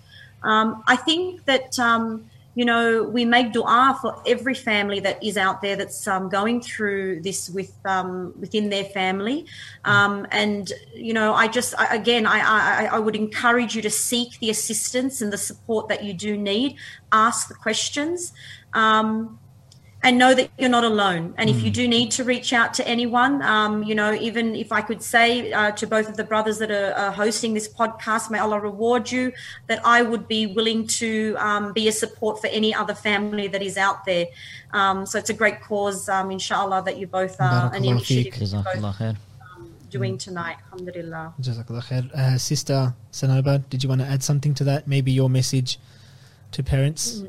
Um, 0.42 0.84
i 0.86 0.94
think 0.94 1.46
that 1.46 1.78
um, 1.78 2.28
you 2.58 2.64
know, 2.64 3.04
we 3.04 3.24
make 3.24 3.52
dua 3.52 3.96
for 4.02 4.20
every 4.26 4.52
family 4.52 4.98
that 4.98 5.22
is 5.22 5.36
out 5.36 5.62
there 5.62 5.76
that's 5.76 6.08
um, 6.08 6.28
going 6.28 6.60
through 6.60 7.20
this 7.20 7.48
with 7.50 7.72
um, 7.84 8.34
within 8.40 8.68
their 8.68 8.82
family, 8.82 9.46
um, 9.84 10.26
and 10.32 10.72
you 10.92 11.14
know, 11.14 11.34
I 11.34 11.46
just 11.46 11.78
I, 11.78 11.94
again, 11.94 12.26
I, 12.26 12.40
I 12.40 12.84
I 12.96 12.98
would 12.98 13.14
encourage 13.14 13.76
you 13.76 13.82
to 13.82 13.90
seek 13.90 14.40
the 14.40 14.50
assistance 14.50 15.22
and 15.22 15.32
the 15.32 15.38
support 15.38 15.86
that 15.86 16.02
you 16.02 16.12
do 16.12 16.36
need. 16.36 16.74
Ask 17.12 17.46
the 17.46 17.54
questions. 17.54 18.32
Um, 18.74 19.38
and 20.02 20.16
know 20.16 20.32
that 20.32 20.50
you're 20.58 20.68
not 20.70 20.84
alone. 20.84 21.34
And 21.38 21.50
if 21.50 21.60
you 21.62 21.70
do 21.70 21.88
need 21.88 22.12
to 22.12 22.24
reach 22.24 22.52
out 22.52 22.72
to 22.74 22.86
anyone, 22.86 23.42
um, 23.42 23.82
you 23.82 23.94
know, 23.94 24.14
even 24.14 24.54
if 24.54 24.70
I 24.70 24.80
could 24.80 25.02
say 25.02 25.52
uh, 25.52 25.72
to 25.72 25.86
both 25.86 26.08
of 26.08 26.16
the 26.16 26.22
brothers 26.22 26.58
that 26.58 26.70
are, 26.70 26.92
are 26.92 27.10
hosting 27.10 27.52
this 27.52 27.68
podcast, 27.68 28.30
may 28.30 28.38
Allah 28.38 28.60
reward 28.60 29.10
you, 29.10 29.32
that 29.66 29.84
I 29.84 30.02
would 30.02 30.28
be 30.28 30.46
willing 30.46 30.86
to 30.86 31.34
um, 31.38 31.72
be 31.72 31.88
a 31.88 31.92
support 31.92 32.40
for 32.40 32.46
any 32.46 32.72
other 32.72 32.94
family 32.94 33.48
that 33.48 33.62
is 33.62 33.76
out 33.76 34.04
there. 34.04 34.26
Um, 34.72 35.04
so 35.04 35.18
it's 35.18 35.30
a 35.30 35.34
great 35.34 35.60
cause, 35.60 36.08
um, 36.08 36.30
inshallah, 36.30 36.84
that 36.84 36.98
you 36.98 37.08
both 37.08 37.40
are 37.40 37.74
an 37.74 37.84
initiative 37.84 38.34
feek. 38.34 38.38
that 38.38 38.74
you're 38.76 38.92
both 38.92 39.16
doing 39.90 40.18
tonight. 40.18 40.56
Alhamdulillah. 40.72 41.34
Jazakallah 41.40 41.84
khair. 41.84 42.14
Uh, 42.14 42.38
Sister 42.38 42.94
Sanoba, 43.10 43.68
did 43.68 43.82
you 43.82 43.88
want 43.88 44.00
to 44.02 44.06
add 44.06 44.22
something 44.22 44.54
to 44.54 44.64
that? 44.64 44.86
Maybe 44.86 45.10
your 45.12 45.30
message 45.30 45.78
to 46.52 46.62
parents? 46.62 47.24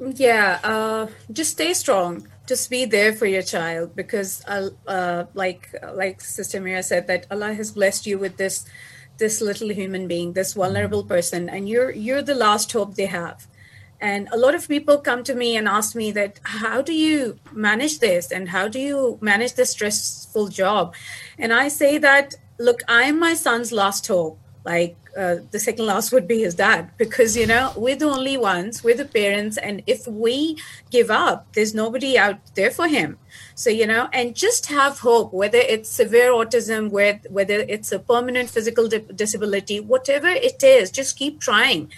Yeah, 0.00 0.60
uh, 0.64 1.06
just 1.32 1.52
stay 1.52 1.74
strong. 1.74 2.26
Just 2.46 2.70
be 2.70 2.84
there 2.86 3.12
for 3.12 3.26
your 3.26 3.42
child 3.42 3.94
because, 3.94 4.42
uh, 4.48 4.70
uh, 4.86 5.24
like 5.34 5.68
like 5.92 6.20
Sister 6.22 6.60
Mira 6.60 6.82
said, 6.82 7.06
that 7.06 7.26
Allah 7.30 7.52
has 7.52 7.70
blessed 7.70 8.06
you 8.06 8.18
with 8.18 8.36
this 8.38 8.64
this 9.18 9.40
little 9.42 9.70
human 9.70 10.08
being, 10.08 10.32
this 10.32 10.54
vulnerable 10.54 11.04
person, 11.04 11.48
and 11.50 11.68
you're 11.68 11.90
you're 11.90 12.22
the 12.22 12.34
last 12.34 12.72
hope 12.72 12.94
they 12.94 13.06
have. 13.06 13.46
And 14.00 14.28
a 14.32 14.38
lot 14.38 14.54
of 14.54 14.66
people 14.66 14.96
come 14.98 15.22
to 15.24 15.34
me 15.34 15.56
and 15.56 15.68
ask 15.68 15.94
me 15.94 16.10
that 16.12 16.40
how 16.44 16.80
do 16.80 16.94
you 16.94 17.38
manage 17.52 17.98
this 17.98 18.32
and 18.32 18.48
how 18.48 18.66
do 18.68 18.80
you 18.80 19.18
manage 19.20 19.54
this 19.54 19.72
stressful 19.72 20.48
job? 20.48 20.94
And 21.38 21.52
I 21.52 21.68
say 21.68 21.98
that 21.98 22.34
look, 22.58 22.80
I'm 22.88 23.18
my 23.18 23.34
son's 23.34 23.70
last 23.72 24.06
hope. 24.06 24.40
Like 24.64 24.96
uh, 25.16 25.36
the 25.50 25.58
second 25.58 25.86
last 25.86 26.12
would 26.12 26.26
be 26.28 26.40
his 26.40 26.54
dad. 26.54 26.90
Because 26.96 27.36
you 27.36 27.46
know 27.46 27.72
we're 27.76 27.96
the 27.96 28.06
only 28.06 28.36
ones 28.36 28.82
we're 28.84 28.96
the 28.96 29.04
parents 29.04 29.56
and 29.56 29.82
if 29.86 30.06
we 30.06 30.56
give 30.90 31.10
up 31.10 31.46
there's 31.54 31.74
nobody 31.74 32.18
out 32.18 32.38
there 32.54 32.70
for 32.70 32.88
him. 32.88 33.18
So 33.54 33.70
you 33.70 33.86
know 33.86 34.08
and 34.12 34.34
just 34.34 34.66
have 34.66 34.98
hope 34.98 35.32
whether 35.32 35.58
it's 35.58 35.88
severe 35.88 36.30
autism 36.32 36.90
with 36.90 37.26
whether 37.30 37.60
it's 37.60 37.92
a 37.92 37.98
permanent 37.98 38.50
physical 38.50 38.88
di- 38.88 39.04
disability 39.14 39.80
whatever 39.80 40.28
it 40.28 40.62
is 40.62 40.90
just 40.90 41.16
keep 41.16 41.40
trying. 41.40 41.90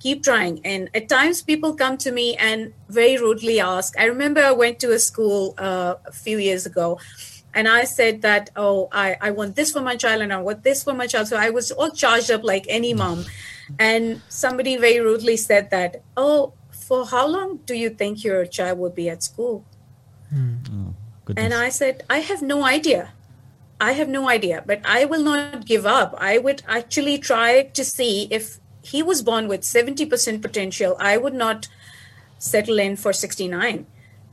Keep 0.00 0.22
trying. 0.22 0.60
And 0.64 0.90
at 0.94 1.08
times 1.08 1.42
people 1.42 1.74
come 1.74 1.96
to 1.98 2.12
me 2.12 2.36
and 2.36 2.72
very 2.88 3.16
rudely 3.16 3.60
ask. 3.60 3.98
I 3.98 4.04
remember 4.04 4.40
i 4.40 4.52
went 4.52 4.78
to 4.80 4.92
a 4.92 4.98
school 4.98 5.54
uh, 5.58 5.94
a 6.04 6.12
few 6.12 6.38
years 6.38 6.66
ago 6.66 6.98
and 7.56 7.66
I 7.66 7.84
said 7.84 8.20
that, 8.20 8.50
oh, 8.54 8.90
I, 8.92 9.16
I 9.18 9.30
want 9.30 9.56
this 9.56 9.72
for 9.72 9.80
my 9.80 9.96
child 9.96 10.20
and 10.20 10.30
I 10.30 10.36
want 10.36 10.62
this 10.62 10.84
for 10.84 10.92
my 10.92 11.06
child. 11.06 11.28
So 11.28 11.38
I 11.38 11.48
was 11.48 11.70
all 11.72 11.90
charged 11.90 12.30
up 12.30 12.44
like 12.44 12.66
any 12.68 12.92
mom. 12.92 13.24
And 13.78 14.20
somebody 14.28 14.76
very 14.76 15.00
rudely 15.00 15.38
said 15.38 15.70
that, 15.70 16.02
oh, 16.18 16.52
for 16.70 17.06
how 17.06 17.26
long 17.26 17.56
do 17.64 17.74
you 17.74 17.88
think 17.88 18.22
your 18.22 18.44
child 18.44 18.78
will 18.78 18.90
be 18.90 19.08
at 19.08 19.22
school? 19.22 19.64
Hmm. 20.28 20.56
Oh, 20.70 20.94
and 21.34 21.54
I 21.54 21.70
said, 21.70 22.04
I 22.10 22.18
have 22.18 22.42
no 22.42 22.62
idea. 22.62 23.14
I 23.80 23.92
have 23.92 24.08
no 24.10 24.28
idea, 24.28 24.62
but 24.66 24.82
I 24.84 25.06
will 25.06 25.22
not 25.22 25.64
give 25.64 25.86
up. 25.86 26.14
I 26.18 26.36
would 26.36 26.62
actually 26.68 27.16
try 27.16 27.62
to 27.62 27.84
see 27.84 28.28
if 28.30 28.60
he 28.82 29.02
was 29.02 29.22
born 29.22 29.48
with 29.48 29.62
70% 29.62 30.42
potential, 30.42 30.96
I 31.00 31.16
would 31.16 31.34
not 31.34 31.68
settle 32.38 32.78
in 32.78 32.96
for 32.96 33.12
69 33.14 33.86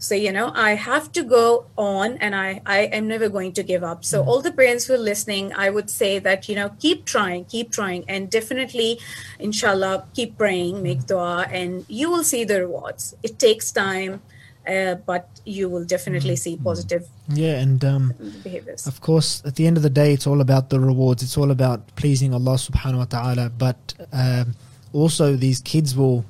so 0.04 0.16
you 0.16 0.32
know 0.38 0.52
i 0.54 0.72
have 0.76 1.12
to 1.18 1.24
go 1.24 1.66
on 1.78 2.18
and 2.18 2.36
i 2.36 2.62
i 2.66 2.80
am 3.00 3.08
never 3.08 3.30
going 3.30 3.54
to 3.54 3.64
give 3.64 3.84
up 3.84 4.04
so 4.04 4.22
all 4.26 4.42
the 4.42 4.52
parents 4.52 4.86
who 4.86 4.94
are 4.94 5.06
listening 5.12 5.54
i 5.66 5.70
would 5.70 5.90
say 5.90 6.20
that 6.20 6.50
you 6.50 6.56
know 6.56 6.70
keep 6.80 7.06
trying 7.06 7.46
keep 7.46 7.72
trying 7.72 8.04
and 8.10 8.30
definitely 8.30 9.00
inshallah 9.40 10.06
keep 10.14 10.38
praying 10.38 10.84
make 10.84 11.06
dua 11.08 11.48
and 11.50 11.86
you 11.88 12.12
will 12.12 12.24
see 12.24 12.44
the 12.44 12.60
rewards 12.60 13.16
it 13.24 13.40
takes 13.40 13.72
time 13.72 14.22
uh, 14.68 14.96
but 14.96 15.28
you 15.46 15.68
will 15.70 15.84
definitely 15.84 16.36
see 16.38 16.56
positive 16.56 17.06
Yeah, 17.28 17.60
and 17.60 17.84
um, 17.84 18.14
behaviors 18.44 18.88
of 18.88 19.02
course, 19.02 19.42
at 19.46 19.56
the 19.56 19.68
end 19.68 19.76
of 19.76 19.84
the 19.84 19.90
day, 19.90 20.14
it's 20.14 20.26
all 20.26 20.40
about 20.40 20.70
the 20.70 20.80
rewards. 20.80 21.22
It's 21.22 21.38
all 21.38 21.52
about 21.52 21.96
pleasing 21.96 22.34
Allah 22.34 22.56
Subhanahu 22.56 23.00
wa 23.04 23.10
Taala. 23.16 23.52
But 23.66 23.94
um, 24.14 24.56
also, 24.94 25.36
these 25.36 25.60
kids 25.60 25.98
will 26.00 26.24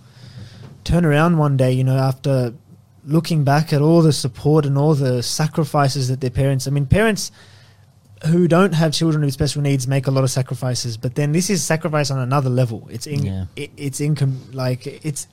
turn 0.83 1.05
around 1.05 1.37
one 1.37 1.57
day. 1.57 1.71
You 1.73 1.83
know, 1.83 1.97
after 1.97 2.53
looking 3.05 3.43
back 3.43 3.73
at 3.73 3.81
all 3.81 4.01
the 4.01 4.13
support 4.13 4.65
and 4.65 4.77
all 4.77 4.95
the 4.95 5.21
sacrifices 5.23 6.07
that 6.07 6.21
their 6.21 6.29
parents. 6.29 6.67
I 6.67 6.71
mean, 6.71 6.85
parents 6.85 7.31
who 8.27 8.47
don't 8.47 8.73
have 8.73 8.93
children 8.93 9.23
with 9.25 9.33
special 9.33 9.61
needs 9.61 9.87
make 9.87 10.07
a 10.07 10.11
lot 10.11 10.23
of 10.23 10.31
sacrifices, 10.31 10.95
but 10.95 11.15
then 11.15 11.33
this 11.33 11.49
is 11.49 11.61
sacrifice 11.63 12.09
on 12.09 12.19
another 12.19 12.49
level. 12.49 12.87
It's 12.89 13.05
in, 13.05 13.25
Yeah. 13.25 13.45
it, 13.57 13.71
it's 13.75 13.99
incom- 13.99 14.53
like 14.53 14.87
it's 14.87 15.27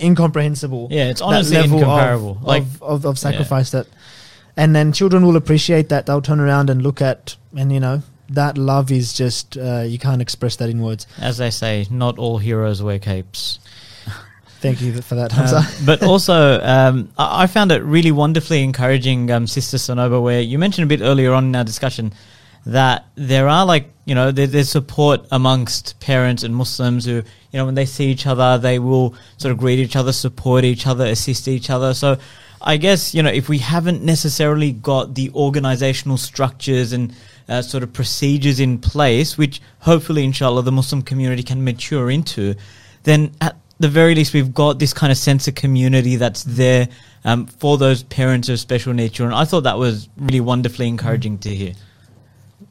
incomprehensible. 0.00 0.88
Yeah, 0.90 1.10
it's 1.10 1.20
honestly 1.20 1.56
incomparable. 1.56 2.32
Of, 2.32 2.42
Like- 2.42 2.62
of, 2.62 2.82
of, 2.82 3.04
of 3.06 3.18
sacrifice 3.18 3.70
that, 3.70 3.86
and 4.56 4.74
then 4.74 4.92
children 4.92 5.24
will 5.26 5.36
appreciate 5.36 5.88
that. 5.90 6.06
They'll 6.06 6.22
turn 6.22 6.40
around 6.40 6.70
and 6.70 6.82
look 6.82 7.00
at, 7.00 7.36
and 7.56 7.72
you 7.72 7.80
know, 7.80 8.02
that 8.30 8.58
love 8.58 8.90
is 8.90 9.12
just 9.12 9.56
uh, 9.56 9.82
you 9.86 9.98
can't 9.98 10.20
express 10.22 10.56
that 10.56 10.68
in 10.68 10.80
words. 10.80 11.06
As 11.18 11.38
they 11.38 11.50
say, 11.50 11.86
not 11.90 12.18
all 12.18 12.38
heroes 12.38 12.82
wear 12.82 12.98
capes. 12.98 13.58
Thank 14.64 14.80
you 14.80 15.02
for 15.02 15.14
that, 15.16 15.30
Um, 15.36 15.66
but 15.84 16.02
also, 16.02 16.58
um, 16.62 17.10
I 17.18 17.42
I 17.42 17.46
found 17.46 17.70
it 17.70 17.82
really 17.82 18.12
wonderfully 18.12 18.62
encouraging, 18.62 19.30
um, 19.30 19.46
Sister 19.46 19.76
Sonoba, 19.76 20.22
where 20.22 20.40
you 20.40 20.58
mentioned 20.58 20.84
a 20.84 20.88
bit 20.88 21.04
earlier 21.04 21.34
on 21.34 21.44
in 21.44 21.54
our 21.54 21.64
discussion 21.64 22.14
that 22.64 23.04
there 23.14 23.46
are 23.46 23.66
like, 23.66 23.92
you 24.06 24.14
know, 24.14 24.32
there, 24.32 24.46
there's 24.46 24.70
support 24.70 25.26
amongst 25.30 26.00
parents 26.00 26.42
and 26.42 26.56
Muslims 26.56 27.04
who, 27.04 27.16
you 27.16 27.58
know, 27.58 27.66
when 27.66 27.74
they 27.74 27.84
see 27.84 28.06
each 28.06 28.26
other, 28.26 28.56
they 28.56 28.78
will 28.78 29.14
sort 29.36 29.52
of 29.52 29.58
greet 29.58 29.78
each 29.78 29.96
other, 29.96 30.12
support 30.12 30.64
each 30.64 30.86
other, 30.86 31.04
assist 31.04 31.46
each 31.46 31.68
other. 31.68 31.92
So 31.92 32.16
I 32.62 32.78
guess, 32.78 33.14
you 33.14 33.22
know, 33.22 33.30
if 33.30 33.50
we 33.50 33.58
haven't 33.58 34.02
necessarily 34.02 34.72
got 34.72 35.14
the 35.14 35.30
organizational 35.34 36.16
structures 36.16 36.94
and 36.94 37.14
uh, 37.50 37.60
sort 37.60 37.82
of 37.82 37.92
procedures 37.92 38.60
in 38.60 38.78
place, 38.78 39.36
which 39.36 39.60
hopefully, 39.80 40.24
inshallah, 40.24 40.62
the 40.62 40.72
Muslim 40.72 41.02
community 41.02 41.42
can 41.42 41.62
mature 41.62 42.10
into, 42.10 42.54
then 43.02 43.32
at 43.42 43.56
the 43.78 43.88
very 43.88 44.14
least, 44.14 44.34
we've 44.34 44.54
got 44.54 44.78
this 44.78 44.92
kind 44.92 45.10
of 45.10 45.18
sense 45.18 45.48
of 45.48 45.54
community 45.54 46.16
that's 46.16 46.44
there 46.44 46.88
um, 47.24 47.46
for 47.46 47.76
those 47.78 48.02
parents 48.02 48.48
of 48.48 48.60
special 48.60 48.92
needs 48.92 49.14
children. 49.14 49.36
I 49.36 49.44
thought 49.44 49.62
that 49.62 49.78
was 49.78 50.08
really 50.16 50.40
wonderfully 50.40 50.88
encouraging 50.88 51.38
to 51.38 51.54
hear. 51.54 51.74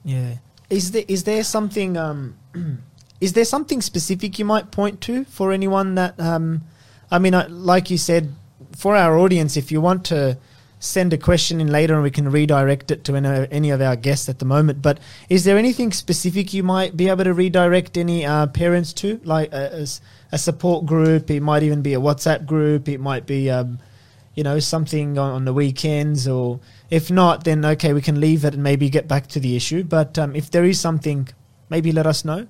Yeah. 0.05 0.35
Is 0.69 0.91
there 0.91 1.03
is 1.07 1.23
there 1.23 1.43
something 1.43 1.97
um 1.97 2.37
is 3.21 3.33
there 3.33 3.45
something 3.45 3.81
specific 3.81 4.39
you 4.39 4.45
might 4.45 4.71
point 4.71 5.01
to 5.01 5.23
for 5.25 5.51
anyone 5.51 5.95
that 5.95 6.19
um 6.19 6.63
I 7.11 7.19
mean 7.19 7.35
I, 7.35 7.45
like 7.47 7.89
you 7.89 7.97
said 7.97 8.33
for 8.75 8.95
our 8.95 9.17
audience 9.17 9.55
if 9.55 9.71
you 9.71 9.81
want 9.81 10.05
to 10.05 10.37
send 10.83 11.13
a 11.13 11.17
question 11.17 11.61
in 11.61 11.71
later 11.71 11.93
and 11.93 12.03
we 12.03 12.11
can 12.11 12.29
redirect 12.29 12.91
it 12.91 13.05
to 13.05 13.15
any, 13.15 13.69
of 13.69 13.81
our 13.81 13.95
guests 13.95 14.27
at 14.27 14.39
the 14.39 14.45
moment. 14.45 14.81
But 14.81 14.99
is 15.29 15.45
there 15.45 15.57
anything 15.57 15.93
specific 15.93 16.53
you 16.53 16.61
might 16.61 16.97
be 16.97 17.07
able 17.07 17.23
to 17.23 17.33
redirect 17.33 17.97
any 17.97 18.25
uh, 18.25 18.47
parents 18.47 18.91
to? 18.93 19.21
Like 19.23 19.53
a, 19.53 19.87
a 20.31 20.37
support 20.37 20.85
group 20.85 21.31
it 21.31 21.41
might 21.41 21.63
even 21.63 21.81
be 21.81 21.93
a 21.93 21.99
WhatsApp 21.99 22.45
group 22.45 22.89
it 22.89 22.99
might 22.99 23.25
be 23.27 23.51
um 23.51 23.77
you 24.33 24.43
know 24.43 24.59
something 24.59 25.17
on, 25.17 25.31
on 25.31 25.45
the 25.45 25.53
weekends 25.53 26.27
or 26.27 26.59
if 26.89 27.11
not 27.11 27.43
then 27.43 27.63
okay 27.63 27.93
we 27.93 28.01
can 28.01 28.19
leave 28.19 28.43
it 28.43 28.55
and 28.55 28.63
maybe 28.63 28.89
get 28.89 29.07
back 29.07 29.27
to 29.27 29.39
the 29.39 29.55
issue. 29.55 29.83
But 29.83 30.19
um, 30.19 30.35
if 30.35 30.51
there 30.51 30.65
is 30.65 30.79
something 30.79 31.29
maybe 31.69 31.91
let 31.91 32.05
us 32.05 32.25
know 32.25 32.47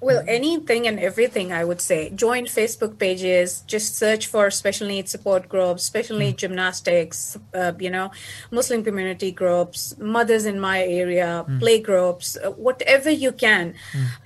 Well, 0.00 0.22
anything 0.28 0.86
and 0.86 0.98
everything, 1.00 1.52
I 1.52 1.64
would 1.64 1.80
say. 1.80 2.10
Join 2.10 2.44
Facebook 2.44 2.98
pages. 2.98 3.62
Just 3.66 3.96
search 3.96 4.26
for 4.26 4.50
special 4.50 4.86
needs 4.88 5.10
support 5.10 5.48
groups, 5.48 5.84
special 5.84 6.18
needs 6.18 6.36
gymnastics, 6.42 7.36
uh, 7.54 7.72
you 7.78 7.90
know, 7.90 8.10
Muslim 8.50 8.84
community 8.84 9.30
groups, 9.32 9.96
mothers 9.98 10.44
in 10.44 10.60
my 10.60 10.82
area, 10.82 11.44
play 11.60 11.78
groups, 11.80 12.36
uh, 12.36 12.50
whatever 12.50 13.10
you 13.10 13.32
can. 13.32 13.74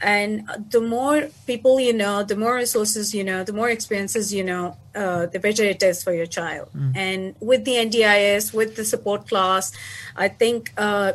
And 0.01 0.49
the 0.71 0.81
more 0.81 1.29
people 1.47 1.79
you 1.79 1.93
know, 1.93 2.23
the 2.25 2.37
more 2.37 2.57
resources 2.57 3.15
you 3.15 3.25
know, 3.25 3.45
the 3.45 3.53
more 3.53 3.71
experiences 3.71 4.35
you 4.35 4.43
know, 4.45 4.77
uh, 4.95 5.27
the 5.27 5.39
better 5.39 5.63
it 5.65 5.83
is 5.83 6.03
for 6.03 6.13
your 6.13 6.27
child. 6.27 6.69
And 6.97 7.35
with 7.41 7.65
the 7.65 7.75
NDIS, 7.75 8.53
with 8.53 8.75
the 8.77 8.85
support 8.85 9.29
class, 9.29 9.73
I 10.17 10.29
think. 10.29 10.73
Uh, 10.77 11.13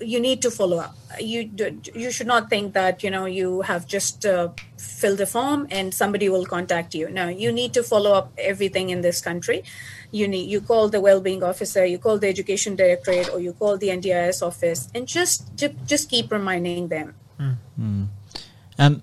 you 0.00 0.20
need 0.20 0.42
to 0.42 0.50
follow 0.50 0.78
up. 0.78 0.94
You 1.20 1.50
you 1.94 2.10
should 2.10 2.26
not 2.26 2.48
think 2.50 2.72
that 2.74 3.02
you 3.02 3.10
know 3.10 3.24
you 3.26 3.62
have 3.62 3.86
just 3.86 4.24
uh, 4.26 4.48
filled 4.78 5.20
a 5.20 5.26
form 5.26 5.66
and 5.70 5.92
somebody 5.92 6.28
will 6.28 6.46
contact 6.46 6.94
you. 6.94 7.08
No, 7.10 7.28
you 7.28 7.50
need 7.52 7.72
to 7.74 7.82
follow 7.82 8.12
up 8.12 8.32
everything 8.38 8.90
in 8.90 9.00
this 9.00 9.20
country. 9.20 9.64
You 10.12 10.28
need 10.28 10.48
you 10.50 10.60
call 10.60 10.88
the 10.88 11.00
well-being 11.00 11.42
officer, 11.42 11.84
you 11.84 11.98
call 11.98 12.18
the 12.18 12.28
education 12.28 12.76
directorate, 12.76 13.28
or 13.32 13.40
you 13.40 13.52
call 13.52 13.76
the 13.76 13.88
NDIS 13.88 14.42
office, 14.42 14.88
and 14.94 15.06
just 15.06 15.54
ju- 15.56 15.74
just 15.86 16.08
keep 16.10 16.30
reminding 16.30 16.88
them. 16.88 17.14
Um, 18.78 19.02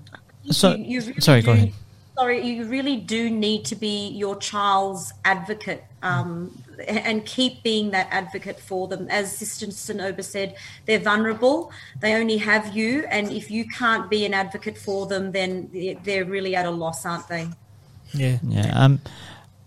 so, 0.51 0.75
You- 0.75 0.85
you 0.85 0.99
really 1.01 1.21
sorry, 1.21 1.41
go 1.41 1.51
ahead. 1.53 1.73
Sorry, 2.15 2.45
you 2.45 2.65
really 2.65 2.97
do 2.97 3.29
need 3.29 3.65
to 3.65 3.75
be 3.75 4.09
your 4.09 4.35
child's 4.37 5.11
advocate 5.25 5.83
um, 6.03 6.51
and 6.87 7.25
keep 7.25 7.63
being 7.63 7.91
that 7.91 8.07
advocate 8.11 8.59
for 8.59 8.87
them. 8.87 9.07
As 9.09 9.35
Sister 9.35 9.67
Sonoba 9.67 10.23
said, 10.23 10.55
they're 10.85 10.99
vulnerable. 10.99 11.71
They 11.99 12.15
only 12.15 12.37
have 12.37 12.75
you, 12.75 13.05
and 13.09 13.31
if 13.31 13.51
you 13.51 13.67
can't 13.67 14.09
be 14.09 14.25
an 14.25 14.33
advocate 14.33 14.77
for 14.77 15.07
them, 15.07 15.31
then 15.31 15.69
they're 16.03 16.25
really 16.25 16.55
at 16.55 16.65
a 16.65 16.71
loss, 16.71 17.05
aren't 17.05 17.27
they? 17.27 17.47
yeah 18.13 18.37
Yeah. 18.43 18.71
Um, 18.73 18.99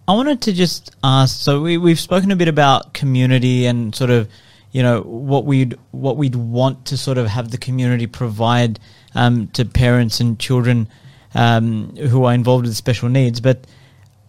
I 0.09 0.14
wanted 0.14 0.40
to 0.42 0.52
just 0.52 0.94
ask. 1.02 1.40
So 1.40 1.61
we 1.61 1.78
we've 1.78 1.98
spoken 1.98 2.30
a 2.30 2.36
bit 2.36 2.48
about 2.48 2.94
community 2.94 3.66
and 3.66 3.94
sort 3.94 4.11
of, 4.11 4.28
you 4.70 4.82
know, 4.82 5.02
what 5.02 5.44
we'd 5.44 5.76
what 5.90 6.16
we'd 6.16 6.36
want 6.36 6.86
to 6.86 6.96
sort 6.96 7.18
of 7.18 7.26
have 7.26 7.50
the 7.50 7.59
community 7.59 8.07
provide 8.07 8.78
um, 9.14 9.48
to 9.48 9.64
parents 9.64 10.20
and 10.20 10.38
children 10.38 10.88
um, 11.34 11.96
who 11.96 12.24
are 12.24 12.34
involved 12.34 12.66
with 12.66 12.76
special 12.76 13.09
needs. 13.09 13.40
But 13.40 13.66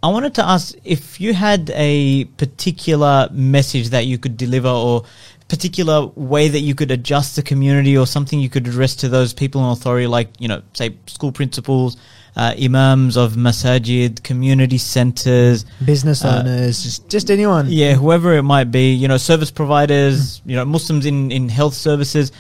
I 0.04 0.10
wanted 0.10 0.36
to 0.36 0.46
ask 0.48 0.76
if 0.84 1.20
you 1.20 1.34
had 1.34 1.72
a 1.74 2.26
particular 2.38 3.30
message 3.32 3.90
that 3.90 4.06
you 4.06 4.18
could 4.18 4.38
deliver 4.38 4.70
or 4.70 5.04
particular 5.48 6.06
way 6.16 6.50
that 6.50 6.60
you 6.60 6.76
could 6.76 6.92
adjust 6.92 7.36
the 7.36 7.42
community 7.42 7.98
or 7.98 8.06
something 8.06 8.40
you 8.40 8.50
could 8.50 8.68
address 8.68 8.96
to 8.98 9.10
those 9.10 9.34
people 9.34 9.64
in 9.66 9.72
authority, 9.72 10.06
like, 10.06 10.30
you 10.40 10.48
know, 10.48 10.62
say 10.74 10.96
school 11.08 11.32
principals, 11.32 11.98
uh, 12.36 12.54
imams 12.62 13.18
of 13.18 13.34
masajid, 13.34 14.22
community 14.24 14.78
centers, 14.78 15.66
Business 15.84 16.24
Uh, 16.24 16.40
owners, 16.40 16.84
just, 16.84 17.10
just 17.10 17.32
anyone. 17.32 17.66
yeah, 17.70 17.94
whoever 17.96 18.34
it 18.38 18.44
might 18.44 18.70
be, 18.72 18.94
you 18.94 19.08
know, 19.08 19.18
service 19.18 19.50
providers, 19.50 20.42
you 20.46 20.56
know, 20.56 20.66
Muslims 20.66 21.06
in, 21.06 21.32
in 21.32 21.50
health 21.50 21.74
services. 21.74 22.32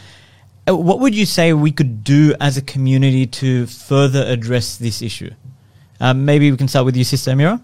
Uh, 0.69 0.75
What 0.75 0.99
would 0.99 1.15
you 1.15 1.25
say 1.25 1.53
we 1.53 1.71
could 1.71 2.03
do 2.03 2.35
as 2.39 2.57
a 2.57 2.61
community 2.61 3.25
to 3.25 3.65
further 3.67 4.23
address 4.27 4.75
this 4.77 5.01
issue? 5.01 5.31
Um, 5.99 6.25
maybe 6.25 6.51
we 6.51 6.57
can 6.57 6.67
start 6.67 6.85
with 6.85 6.95
you, 6.95 7.03
Sister 7.03 7.31
Amira. 7.31 7.61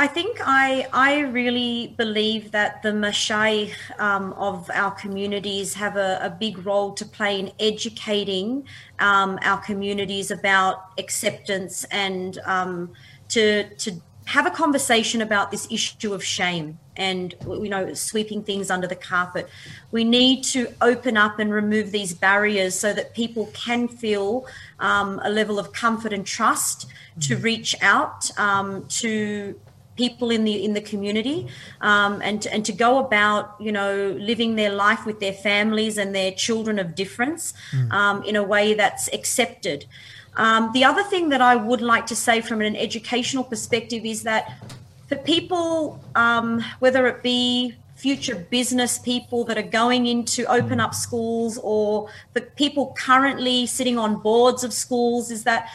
I 0.00 0.06
think 0.06 0.38
I 0.44 0.86
I 0.92 1.18
really 1.20 1.94
believe 1.96 2.52
that 2.52 2.82
the 2.84 2.90
mashayikh 2.90 3.74
um, 3.98 4.32
of 4.34 4.70
our 4.72 4.92
communities 4.92 5.74
have 5.74 5.96
a, 5.96 6.20
a 6.22 6.30
big 6.30 6.64
role 6.64 6.92
to 6.92 7.04
play 7.04 7.40
in 7.40 7.50
educating 7.58 8.64
um, 9.00 9.40
our 9.42 9.58
communities 9.58 10.30
about 10.30 10.92
acceptance 10.98 11.82
and 11.90 12.38
um, 12.46 12.92
to 13.30 13.68
to 13.74 14.00
have 14.28 14.44
a 14.44 14.50
conversation 14.50 15.22
about 15.22 15.50
this 15.50 15.66
issue 15.70 16.12
of 16.12 16.22
shame 16.22 16.78
and 16.96 17.34
you 17.46 17.70
know 17.70 17.94
sweeping 17.94 18.42
things 18.42 18.70
under 18.70 18.86
the 18.86 18.94
carpet. 18.94 19.48
We 19.90 20.04
need 20.04 20.44
to 20.52 20.68
open 20.82 21.16
up 21.16 21.38
and 21.38 21.50
remove 21.50 21.92
these 21.92 22.12
barriers 22.12 22.78
so 22.78 22.92
that 22.92 23.14
people 23.14 23.46
can 23.54 23.88
feel 23.88 24.46
um, 24.80 25.18
a 25.24 25.30
level 25.30 25.58
of 25.58 25.72
comfort 25.72 26.12
and 26.12 26.26
trust 26.26 26.86
to 27.22 27.38
reach 27.38 27.74
out 27.80 28.30
um, 28.38 28.84
to 29.00 29.58
people 29.96 30.30
in 30.30 30.44
the 30.44 30.62
in 30.62 30.74
the 30.74 30.82
community 30.82 31.46
um, 31.80 32.20
and 32.22 32.46
and 32.48 32.66
to 32.66 32.72
go 32.72 32.98
about 32.98 33.56
you 33.58 33.72
know 33.72 34.14
living 34.20 34.56
their 34.56 34.74
life 34.74 35.06
with 35.06 35.20
their 35.20 35.32
families 35.32 35.96
and 35.96 36.14
their 36.14 36.32
children 36.32 36.78
of 36.78 36.94
difference 36.94 37.54
um, 37.90 38.22
in 38.24 38.36
a 38.36 38.42
way 38.42 38.74
that's 38.74 39.08
accepted. 39.14 39.86
Um, 40.38 40.70
the 40.72 40.84
other 40.84 41.02
thing 41.02 41.28
that 41.30 41.42
I 41.42 41.56
would 41.56 41.82
like 41.82 42.06
to 42.06 42.16
say 42.16 42.40
from 42.40 42.62
an 42.62 42.76
educational 42.76 43.44
perspective 43.44 44.04
is 44.04 44.22
that 44.22 44.62
for 45.08 45.16
people, 45.16 46.00
um, 46.14 46.64
whether 46.78 47.06
it 47.08 47.22
be 47.22 47.74
future 47.96 48.36
business 48.36 48.98
people 48.98 49.42
that 49.44 49.58
are 49.58 49.62
going 49.62 50.06
in 50.06 50.24
to 50.24 50.44
open 50.44 50.78
up 50.78 50.94
schools 50.94 51.58
or 51.64 52.08
the 52.34 52.40
people 52.40 52.94
currently 52.96 53.66
sitting 53.66 53.98
on 53.98 54.20
boards 54.20 54.62
of 54.62 54.72
schools, 54.72 55.32
is 55.32 55.42
that 55.44 55.68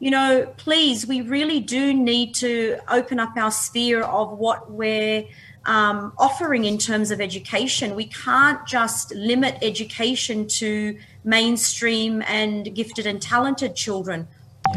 you 0.00 0.10
know, 0.10 0.52
please, 0.56 1.06
we 1.06 1.22
really 1.22 1.60
do 1.60 1.94
need 1.94 2.34
to 2.34 2.78
open 2.88 3.18
up 3.18 3.36
our 3.36 3.50
sphere 3.50 4.02
of 4.02 4.38
what 4.38 4.70
we're 4.70 5.24
um, 5.66 6.12
offering 6.18 6.64
in 6.64 6.78
terms 6.78 7.10
of 7.10 7.20
education. 7.20 7.94
We 7.94 8.06
can't 8.06 8.66
just 8.66 9.14
limit 9.14 9.56
education 9.62 10.46
to 10.48 10.98
mainstream 11.24 12.22
and 12.26 12.74
gifted 12.74 13.06
and 13.06 13.20
talented 13.20 13.74
children. 13.74 14.28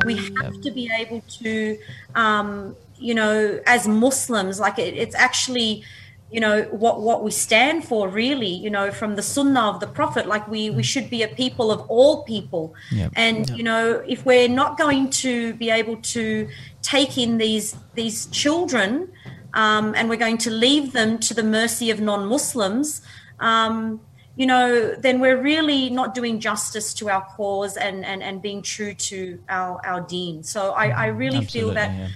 We 0.06 0.16
have 0.42 0.62
to 0.62 0.72
be 0.72 0.90
able 0.98 1.22
to, 1.42 1.78
um, 2.16 2.76
you 2.98 3.14
know, 3.14 3.60
as 3.66 3.88
Muslims, 3.88 4.60
like 4.60 4.80
it, 4.80 4.94
it's 4.94 5.16
actually 5.16 5.84
you 6.30 6.42
know 6.42 6.64
what 6.72 7.00
what 7.00 7.24
we 7.24 7.32
stand 7.32 7.86
for 7.86 8.10
really 8.10 8.50
you 8.50 8.70
know 8.70 8.92
from 8.92 9.16
the 9.16 9.22
sunnah 9.22 9.70
of 9.70 9.80
the 9.80 9.88
prophet. 9.88 10.28
Like 10.28 10.46
we 10.48 10.70
we 10.70 10.84
should 10.84 11.10
be 11.10 11.24
a 11.24 11.28
people 11.28 11.72
of 11.72 11.82
all 11.88 12.24
people. 12.24 12.74
Yep. 12.92 13.14
and 13.16 13.50
you 13.52 13.64
know 13.64 14.04
if 14.08 14.26
we're 14.26 14.50
not 14.50 14.78
going 14.78 15.10
to 15.10 15.54
be 15.54 15.70
able 15.70 15.98
to 15.98 16.50
take 16.82 17.18
in 17.18 17.38
these 17.38 17.78
these 17.96 18.26
children 18.28 19.10
um, 19.54 19.96
and 19.96 20.10
we're 20.10 20.24
going 20.28 20.38
to 20.40 20.52
leave 20.52 20.92
them 20.92 21.18
to 21.20 21.34
the 21.34 21.44
mercy 21.44 21.90
of 21.92 22.00
non-muslims 22.02 23.02
um, 23.40 24.00
you 24.38 24.46
know 24.46 24.96
then 24.96 25.20
we're 25.20 25.42
really 25.42 25.90
not 25.90 26.16
doing 26.16 26.40
justice 26.40 26.94
to 26.94 27.10
our 27.10 27.26
cause 27.36 27.76
and 27.76 28.06
and, 28.06 28.24
and 28.24 28.42
being 28.42 28.62
true 28.62 28.94
to 28.94 29.40
our 29.50 29.84
our 29.86 30.02
deen 30.02 30.44
so 30.44 30.72
i, 30.72 30.88
I 30.90 31.08
really 31.08 31.44
feel 31.44 31.74
that 31.74 31.92
yeah. 31.92 32.08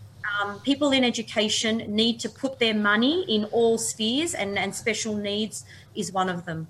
um, 0.41 0.59
people 0.59 0.91
in 0.91 1.03
education 1.03 1.77
need 1.87 2.19
to 2.19 2.29
put 2.29 2.59
their 2.59 2.73
money 2.73 3.25
in 3.27 3.45
all 3.45 3.77
spheres, 3.77 4.33
and, 4.33 4.57
and 4.57 4.73
special 4.73 5.15
needs 5.15 5.65
is 5.95 6.11
one 6.11 6.29
of 6.29 6.45
them. 6.45 6.67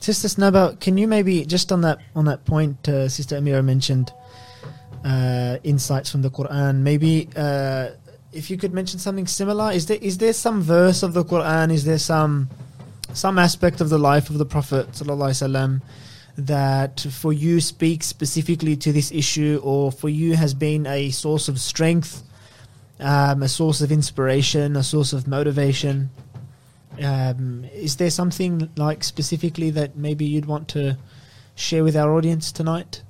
Sister 0.00 0.28
Sanoba, 0.28 0.78
can 0.80 0.98
you 0.98 1.06
maybe 1.06 1.44
just 1.44 1.70
on 1.70 1.80
that 1.82 1.98
on 2.14 2.24
that 2.24 2.44
point, 2.44 2.88
uh, 2.88 3.08
Sister 3.08 3.36
Amira 3.36 3.64
mentioned 3.64 4.12
uh, 5.04 5.58
insights 5.62 6.10
from 6.10 6.22
the 6.22 6.30
Quran. 6.30 6.78
Maybe 6.78 7.28
uh, 7.36 7.90
if 8.32 8.50
you 8.50 8.56
could 8.56 8.72
mention 8.72 8.98
something 8.98 9.26
similar, 9.26 9.70
is 9.72 9.86
there 9.86 9.98
is 10.00 10.18
there 10.18 10.32
some 10.32 10.62
verse 10.62 11.02
of 11.02 11.12
the 11.14 11.24
Quran? 11.24 11.72
Is 11.72 11.84
there 11.84 11.98
some 11.98 12.50
some 13.14 13.38
aspect 13.38 13.80
of 13.80 13.88
the 13.88 13.98
life 13.98 14.30
of 14.30 14.38
the 14.38 14.44
Prophet 14.44 14.88
that 16.36 17.00
for 17.00 17.32
you 17.32 17.60
speaks 17.60 18.06
specifically 18.06 18.76
to 18.76 18.92
this 18.92 19.12
issue, 19.12 19.60
or 19.62 19.92
for 19.92 20.08
you 20.08 20.34
has 20.36 20.54
been 20.54 20.86
a 20.86 21.10
source 21.10 21.48
of 21.48 21.60
strength, 21.60 22.22
um, 23.00 23.42
a 23.42 23.48
source 23.48 23.80
of 23.80 23.92
inspiration, 23.92 24.76
a 24.76 24.82
source 24.82 25.12
of 25.12 25.26
motivation? 25.26 26.10
Um, 27.02 27.66
is 27.74 27.96
there 27.96 28.10
something 28.10 28.70
like 28.76 29.04
specifically 29.04 29.70
that 29.70 29.96
maybe 29.96 30.24
you'd 30.24 30.46
want 30.46 30.68
to 30.68 30.96
share 31.54 31.84
with 31.84 31.96
our 31.96 32.14
audience 32.14 32.52
tonight? 32.52 33.02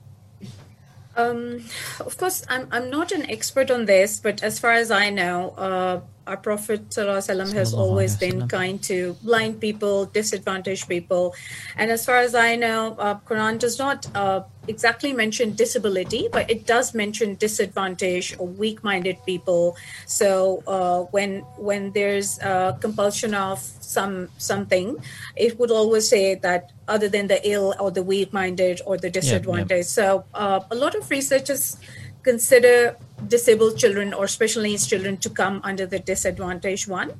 Um, 1.14 1.64
of 2.00 2.16
course, 2.16 2.44
I'm, 2.48 2.66
I'm 2.70 2.88
not 2.88 3.12
an 3.12 3.30
expert 3.30 3.70
on 3.70 3.84
this, 3.84 4.18
but 4.18 4.42
as 4.42 4.58
far 4.58 4.72
as 4.72 4.90
I 4.90 5.10
know, 5.10 5.50
uh, 5.50 6.00
our 6.26 6.36
Prophet 6.36 6.88
ﷺ 6.90 7.52
has 7.52 7.74
always 7.74 8.16
been 8.16 8.48
kind 8.48 8.82
to 8.84 9.16
blind 9.22 9.60
people, 9.60 10.06
disadvantaged 10.06 10.88
people. 10.88 11.34
And 11.76 11.90
as 11.90 12.06
far 12.06 12.18
as 12.18 12.34
I 12.34 12.56
know, 12.56 12.94
uh, 12.98 13.18
Quran 13.26 13.58
does 13.58 13.78
not 13.78 14.06
uh, 14.14 14.42
exactly 14.68 15.12
mention 15.12 15.54
disability, 15.54 16.28
but 16.30 16.50
it 16.50 16.66
does 16.66 16.94
mention 16.94 17.34
disadvantaged 17.36 18.36
or 18.38 18.46
weak-minded 18.46 19.18
people. 19.26 19.76
So 20.06 20.62
uh, 20.66 21.00
when 21.10 21.40
when 21.58 21.92
there's 21.92 22.38
a 22.38 22.78
compulsion 22.80 23.34
of 23.34 23.58
some 23.58 24.28
something, 24.38 24.96
it 25.36 25.58
would 25.58 25.70
always 25.70 26.08
say 26.08 26.36
that 26.36 26.70
other 26.86 27.08
than 27.08 27.26
the 27.26 27.40
ill 27.48 27.74
or 27.80 27.90
the 27.90 28.02
weak-minded 28.02 28.80
or 28.86 28.96
the 28.96 29.10
disadvantaged. 29.10 29.88
So 29.88 30.24
uh, 30.34 30.60
a 30.70 30.74
lot 30.74 30.94
of 30.94 31.10
researchers 31.10 31.78
consider 32.22 32.96
disabled 33.28 33.78
children 33.78 34.12
or 34.14 34.26
special 34.28 34.62
needs 34.62 34.86
children 34.86 35.16
to 35.18 35.30
come 35.30 35.60
under 35.64 35.86
the 35.86 35.98
disadvantaged 35.98 36.88
one. 36.88 37.12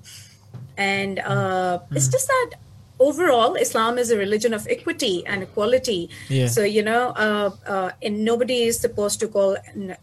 And 0.77 1.19
uh, 1.19 1.81
it's 1.91 2.09
just 2.09 2.27
that 2.27 2.55
overall, 3.03 3.55
Islam 3.57 3.99
is 3.99 4.11
a 4.11 4.17
religion 4.17 4.55
of 4.55 4.67
equity 4.69 5.27
and 5.27 5.43
equality. 5.43 6.09
Yeah. 6.29 6.47
So, 6.47 6.63
you 6.63 6.83
know, 6.83 7.11
uh, 7.11 7.51
uh, 7.67 7.91
and 8.01 8.25
nobody 8.25 8.63
is 8.71 8.79
supposed 8.79 9.19
to 9.21 9.29
call 9.29 9.57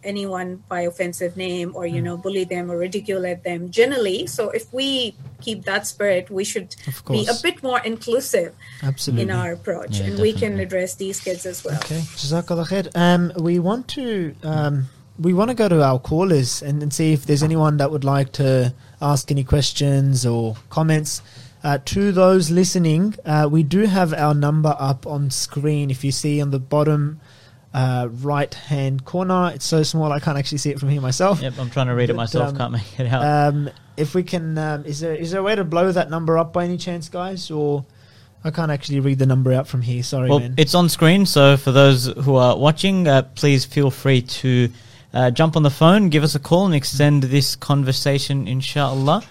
anyone 0.03 0.63
by 0.67 0.81
offensive 0.81 1.37
name 1.37 1.71
or, 1.75 1.87
you 1.87 2.01
know, 2.01 2.17
bully 2.17 2.43
them 2.43 2.69
or 2.71 2.77
ridicule 2.77 3.25
at 3.25 3.43
them 3.43 3.71
generally. 3.71 4.27
So, 4.27 4.49
if 4.49 4.71
we 4.73 5.15
keep 5.41 5.63
that 5.63 5.87
spirit, 5.87 6.29
we 6.29 6.43
should 6.43 6.75
be 7.07 7.25
a 7.27 7.37
bit 7.41 7.63
more 7.63 7.79
inclusive 7.79 8.53
Absolutely. 8.83 9.23
in 9.23 9.31
our 9.31 9.53
approach 9.53 9.99
Yeah, 9.99 10.07
and 10.07 10.19
we 10.19 10.33
can 10.33 10.59
address 10.59 10.95
these 10.95 11.19
kids 11.19 11.45
as 11.45 11.63
well. 11.63 11.77
Okay, 11.77 12.01
Jazakallah 12.19 12.67
khair. 12.67 12.85
Um, 12.95 13.31
we 13.39 13.59
want 13.59 13.87
to 13.99 14.35
um, 14.43 14.89
we 15.19 15.33
want 15.33 15.49
to 15.49 15.55
go 15.55 15.67
to 15.67 15.83
our 15.83 15.99
callers 15.99 16.61
and, 16.61 16.81
and 16.81 16.93
see 16.93 17.13
if 17.13 17.25
there's 17.25 17.43
anyone 17.43 17.77
that 17.77 17.91
would 17.91 18.03
like 18.03 18.31
to 18.33 18.73
ask 19.01 19.29
any 19.31 19.43
questions 19.43 20.25
or 20.25 20.55
comments. 20.69 21.21
Uh, 21.61 21.77
to 21.83 22.13
those 22.13 22.49
listening, 22.49 23.15
uh, 23.25 23.47
we 23.51 23.63
do 23.63 23.81
have 23.81 24.13
our 24.13 24.33
number 24.33 24.75
up 24.79 25.05
on 25.05 25.29
screen. 25.29 25.91
If 25.91 26.05
you 26.05 26.11
see 26.13 26.41
on 26.41 26.51
the 26.51 26.59
bottom 26.59 27.19
uh, 27.73 28.07
right 28.09 28.53
hand 28.53 29.03
corner, 29.03 29.51
it's 29.53 29.65
so 29.65 29.83
small 29.83 30.13
I 30.13 30.21
can't 30.21 30.37
actually 30.37 30.59
see 30.59 30.69
it 30.69 30.79
from 30.79 30.87
here 30.87 31.01
myself. 31.01 31.41
Yep, 31.41 31.53
I'm 31.59 31.69
trying 31.69 31.87
to 31.87 31.95
read 31.95 32.09
it 32.09 32.15
myself. 32.15 32.49
um, 32.49 32.57
can't 32.57 32.71
make 32.71 32.99
it 32.99 33.07
out. 33.07 33.53
Um, 33.53 33.69
if 33.97 34.15
we 34.15 34.23
can, 34.23 34.57
um, 34.57 34.85
is 34.85 35.01
there 35.01 35.13
is 35.13 35.31
there 35.31 35.41
a 35.41 35.43
way 35.43 35.55
to 35.55 35.65
blow 35.65 35.91
that 35.91 36.09
number 36.09 36.37
up 36.37 36.53
by 36.53 36.63
any 36.63 36.77
chance, 36.77 37.09
guys? 37.09 37.51
Or 37.51 37.85
I 38.45 38.51
can't 38.51 38.71
actually 38.71 39.01
read 39.01 39.19
the 39.19 39.25
number 39.25 39.51
out 39.51 39.67
from 39.67 39.81
here. 39.81 40.01
Sorry, 40.01 40.29
well, 40.29 40.39
man. 40.39 40.53
it's 40.55 40.73
on 40.73 40.87
screen, 40.87 41.25
so 41.25 41.57
for 41.57 41.73
those 41.73 42.05
who 42.05 42.35
are 42.35 42.57
watching, 42.57 43.05
uh, 43.05 43.23
please 43.35 43.65
feel 43.65 43.91
free 43.91 44.21
to 44.21 44.69
uh, 45.13 45.31
jump 45.31 45.55
on 45.55 45.63
the 45.63 45.69
phone, 45.69 46.09
give 46.09 46.23
us 46.23 46.35
a 46.35 46.39
call, 46.39 46.65
and 46.65 46.75
extend 46.75 47.23
this 47.23 47.55
conversation, 47.55 48.47
inshallah. 48.47 49.23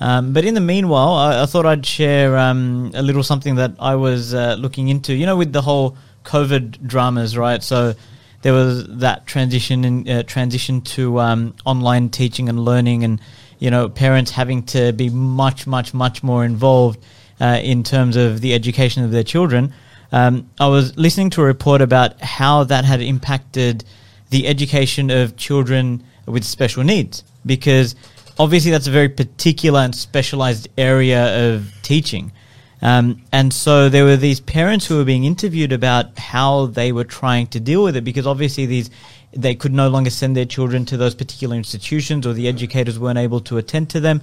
Um, 0.00 0.32
but 0.32 0.44
in 0.44 0.54
the 0.54 0.60
meanwhile, 0.60 1.14
I, 1.14 1.42
I 1.42 1.46
thought 1.46 1.64
I'd 1.64 1.86
share 1.86 2.36
um, 2.36 2.90
a 2.94 3.02
little 3.02 3.22
something 3.22 3.54
that 3.56 3.72
I 3.78 3.94
was 3.94 4.34
uh, 4.34 4.56
looking 4.58 4.88
into. 4.88 5.14
You 5.14 5.26
know, 5.26 5.36
with 5.36 5.52
the 5.52 5.62
whole 5.62 5.96
COVID 6.24 6.86
dramas, 6.86 7.36
right? 7.36 7.62
So 7.62 7.94
there 8.42 8.52
was 8.52 8.86
that 8.98 9.26
transition 9.26 10.08
uh, 10.08 10.24
transition 10.24 10.80
to 10.80 11.20
um, 11.20 11.54
online 11.64 12.08
teaching 12.08 12.48
and 12.48 12.64
learning, 12.64 13.04
and 13.04 13.20
you 13.60 13.70
know, 13.70 13.88
parents 13.88 14.32
having 14.32 14.64
to 14.64 14.92
be 14.92 15.08
much, 15.08 15.68
much, 15.68 15.94
much 15.94 16.24
more 16.24 16.44
involved 16.44 16.98
uh, 17.40 17.60
in 17.62 17.84
terms 17.84 18.16
of 18.16 18.40
the 18.40 18.54
education 18.54 19.04
of 19.04 19.12
their 19.12 19.22
children. 19.22 19.72
Um, 20.10 20.50
I 20.58 20.66
was 20.66 20.96
listening 20.98 21.30
to 21.30 21.42
a 21.42 21.44
report 21.44 21.80
about 21.80 22.20
how 22.20 22.64
that 22.64 22.84
had 22.84 23.00
impacted 23.00 23.84
the 24.32 24.48
education 24.48 25.10
of 25.10 25.36
children 25.36 26.02
with 26.26 26.42
special 26.42 26.82
needs 26.82 27.22
because 27.44 27.94
obviously 28.38 28.70
that's 28.70 28.86
a 28.86 28.90
very 28.90 29.10
particular 29.10 29.80
and 29.80 29.94
specialized 29.94 30.68
area 30.78 31.52
of 31.52 31.70
teaching. 31.82 32.32
Um, 32.80 33.22
and 33.30 33.52
so 33.52 33.90
there 33.90 34.04
were 34.04 34.16
these 34.16 34.40
parents 34.40 34.86
who 34.86 34.96
were 34.96 35.04
being 35.04 35.24
interviewed 35.24 35.70
about 35.70 36.18
how 36.18 36.66
they 36.66 36.92
were 36.92 37.04
trying 37.04 37.46
to 37.48 37.60
deal 37.60 37.84
with 37.84 37.94
it 37.94 38.04
because 38.04 38.26
obviously 38.26 38.64
these 38.64 38.90
they 39.34 39.54
could 39.54 39.72
no 39.72 39.88
longer 39.88 40.10
send 40.10 40.34
their 40.34 40.46
children 40.46 40.84
to 40.86 40.96
those 40.96 41.14
particular 41.14 41.56
institutions, 41.56 42.26
or 42.26 42.34
the 42.34 42.48
educators 42.48 42.98
weren't 42.98 43.18
able 43.18 43.40
to 43.40 43.56
attend 43.56 43.88
to 43.88 43.98
them. 43.98 44.20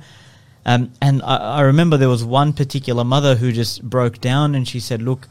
Um, 0.68 0.91
and 1.01 1.24
I, 1.24 1.38
I 1.38 1.62
remember 1.62 1.97
there 1.97 2.10
was 2.10 2.24
one 2.24 2.53
particular 2.53 3.03
mother 3.03 3.36
who 3.36 3.51
just 3.51 3.82
broke 3.82 4.22
down, 4.22 4.55
and 4.55 4.68
she 4.68 4.80
said, 4.80 5.01
"Look." 5.01 5.28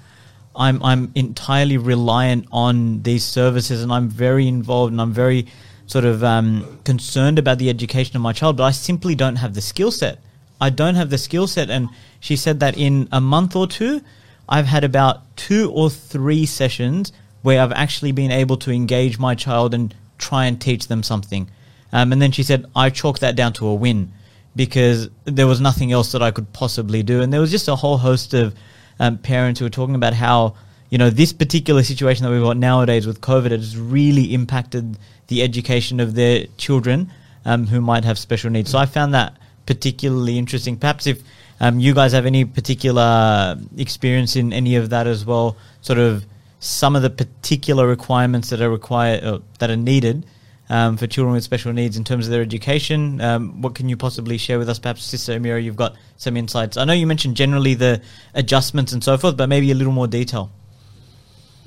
I'm 0.58 0.82
I'm 0.82 1.12
entirely 1.14 1.78
reliant 1.78 2.46
on 2.50 3.02
these 3.02 3.24
services, 3.24 3.82
and 3.82 3.92
I'm 3.92 4.08
very 4.08 4.48
involved, 4.48 4.92
and 4.92 5.00
I'm 5.00 5.12
very 5.12 5.46
sort 5.86 6.04
of 6.04 6.22
um, 6.22 6.80
concerned 6.84 7.38
about 7.38 7.58
the 7.58 7.70
education 7.70 8.16
of 8.16 8.22
my 8.22 8.32
child, 8.32 8.56
but 8.58 8.64
I 8.64 8.72
simply 8.72 9.14
don't 9.14 9.36
have 9.36 9.54
the 9.54 9.62
skill 9.62 9.90
set. 9.90 10.18
I 10.60 10.70
don't 10.70 10.96
have 10.96 11.10
the 11.10 11.16
skill 11.16 11.46
set, 11.46 11.70
and 11.70 11.88
she 12.20 12.36
said 12.36 12.60
that 12.60 12.76
in 12.76 13.08
a 13.12 13.20
month 13.20 13.54
or 13.54 13.66
two, 13.66 14.02
I've 14.48 14.66
had 14.66 14.84
about 14.84 15.36
two 15.36 15.70
or 15.70 15.88
three 15.88 16.44
sessions 16.44 17.12
where 17.42 17.62
I've 17.62 17.72
actually 17.72 18.12
been 18.12 18.32
able 18.32 18.56
to 18.58 18.72
engage 18.72 19.18
my 19.18 19.34
child 19.36 19.72
and 19.72 19.94
try 20.18 20.46
and 20.46 20.60
teach 20.60 20.88
them 20.88 21.02
something. 21.04 21.48
Um, 21.92 22.12
and 22.12 22.20
then 22.20 22.32
she 22.32 22.42
said 22.42 22.66
I 22.74 22.90
chalked 22.90 23.20
that 23.20 23.36
down 23.36 23.52
to 23.54 23.66
a 23.66 23.74
win 23.74 24.12
because 24.56 25.08
there 25.24 25.46
was 25.46 25.60
nothing 25.60 25.92
else 25.92 26.10
that 26.12 26.22
I 26.22 26.32
could 26.32 26.52
possibly 26.52 27.04
do, 27.04 27.20
and 27.20 27.32
there 27.32 27.40
was 27.40 27.52
just 27.52 27.68
a 27.68 27.76
whole 27.76 27.98
host 27.98 28.34
of 28.34 28.54
um, 28.98 29.18
parents 29.18 29.60
who 29.60 29.66
were 29.66 29.70
talking 29.70 29.94
about 29.94 30.14
how 30.14 30.54
you 30.90 30.98
know 30.98 31.10
this 31.10 31.32
particular 31.32 31.82
situation 31.82 32.24
that 32.24 32.30
we've 32.30 32.42
got 32.42 32.56
nowadays 32.56 33.06
with 33.06 33.20
COVID 33.20 33.50
has 33.50 33.76
really 33.76 34.34
impacted 34.34 34.98
the 35.28 35.42
education 35.42 36.00
of 36.00 36.14
their 36.14 36.46
children 36.56 37.10
um, 37.44 37.66
who 37.66 37.80
might 37.80 38.04
have 38.04 38.18
special 38.18 38.50
needs. 38.50 38.70
So 38.70 38.78
I 38.78 38.86
found 38.86 39.14
that 39.14 39.36
particularly 39.66 40.38
interesting. 40.38 40.76
Perhaps 40.76 41.06
if 41.06 41.22
um, 41.60 41.78
you 41.78 41.92
guys 41.94 42.12
have 42.12 42.26
any 42.26 42.44
particular 42.44 43.56
experience 43.76 44.36
in 44.36 44.52
any 44.52 44.76
of 44.76 44.90
that 44.90 45.06
as 45.06 45.26
well, 45.26 45.56
sort 45.82 45.98
of 45.98 46.24
some 46.60 46.96
of 46.96 47.02
the 47.02 47.10
particular 47.10 47.86
requirements 47.86 48.50
that 48.50 48.60
are 48.60 48.70
required 48.70 49.22
uh, 49.22 49.38
that 49.58 49.70
are 49.70 49.76
needed 49.76 50.24
um, 50.70 50.96
for 50.96 51.06
children 51.06 51.34
with 51.34 51.44
special 51.44 51.72
needs 51.72 51.96
in 51.96 52.04
terms 52.04 52.26
of 52.26 52.32
their 52.32 52.42
education. 52.42 53.20
Um, 53.20 53.62
what 53.62 53.74
can 53.74 53.88
you 53.88 53.96
possibly 53.96 54.38
share 54.38 54.58
with 54.58 54.68
us? 54.68 54.78
Perhaps, 54.78 55.04
Sister 55.04 55.38
Amira, 55.38 55.62
you've 55.62 55.76
got 55.76 55.96
some 56.16 56.36
insights. 56.36 56.76
I 56.76 56.84
know 56.84 56.92
you 56.92 57.06
mentioned 57.06 57.36
generally 57.36 57.74
the 57.74 58.02
adjustments 58.34 58.92
and 58.92 59.02
so 59.02 59.16
forth, 59.16 59.36
but 59.36 59.48
maybe 59.48 59.70
a 59.70 59.74
little 59.74 59.92
more 59.92 60.06
detail. 60.06 60.50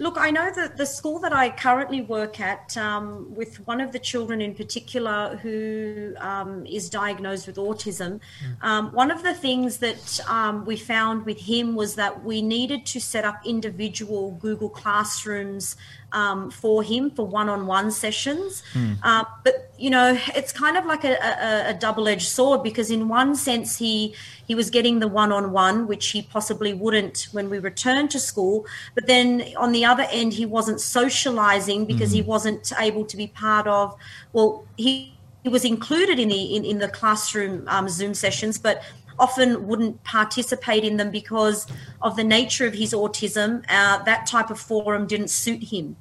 Look, 0.01 0.17
I 0.17 0.31
know 0.31 0.49
that 0.55 0.77
the 0.77 0.85
school 0.87 1.19
that 1.19 1.31
I 1.31 1.51
currently 1.51 2.01
work 2.01 2.39
at, 2.39 2.75
um, 2.75 3.35
with 3.35 3.67
one 3.67 3.79
of 3.79 3.91
the 3.91 3.99
children 3.99 4.41
in 4.41 4.55
particular 4.55 5.37
who 5.43 6.15
um, 6.17 6.65
is 6.65 6.89
diagnosed 6.89 7.45
with 7.45 7.57
autism, 7.57 8.19
mm. 8.19 8.63
um, 8.63 8.91
one 8.93 9.11
of 9.11 9.21
the 9.21 9.35
things 9.35 9.77
that 9.77 10.19
um, 10.27 10.65
we 10.65 10.75
found 10.75 11.23
with 11.27 11.41
him 11.41 11.75
was 11.75 11.93
that 11.95 12.23
we 12.23 12.41
needed 12.41 12.83
to 12.87 12.99
set 12.99 13.25
up 13.25 13.45
individual 13.45 14.31
Google 14.41 14.69
Classrooms 14.69 15.75
um, 16.13 16.51
for 16.51 16.83
him 16.83 17.09
for 17.11 17.25
one-on-one 17.25 17.91
sessions. 17.91 18.63
Mm. 18.73 18.97
Uh, 19.03 19.23
but 19.43 19.71
you 19.77 19.89
know, 19.89 20.17
it's 20.35 20.51
kind 20.51 20.77
of 20.77 20.85
like 20.85 21.03
a, 21.03 21.13
a, 21.13 21.69
a, 21.69 21.73
double-edged 21.73 22.27
sword 22.27 22.61
because 22.61 22.91
in 22.91 23.07
one 23.07 23.35
sense 23.35 23.77
he 23.77 24.13
he 24.47 24.53
was 24.53 24.69
getting 24.69 24.99
the 24.99 25.07
one-on-one, 25.07 25.87
which 25.87 26.09
he 26.09 26.21
possibly 26.21 26.73
wouldn't 26.73 27.27
when 27.31 27.49
we 27.49 27.57
returned 27.59 28.11
to 28.11 28.19
school. 28.19 28.65
But 28.93 29.07
then 29.07 29.53
on 29.57 29.71
the 29.71 29.85
other 29.85 30.05
end, 30.11 30.33
he 30.33 30.45
wasn't 30.45 30.81
socializing 30.81 31.85
because 31.85 32.11
mm. 32.11 32.15
he 32.15 32.21
hmm. 32.21 32.27
wasn't 32.27 32.71
able 32.77 33.05
to 33.05 33.17
be 33.17 33.27
part 33.27 33.67
of. 33.67 33.95
Well, 34.33 34.65
he 34.77 35.13
he 35.43 35.49
was 35.49 35.65
included 35.65 36.19
in 36.19 36.29
the 36.29 36.55
in, 36.55 36.65
in 36.65 36.77
the 36.79 36.87
classroom 36.87 37.63
um, 37.67 37.89
Zoom 37.89 38.13
sessions, 38.13 38.57
but 38.57 38.83
often 39.21 39.67
wouldn't 39.67 40.03
participate 40.03 40.83
in 40.83 40.97
them 40.97 41.11
because 41.11 41.67
of 42.01 42.15
the 42.15 42.23
nature 42.23 42.65
of 42.65 42.73
his 42.73 42.91
autism. 42.93 43.63
Uh, 43.69 44.03
that 44.03 44.25
type 44.25 44.49
of 44.49 44.59
forum 44.59 45.05
didn't 45.07 45.29
suit 45.29 45.63
him. 45.63 45.95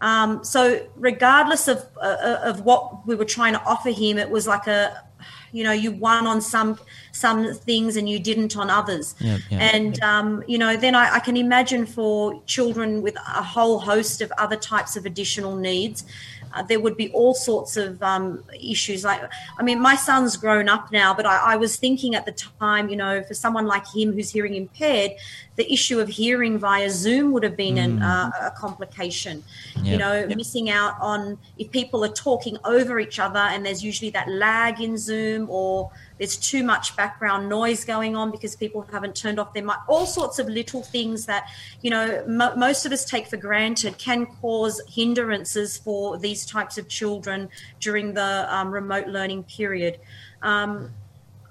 Um, 0.00 0.42
so, 0.44 0.86
regardless 0.96 1.68
of 1.68 1.86
uh, 2.00 2.38
of 2.42 2.62
what 2.62 3.06
we 3.06 3.14
were 3.14 3.26
trying 3.26 3.52
to 3.52 3.62
offer 3.64 3.90
him, 3.90 4.16
it 4.16 4.30
was 4.30 4.46
like 4.46 4.66
a, 4.66 5.04
you 5.52 5.62
know, 5.62 5.72
you 5.72 5.90
won 5.90 6.26
on 6.26 6.40
some 6.40 6.78
some 7.12 7.52
things 7.52 7.96
and 7.96 8.08
you 8.08 8.18
didn't 8.18 8.56
on 8.56 8.70
others. 8.70 9.14
Yeah, 9.18 9.38
yeah, 9.50 9.58
and 9.74 10.00
um, 10.02 10.42
you 10.46 10.56
know, 10.56 10.74
then 10.76 10.94
I, 10.94 11.16
I 11.16 11.20
can 11.20 11.36
imagine 11.36 11.84
for 11.84 12.42
children 12.46 13.02
with 13.02 13.16
a 13.16 13.42
whole 13.42 13.78
host 13.78 14.22
of 14.22 14.32
other 14.38 14.56
types 14.56 14.96
of 14.96 15.04
additional 15.04 15.54
needs 15.56 16.04
uh, 16.52 16.62
there 16.62 16.80
would 16.80 16.96
be 16.96 17.10
all 17.12 17.34
sorts 17.34 17.76
of 17.76 18.02
um, 18.02 18.42
issues. 18.60 19.04
Like, 19.04 19.22
I 19.58 19.62
mean, 19.62 19.80
my 19.80 19.96
son's 19.96 20.36
grown 20.36 20.68
up 20.68 20.90
now, 20.90 21.14
but 21.14 21.26
I, 21.26 21.52
I, 21.52 21.56
was 21.56 21.76
thinking 21.76 22.14
at 22.14 22.26
the 22.26 22.32
time, 22.32 22.88
you 22.88 22.96
know, 22.96 23.22
for 23.22 23.34
someone 23.34 23.66
like 23.66 23.84
him 23.86 24.12
who's 24.12 24.30
hearing 24.30 24.54
impaired, 24.54 25.12
the 25.56 25.72
issue 25.72 26.00
of 26.00 26.08
hearing 26.08 26.58
via 26.58 26.90
Zoom 26.90 27.32
would 27.32 27.42
have 27.42 27.56
been 27.56 27.76
mm. 27.76 27.84
an, 27.84 28.02
uh, 28.02 28.30
a 28.42 28.50
complication. 28.50 29.44
Yep. 29.76 29.86
You 29.86 29.98
know, 29.98 30.14
yep. 30.14 30.36
missing 30.36 30.70
out 30.70 30.94
on 31.00 31.38
if 31.58 31.70
people 31.70 32.04
are 32.04 32.12
talking 32.12 32.56
over 32.64 32.98
each 32.98 33.18
other 33.18 33.40
and 33.40 33.64
there's 33.64 33.84
usually 33.84 34.10
that 34.10 34.28
lag 34.28 34.80
in 34.80 34.96
Zoom 34.96 35.48
or 35.50 35.90
there's 36.20 36.36
too 36.36 36.62
much 36.62 36.94
background 36.96 37.48
noise 37.48 37.82
going 37.82 38.14
on 38.14 38.30
because 38.30 38.54
people 38.54 38.86
haven't 38.92 39.16
turned 39.16 39.40
off 39.40 39.54
their 39.54 39.64
mic. 39.64 39.76
All 39.88 40.04
sorts 40.04 40.38
of 40.38 40.48
little 40.48 40.82
things 40.82 41.24
that, 41.24 41.48
you 41.80 41.88
know, 41.88 42.22
most 42.26 42.84
of 42.84 42.92
us 42.92 43.06
take 43.06 43.26
for 43.26 43.38
granted 43.38 43.96
can 43.96 44.26
cause 44.26 44.82
hindrances 44.86 45.78
for 45.78 46.18
these 46.18 46.44
types 46.44 46.76
of 46.76 46.88
children 46.88 47.48
during 47.80 48.12
the 48.12 48.46
um, 48.54 48.70
remote 48.70 49.06
learning 49.06 49.44
period. 49.44 49.98
Um, 50.42 50.90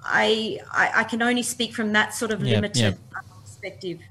I, 0.06 0.60
I, 0.72 0.92
I 0.98 1.04
can 1.04 1.24
only 1.24 1.44
speak 1.44 1.74
from 1.74 1.92
that 1.94 2.14
sort 2.14 2.30
of 2.30 2.44
limited 2.44 2.78
yep. 2.80 3.00
perspective. 3.44 4.02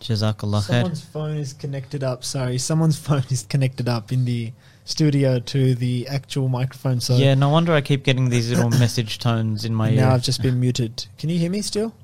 Jazakallah 0.00 0.62
Someone's 0.62 1.04
phone 1.04 1.36
is 1.36 1.52
connected 1.52 2.02
up. 2.02 2.24
Sorry, 2.24 2.58
someone's 2.58 2.98
phone 3.06 3.22
is 3.30 3.44
connected 3.44 3.88
up 3.88 4.10
in 4.10 4.24
the 4.24 4.52
studio 4.84 5.38
to 5.38 5.74
the 5.74 6.08
actual 6.08 6.48
microphone. 6.48 7.00
So 7.00 7.16
yeah, 7.16 7.34
no 7.34 7.48
wonder 7.48 7.72
I 7.72 7.80
keep 7.80 8.04
getting 8.04 8.28
these 8.28 8.50
little 8.50 8.70
message 8.78 9.18
tones 9.18 9.64
in 9.64 9.74
my 9.74 9.90
now 9.90 9.94
ear. 9.94 10.00
Now 10.00 10.14
I've 10.14 10.22
just 10.22 10.42
been 10.42 10.60
muted. 10.66 11.06
Can 11.18 11.30
you 11.30 11.38
hear 11.38 11.50
me 11.50 11.62
still? 11.62 11.94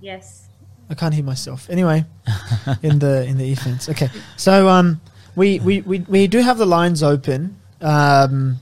Yes. 0.00 0.48
I 0.90 0.94
can't 0.94 1.14
hear 1.14 1.24
myself. 1.24 1.70
Anyway, 1.70 2.04
in 2.82 2.98
the 2.98 3.24
in 3.24 3.38
the 3.38 3.44
earphones. 3.44 3.88
Okay, 3.88 4.10
so 4.36 4.68
um, 4.68 5.00
we, 5.34 5.58
we, 5.60 5.80
we, 5.80 6.00
we 6.00 6.26
do 6.26 6.40
have 6.40 6.58
the 6.58 6.66
lines 6.66 7.02
open. 7.02 7.56
Um, 7.80 8.58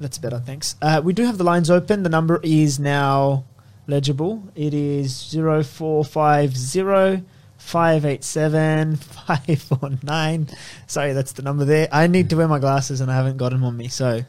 that's 0.00 0.18
better, 0.18 0.38
thanks. 0.38 0.76
Uh, 0.80 1.02
we 1.04 1.12
do 1.12 1.24
have 1.24 1.38
the 1.38 1.44
lines 1.44 1.70
open. 1.70 2.04
The 2.04 2.08
number 2.08 2.40
is 2.42 2.78
now 2.78 3.44
legible. 3.86 4.48
It 4.54 4.72
is 4.72 5.14
zero 5.14 5.62
four 5.62 6.04
five 6.04 6.56
zero. 6.56 7.22
587 7.68 8.96
549. 8.96 10.48
Sorry, 10.86 11.12
that's 11.12 11.32
the 11.32 11.42
number 11.42 11.66
there. 11.66 11.86
I 11.92 12.06
need 12.06 12.30
to 12.30 12.36
wear 12.36 12.48
my 12.48 12.58
glasses 12.58 13.02
and 13.02 13.10
I 13.10 13.14
haven't 13.14 13.36
got 13.36 13.50
them 13.50 13.62
on 13.62 13.76
me. 13.76 13.88
So, 13.88 14.24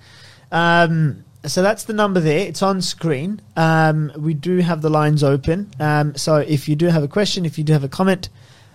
um, 0.51 1.23
so 1.45 1.61
that's 1.61 1.85
the 1.85 1.93
number 1.93 2.19
there. 2.19 2.39
It's 2.39 2.61
on 2.61 2.81
screen. 2.81 3.41
Um, 3.55 4.11
we 4.17 4.33
do 4.33 4.57
have 4.57 4.81
the 4.81 4.89
lines 4.89 5.23
open. 5.23 5.71
Um, 5.79 6.15
so 6.17 6.35
if 6.35 6.67
you 6.67 6.75
do 6.75 6.87
have 6.87 7.01
a 7.01 7.07
question, 7.07 7.45
if 7.45 7.57
you 7.57 7.63
do 7.63 7.71
have 7.71 7.85
a 7.85 7.89
comment, 7.89 8.27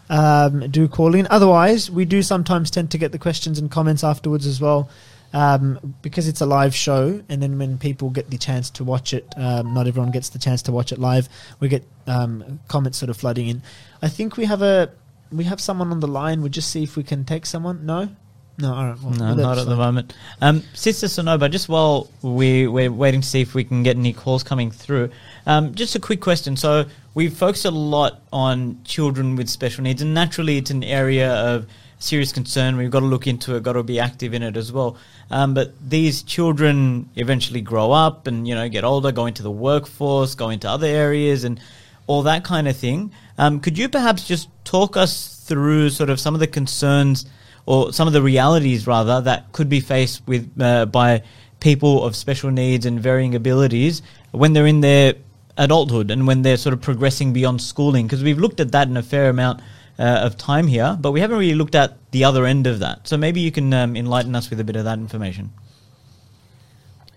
um, 0.09 0.71
do 0.71 0.89
call 0.89 1.15
in. 1.15 1.27
Otherwise, 1.31 1.91
we 1.91 2.07
do 2.07 2.23
sometimes 2.23 2.71
tend 2.71 2.91
to 2.93 2.99
get 2.99 3.13
the 3.13 3.19
questions 3.19 3.59
and 3.59 3.71
comments 3.71 4.03
afterwards 4.03 4.47
as 4.47 4.63
well 4.63 4.89
um, 5.35 5.97
because 6.01 6.29
it's 6.29 6.41
a 6.41 6.47
live 6.47 6.75
show, 6.75 7.23
and 7.29 7.43
then 7.43 7.59
when 7.59 7.77
people 7.77 8.09
get 8.09 8.31
the 8.31 8.39
chance 8.39 8.71
to 8.71 8.85
watch 8.85 9.13
it, 9.13 9.27
um, 9.37 9.75
not 9.75 9.87
everyone 9.87 10.13
gets 10.13 10.31
the 10.31 10.39
chance 10.39 10.63
to 10.63 10.73
watch 10.73 10.93
it 10.93 10.99
live. 10.99 11.29
We 11.61 11.69
get 11.69 11.85
um, 12.07 12.61
comments 12.69 12.99
sort 12.99 13.11
of 13.11 13.17
flooding 13.17 13.49
in. 13.49 13.63
I 14.01 14.09
think 14.09 14.37
we 14.37 14.45
have 14.47 14.63
a 14.63 14.91
we 15.33 15.45
have 15.45 15.61
someone 15.61 15.91
on 15.91 16.01
the 16.01 16.07
line. 16.07 16.41
We'll 16.41 16.51
just 16.51 16.71
see 16.71 16.85
if 16.85 16.97
we 16.97 17.03
can 17.03 17.25
take 17.25 17.45
someone. 17.45 17.85
No. 17.85 18.09
No, 18.57 18.73
all 18.73 18.87
right. 18.87 19.03
Well, 19.03 19.11
no, 19.11 19.35
not 19.35 19.59
at 19.59 19.67
the 19.67 19.75
moment. 19.75 20.15
Um, 20.41 20.63
Sister 20.75 21.09
Sonoba, 21.09 21.51
just 21.51 21.69
while 21.69 22.09
we, 22.23 22.69
we're 22.69 22.93
waiting 22.93 23.21
to 23.21 23.27
see 23.27 23.41
if 23.41 23.53
we 23.53 23.65
can 23.65 23.83
get 23.83 23.97
any 23.97 24.13
calls 24.13 24.45
coming 24.45 24.71
through, 24.71 25.11
um, 25.45 25.75
just 25.75 25.97
a 25.97 25.99
quick 25.99 26.21
question. 26.21 26.57
So, 26.57 26.85
we've 27.15 27.37
focused 27.37 27.65
a 27.65 27.73
lot 27.73 28.23
on 28.33 28.79
children 28.85 29.35
with 29.35 29.49
special 29.49 29.83
needs, 29.83 30.03
and 30.03 30.15
naturally, 30.15 30.57
it's 30.57 30.71
an 30.71 30.85
area 30.85 31.35
of 31.35 31.67
serious 32.05 32.33
concern. 32.33 32.77
We've 32.77 32.91
got 32.91 33.01
to 33.01 33.07
look 33.07 33.27
into 33.27 33.57
it, 33.57 33.63
got 33.63 33.73
to 33.73 33.83
be 33.83 33.99
active 33.99 34.35
in 34.35 34.43
it 34.43 34.57
as 34.57 34.73
well. 34.73 34.97
Um, 35.31 35.55
but 35.55 35.73
these 35.81 36.23
children 36.23 37.09
eventually 37.17 37.61
grow 37.61 37.93
up 37.93 38.27
and 38.27 38.47
you 38.47 38.55
know 38.55 38.69
get 38.69 38.85
older, 38.85 39.13
go 39.13 39.27
into 39.27 39.43
the 39.43 39.51
workforce, 39.51 40.35
go 40.35 40.51
into 40.51 40.69
other 40.69 40.87
areas, 40.87 41.45
and 41.45 41.61
all 42.07 42.23
that 42.23 42.45
kind 42.45 42.69
of 42.69 42.77
thing. 42.77 43.11
Um, 43.39 43.61
could 43.61 43.79
you 43.79 43.89
perhaps 43.89 44.27
just 44.27 44.49
talk 44.65 44.97
us 44.97 45.43
through 45.45 45.91
sort 45.91 46.11
of 46.11 46.21
some 46.21 46.35
of 46.35 46.41
the 46.41 46.47
concerns 46.47 47.27
or 47.67 47.93
some 47.93 48.07
of 48.07 48.13
the 48.13 48.23
realities 48.23 48.87
rather 48.87 49.21
that 49.23 49.53
could 49.53 49.69
be 49.69 49.81
faced 49.81 50.27
with 50.27 50.51
uh, 50.61 50.87
by 50.87 51.23
people 51.61 52.05
of 52.05 52.15
special 52.15 52.51
needs 52.51 52.85
and 52.85 53.01
varying 53.01 53.35
abilities 53.35 54.03
when 54.33 54.53
they're 54.53 54.67
in 54.67 54.81
their 54.81 55.15
adulthood 55.57 56.11
and 56.11 56.27
when 56.27 56.43
they're 56.43 56.57
sort 56.57 56.73
of 56.73 56.81
progressing 56.81 57.33
beyond 57.33 57.61
schooling? 57.61 58.07
Because 58.07 58.23
we've 58.23 58.39
looked 58.39 58.61
at 58.61 58.73
that 58.73 58.89
in 58.89 58.97
a 58.97 59.03
fair 59.03 59.31
amount 59.31 59.61
uh, 59.99 60.21
of 60.23 60.37
time 60.37 60.67
here, 60.67 60.97
but 61.01 61.13
we 61.13 61.21
haven't 61.21 61.39
really 61.39 61.55
looked 61.55 61.75
at 61.75 61.99
the 62.11 62.25
other 62.25 62.47
end 62.47 62.67
of 62.67 62.79
that. 62.81 63.07
So 63.07 63.17
maybe 63.17 63.41
you 63.41 63.53
can 63.53 63.73
um, 63.73 63.97
enlighten 63.97 64.35
us 64.35 64.51
with 64.51 64.61
a 64.61 64.65
bit 64.65 64.77
of 64.77 64.85
that 64.85 64.99
information. 64.99 65.53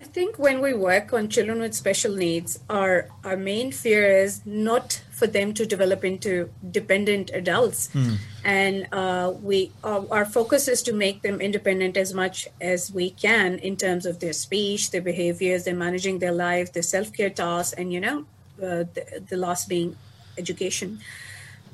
I 0.02 0.06
think 0.20 0.40
when 0.40 0.62
we 0.62 0.74
work 0.74 1.14
on 1.14 1.30
children 1.30 1.60
with 1.60 1.76
special 1.76 2.16
needs, 2.16 2.60
our 2.70 3.08
our 3.24 3.38
main 3.38 3.72
fear 3.72 4.04
is 4.08 4.42
not 4.46 5.04
for 5.12 5.28
them 5.28 5.54
to 5.54 5.66
develop 5.66 6.04
into 6.04 6.50
dependent 6.72 7.30
adults, 7.34 7.90
and 8.44 8.88
uh, 8.92 9.34
we 9.44 9.72
uh, 9.84 10.06
our 10.10 10.26
focus 10.26 10.68
is 10.68 10.82
to 10.84 10.94
make 10.94 11.22
them 11.22 11.40
independent 11.40 11.98
as 11.98 12.16
much 12.16 12.48
as 12.60 12.92
we 12.92 13.12
can 13.12 13.60
in 13.60 13.76
terms 13.78 14.08
of 14.08 14.20
their 14.20 14.34
speech, 14.34 14.90
their 14.90 15.02
behaviors, 15.02 15.66
their 15.66 15.76
managing 15.76 16.18
their 16.18 16.32
life, 16.32 16.74
their 16.74 16.84
self 16.84 17.14
care 17.14 17.30
tasks, 17.30 17.74
and 17.74 17.94
you 17.94 18.00
know, 18.00 18.26
uh, 18.58 18.86
the, 18.96 19.24
the 19.30 19.38
last 19.38 19.70
being 19.70 19.96
education. 20.38 21.00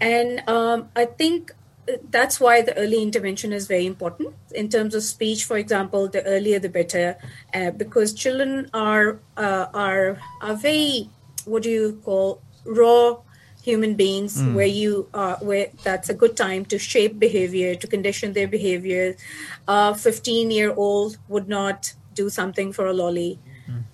And 0.04 0.44
um, 0.50 0.90
I 0.96 1.06
think 1.06 1.54
that's 2.10 2.40
why 2.40 2.62
the 2.62 2.76
early 2.78 3.02
intervention 3.02 3.54
is 3.54 3.68
very 3.68 3.86
important 3.86 4.34
in 4.52 4.70
terms 4.70 4.96
of 4.96 5.04
speech 5.04 5.44
for 5.44 5.58
example 5.58 6.08
the 6.08 6.24
earlier 6.24 6.58
the 6.58 6.70
better 6.70 7.18
uh, 7.54 7.72
because 7.72 8.14
children 8.14 8.70
are 8.74 9.20
uh, 9.36 9.66
are 9.74 10.18
are 10.40 10.56
very 10.56 11.10
what 11.44 11.64
do 11.64 11.70
you 11.70 12.02
call 12.06 12.42
raw 12.64 13.18
human 13.62 13.96
beings 13.96 14.42
where 14.54 14.66
you 14.82 15.08
are 15.14 15.38
where 15.38 15.68
that's 15.84 16.10
a 16.10 16.14
good 16.14 16.36
time 16.36 16.66
to 16.66 16.78
shape 16.78 17.18
behavior 17.18 17.76
to 17.76 17.88
condition 17.88 18.34
their 18.34 18.48
behavior. 18.48 19.16
A 19.68 19.96
15 19.96 20.52
year 20.52 20.74
old 20.76 21.18
would 21.30 21.48
not 21.48 21.94
do 22.14 22.30
something 22.30 22.74
for 22.74 22.88
a 22.88 22.94
lolly 22.94 23.40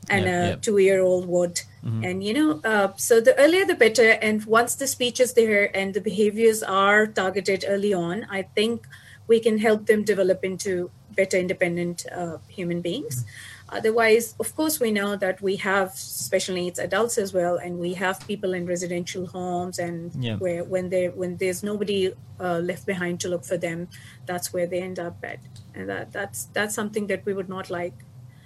and 0.10 0.26
Yep, 0.26 0.34
a 0.34 0.48
yep. 0.48 0.62
two 0.62 0.78
year 0.80 1.02
old 1.02 1.28
would 1.28 1.62
and 1.84 2.24
you 2.24 2.34
know 2.34 2.62
uh, 2.64 2.90
so 2.98 3.22
the 3.22 3.34
earlier 3.40 3.66
the 3.66 3.76
better. 3.76 4.10
And 4.22 4.44
once 4.46 4.76
the 4.76 4.88
speech 4.88 5.20
is 5.20 5.34
there 5.34 5.76
and 5.76 5.94
the 5.94 6.02
behaviors 6.02 6.62
are 6.64 7.08
targeted 7.08 7.64
early 7.68 7.94
on 7.94 8.26
i 8.30 8.42
think 8.42 8.88
we 9.28 9.40
can 9.40 9.58
help 9.60 9.86
them 9.86 10.04
develop 10.04 10.44
into 10.44 10.90
better 11.16 11.38
independent 11.38 12.06
uh, 12.12 12.38
human 12.48 12.82
beings. 12.82 13.26
Otherwise 13.72 14.34
of 14.40 14.56
course 14.56 14.80
we 14.80 14.90
know 14.92 15.16
that 15.16 15.42
we 15.42 15.56
have 15.58 15.92
special 15.94 16.56
needs 16.56 16.80
adults 16.80 17.18
as 17.18 17.34
well 17.34 17.56
and 17.58 17.78
we 17.78 17.94
have 17.94 18.20
people 18.28 18.54
in 18.54 18.66
residential 18.66 19.28
homes 19.28 19.78
and 19.80 20.12
Yeah. 20.20 20.38
where 20.38 20.64
when 20.64 20.90
they 20.90 21.06
when 21.10 21.38
there's 21.38 21.62
nobody 21.64 22.14
uh, 22.40 22.60
left 22.60 22.86
behind 22.86 23.20
to 23.22 23.28
look 23.30 23.46
for 23.46 23.58
them 23.58 23.88
that's 24.26 24.52
where 24.54 24.66
they 24.68 24.82
end 24.82 24.98
up 25.00 25.18
at. 25.24 25.40
And 25.76 25.88
that 25.90 26.12
that's 26.12 26.46
that's 26.56 26.74
something 26.74 27.08
that 27.08 27.26
we 27.26 27.34
would 27.34 27.50
not 27.50 27.70
like 27.70 27.94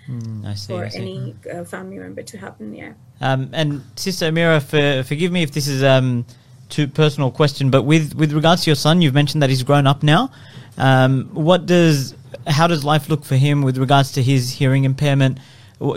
Mm, 0.09 0.45
I 0.45 0.53
see. 0.55 0.73
for 0.73 0.83
any 0.83 1.35
uh, 1.51 1.63
family 1.63 1.97
member 1.97 2.23
to 2.23 2.37
happen 2.37 2.73
yeah 2.75 2.93
Um, 3.21 3.49
and 3.53 3.81
Sister 3.95 4.29
Amira, 4.29 4.61
for, 4.61 5.07
forgive 5.07 5.31
me 5.31 5.43
if 5.43 5.51
this 5.51 5.67
is 5.67 5.81
um, 5.81 6.25
too 6.67 6.87
personal 6.87 7.31
question, 7.31 7.69
but 7.69 7.83
with, 7.83 8.13
with 8.15 8.33
regards 8.33 8.63
to 8.63 8.69
your 8.69 8.75
son, 8.75 9.01
you've 9.01 9.13
mentioned 9.13 9.41
that 9.41 9.49
he's 9.49 9.63
grown 9.63 9.87
up 9.87 10.03
now. 10.03 10.29
Um, 10.77 11.29
what 11.33 11.65
does 11.65 12.15
how 12.47 12.67
does 12.67 12.83
life 12.83 13.09
look 13.09 13.23
for 13.23 13.35
him 13.35 13.61
with 13.61 13.77
regards 13.77 14.11
to 14.13 14.23
his 14.23 14.51
hearing 14.51 14.83
impairment? 14.85 15.37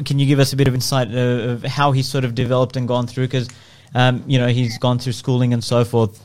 Can 0.05 0.19
you 0.19 0.27
give 0.27 0.39
us 0.39 0.53
a 0.53 0.57
bit 0.57 0.69
of 0.69 0.75
insight 0.75 1.13
of 1.15 1.63
how 1.63 1.93
he's 1.93 2.09
sort 2.09 2.25
of 2.25 2.35
developed 2.35 2.77
and 2.77 2.87
gone 2.87 3.07
through? 3.07 3.27
Because 3.27 3.49
um, 3.95 4.23
you 4.27 4.39
know 4.39 4.49
he's 4.49 4.79
gone 4.79 4.99
through 4.99 5.13
schooling 5.13 5.53
and 5.53 5.63
so 5.65 5.85
forth. 5.85 6.23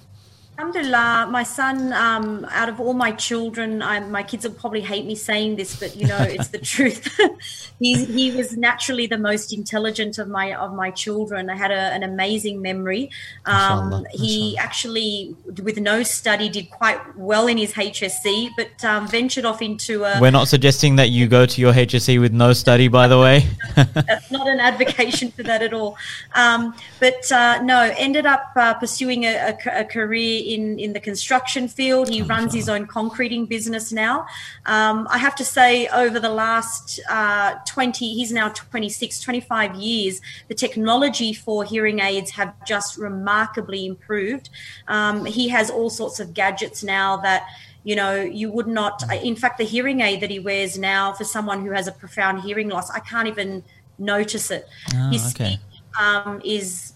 Alhamdulillah, 0.62 1.28
my 1.32 1.42
son, 1.42 1.92
um, 1.94 2.46
out 2.52 2.70
of 2.70 2.80
all 2.80 2.94
my 2.94 3.12
children, 3.14 3.82
I, 3.82 4.00
my 4.00 4.22
kids 4.22 4.46
will 4.46 4.54
probably 4.54 4.82
hate 4.82 5.08
me 5.08 5.16
saying 5.16 5.56
this, 5.56 5.76
but 5.76 5.96
you 5.96 6.06
know, 6.06 6.20
it's 6.20 6.50
the 6.50 6.60
truth. 6.74 7.20
he, 7.80 8.06
he 8.06 8.30
was 8.30 8.56
naturally 8.56 9.08
the 9.08 9.18
most 9.18 9.52
intelligent 9.52 10.20
of 10.20 10.28
my 10.28 10.54
of 10.54 10.76
my 10.76 10.92
children. 10.92 11.50
I 11.50 11.56
had 11.56 11.72
a, 11.72 11.94
an 11.96 12.04
amazing 12.04 12.62
memory. 12.62 13.10
Um, 13.46 14.06
he 14.12 14.56
actually, 14.60 15.36
with 15.64 15.80
no 15.80 16.04
study, 16.04 16.48
did 16.48 16.70
quite 16.70 17.00
well 17.18 17.48
in 17.48 17.58
his 17.58 17.74
HSC, 17.74 18.52
but 18.56 18.86
um, 18.86 19.08
ventured 19.08 19.46
off 19.46 19.64
into 19.64 20.04
a. 20.04 20.22
We're 20.22 20.30
not 20.30 20.48
suggesting 20.48 20.96
that 20.98 21.10
you 21.10 21.28
go 21.28 21.48
to 21.48 21.60
your 21.60 21.74
HSC 21.74 22.22
with 22.22 22.34
no 22.34 22.54
study, 22.54 22.88
by 22.88 23.08
the 23.08 23.20
way. 23.20 23.48
That's 23.76 24.30
not 24.30 24.48
an 24.48 24.60
advocation 24.60 25.32
for 25.32 25.42
that 25.42 25.64
at 25.64 25.74
all. 25.74 25.98
Um, 26.36 26.76
but 27.00 27.32
uh, 27.32 27.64
no, 27.64 27.92
ended 27.98 28.28
up 28.28 28.52
uh, 28.56 28.76
pursuing 28.76 29.26
a, 29.26 29.58
a 29.66 29.82
a 29.82 29.86
career 29.86 30.51
in, 30.52 30.80
in 30.80 30.94
the 30.94 31.00
construction 31.00 31.68
field. 31.68 32.10
He 32.10 32.22
runs 32.22 32.54
his 32.54 32.70
own 32.70 32.86
concreting 32.86 33.46
business 33.46 33.92
now. 33.92 34.26
Um, 34.66 35.08
I 35.10 35.18
have 35.18 35.36
to 35.36 35.46
say, 35.46 35.88
over 35.88 36.20
the 36.20 36.30
last 36.30 37.00
uh, 37.10 37.56
20, 37.66 38.14
he's 38.14 38.32
now 38.32 38.50
26, 38.50 39.20
25 39.22 39.76
years, 39.76 40.22
the 40.48 40.56
technology 40.56 41.34
for 41.34 41.64
hearing 41.64 42.00
aids 42.00 42.32
have 42.32 42.54
just 42.66 42.98
remarkably 42.98 43.86
improved. 43.86 44.50
Um, 44.88 45.26
he 45.26 45.50
has 45.50 45.70
all 45.70 45.90
sorts 45.90 46.20
of 46.20 46.34
gadgets 46.34 46.84
now 46.84 47.18
that 47.18 47.48
you 47.84 47.96
know 47.96 48.22
you 48.22 48.52
would 48.52 48.68
not 48.68 49.02
in 49.24 49.36
fact 49.36 49.58
the 49.58 49.64
hearing 49.64 50.02
aid 50.02 50.22
that 50.22 50.30
he 50.30 50.38
wears 50.38 50.78
now 50.78 51.14
for 51.14 51.24
someone 51.24 51.66
who 51.66 51.72
has 51.72 51.88
a 51.88 51.92
profound 51.92 52.40
hearing 52.42 52.70
loss 52.70 52.92
i 52.92 53.00
can't 53.00 53.28
even 53.28 53.64
notice 53.98 54.52
it 54.52 54.68
Ah, 54.94 55.10
his 55.12 55.34
okay. 55.34 55.54
speech 55.56 55.82
um, 56.00 56.40
is 56.46 56.91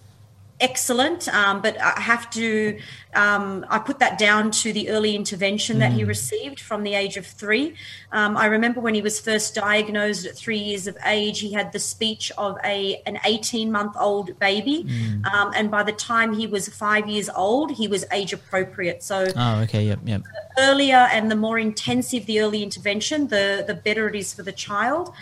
excellent 0.61 1.27
um, 1.33 1.61
but 1.61 1.79
i 1.81 1.99
have 1.99 2.29
to 2.29 2.77
um, 3.13 3.65
i 3.69 3.77
put 3.77 3.99
that 3.99 4.17
down 4.17 4.49
to 4.51 4.71
the 4.71 4.89
early 4.89 5.13
intervention 5.15 5.79
that 5.79 5.91
he 5.91 6.03
Mm. 6.03 6.07
received 6.07 6.59
from 6.59 6.83
the 6.83 6.93
age 6.93 7.17
of 7.17 7.25
three 7.25 7.75
um, 8.13 8.37
i 8.37 8.45
remember 8.45 8.79
when 8.79 8.93
he 8.95 9.01
was 9.01 9.19
first 9.19 9.53
diagnosed 9.55 10.25
at 10.25 10.35
three 10.35 10.57
years 10.57 10.87
of 10.87 10.95
age 11.05 11.39
he 11.39 11.51
had 11.51 11.71
the 11.73 11.79
speech 11.79 12.31
of 12.37 12.57
a 12.63 13.01
an 13.05 13.19
18 13.25 13.71
month 13.71 13.95
old 13.99 14.37
baby 14.39 14.85
Mm. 14.87 15.25
um, 15.33 15.51
and 15.55 15.69
by 15.69 15.83
the 15.83 15.91
time 15.91 16.33
he 16.33 16.47
was 16.47 16.69
five 16.69 17.07
years 17.09 17.29
old 17.35 17.71
he 17.71 17.87
was 17.87 18.05
age 18.11 18.31
appropriate 18.33 19.03
so 19.03 19.25
Oh, 19.35 19.61
okay. 19.63 19.83
Yep. 19.87 19.99
Yep. 20.05 20.21
earlier 20.59 21.07
and 21.11 21.29
the 21.29 21.35
more 21.35 21.59
intensive 21.59 22.25
the 22.27 22.39
early 22.39 22.63
intervention, 22.63 23.27
the 23.27 23.63
the 23.67 23.73
better 23.73 24.07
it 24.07 24.15
is 24.15 24.33
for 24.33 24.43
the 24.43 24.51
child. 24.51 25.13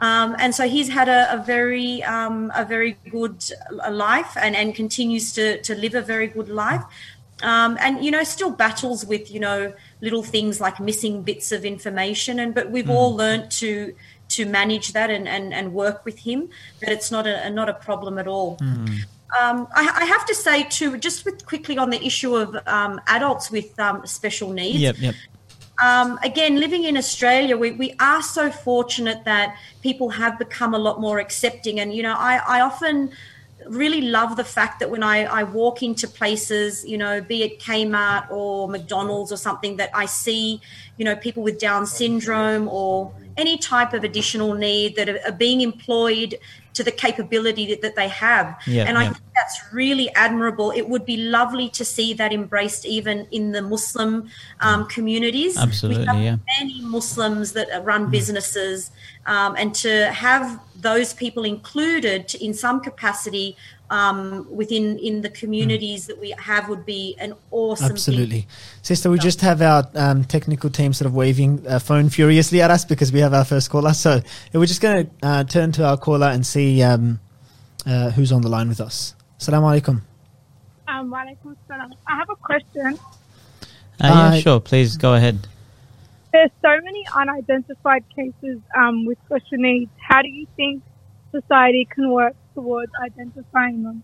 Um, 0.00 0.36
and 0.38 0.54
so 0.54 0.68
he's 0.68 0.88
had 0.88 1.08
a, 1.08 1.32
a 1.34 1.42
very 1.42 2.02
um, 2.04 2.52
a 2.54 2.64
very 2.64 2.98
good 3.10 3.44
life 3.90 4.36
and, 4.36 4.54
and 4.54 4.74
continues 4.74 5.32
to 5.34 5.60
to 5.62 5.74
live 5.74 5.94
a 5.94 6.02
very 6.02 6.26
good 6.26 6.48
life. 6.48 6.82
Um, 7.42 7.76
and 7.80 8.02
you 8.04 8.10
know 8.10 8.24
still 8.24 8.50
battles 8.50 9.04
with 9.04 9.30
you 9.30 9.40
know 9.40 9.72
little 10.00 10.22
things 10.22 10.60
like 10.60 10.80
missing 10.80 11.22
bits 11.22 11.52
of 11.52 11.66
information 11.66 12.40
and 12.40 12.54
but 12.54 12.70
we've 12.70 12.88
all 12.88 13.14
learnt 13.14 13.50
to 13.60 13.94
to 14.28 14.46
manage 14.46 14.94
that 14.94 15.10
and, 15.10 15.28
and, 15.28 15.52
and 15.52 15.74
work 15.74 16.06
with 16.06 16.18
him 16.20 16.48
that 16.80 16.88
it's 16.88 17.10
not 17.10 17.26
a 17.26 17.50
not 17.50 17.68
a 17.68 17.74
problem 17.74 18.18
at 18.18 18.26
all 18.26 18.56
um, 19.40 19.66
I, 19.74 20.02
I 20.02 20.04
have 20.04 20.24
to 20.26 20.34
say 20.34 20.64
too, 20.64 20.96
just 20.98 21.24
with 21.24 21.44
quickly 21.46 21.78
on 21.78 21.90
the 21.90 22.02
issue 22.04 22.36
of 22.36 22.56
um, 22.66 23.00
adults 23.06 23.50
with 23.50 23.78
um, 23.78 24.06
special 24.06 24.52
needs. 24.52 24.78
Yep. 24.78 24.96
Yep. 24.98 25.14
Um, 25.82 26.18
again, 26.22 26.58
living 26.58 26.84
in 26.84 26.96
Australia, 26.96 27.56
we, 27.56 27.72
we 27.72 27.94
are 28.00 28.22
so 28.22 28.50
fortunate 28.50 29.24
that 29.24 29.56
people 29.82 30.08
have 30.08 30.38
become 30.38 30.74
a 30.74 30.78
lot 30.78 31.00
more 31.00 31.18
accepting. 31.18 31.80
And, 31.80 31.94
you 31.94 32.02
know, 32.02 32.14
I, 32.16 32.40
I 32.46 32.60
often 32.62 33.12
really 33.68 34.00
love 34.00 34.36
the 34.36 34.44
fact 34.44 34.80
that 34.80 34.90
when 34.90 35.02
I, 35.02 35.24
I 35.24 35.42
walk 35.42 35.82
into 35.82 36.06
places, 36.08 36.84
you 36.84 36.96
know, 36.96 37.20
be 37.20 37.42
it 37.42 37.60
Kmart 37.60 38.30
or 38.30 38.68
McDonald's 38.68 39.32
or 39.32 39.36
something, 39.36 39.76
that 39.76 39.90
I 39.92 40.06
see, 40.06 40.60
you 40.96 41.04
know, 41.04 41.16
people 41.16 41.42
with 41.42 41.58
Down 41.58 41.86
syndrome 41.86 42.68
or 42.68 43.12
any 43.36 43.58
type 43.58 43.92
of 43.92 44.04
additional 44.04 44.54
need 44.54 44.96
that 44.96 45.08
are, 45.08 45.18
are 45.26 45.32
being 45.32 45.60
employed 45.60 46.38
to 46.76 46.84
the 46.84 46.92
capability 46.92 47.66
that, 47.66 47.80
that 47.82 47.96
they 47.96 48.08
have. 48.08 48.60
Yeah, 48.66 48.84
and 48.84 48.98
I 48.98 49.04
yeah. 49.04 49.12
think 49.12 49.24
that's 49.34 49.60
really 49.72 50.08
admirable. 50.14 50.70
It 50.70 50.88
would 50.88 51.04
be 51.04 51.16
lovely 51.16 51.68
to 51.70 51.84
see 51.84 52.14
that 52.14 52.32
embraced 52.32 52.84
even 52.84 53.26
in 53.30 53.52
the 53.52 53.62
Muslim 53.62 54.28
um, 54.60 54.86
communities. 54.86 55.56
Absolutely, 55.56 56.04
yeah. 56.04 56.36
many 56.58 56.80
Muslims 56.82 57.52
that 57.52 57.68
run 57.84 58.10
businesses, 58.10 58.90
um, 59.26 59.56
and 59.56 59.74
to 59.76 60.12
have 60.12 60.60
those 60.80 61.14
people 61.14 61.44
included 61.44 62.34
in 62.36 62.54
some 62.54 62.80
capacity 62.80 63.56
um, 63.90 64.46
within 64.50 64.98
in 64.98 65.22
the 65.22 65.28
communities 65.28 66.06
that 66.06 66.18
we 66.18 66.34
have 66.38 66.68
would 66.68 66.84
be 66.84 67.16
an 67.20 67.34
awesome 67.50 67.86
thing. 67.86 67.94
Absolutely. 67.94 68.46
Sister, 68.82 69.10
we 69.10 69.18
just 69.18 69.40
have 69.40 69.62
our 69.62 69.88
um, 69.94 70.24
technical 70.24 70.70
team 70.70 70.92
sort 70.92 71.06
of 71.06 71.14
waving 71.14 71.62
a 71.66 71.78
phone 71.78 72.08
furiously 72.08 72.60
at 72.60 72.70
us 72.70 72.84
because 72.84 73.12
we 73.12 73.20
have 73.20 73.32
our 73.32 73.44
first 73.44 73.70
caller. 73.70 73.94
So 73.94 74.20
we're 74.52 74.66
just 74.66 74.80
going 74.80 75.06
to 75.06 75.10
uh, 75.22 75.44
turn 75.44 75.72
to 75.72 75.86
our 75.86 75.96
caller 75.96 76.26
and 76.26 76.44
see 76.44 76.82
um, 76.82 77.20
uh, 77.86 78.10
who's 78.10 78.32
on 78.32 78.42
the 78.42 78.48
line 78.48 78.68
with 78.68 78.80
us. 78.80 79.14
Assalamu 79.38 79.80
alaikum. 79.80 80.02
Um, 80.88 81.10
walaikum 81.10 81.56
salam. 81.68 81.92
I 82.06 82.16
have 82.16 82.30
a 82.30 82.36
question. 82.36 82.98
Uh, 84.00 84.32
yeah. 84.34 84.40
Sure. 84.40 84.60
Please 84.60 84.96
go 84.96 85.14
ahead. 85.14 85.46
There's 86.36 86.50
so 86.60 86.84
many 86.84 87.02
unidentified 87.14 88.04
cases 88.14 88.60
um, 88.76 89.06
with 89.06 89.16
special 89.24 89.56
needs. 89.56 89.90
How 90.06 90.20
do 90.20 90.28
you 90.28 90.46
think 90.54 90.82
society 91.32 91.88
can 91.90 92.10
work 92.10 92.36
towards 92.52 92.92
identifying 93.02 93.82
them? 93.82 94.02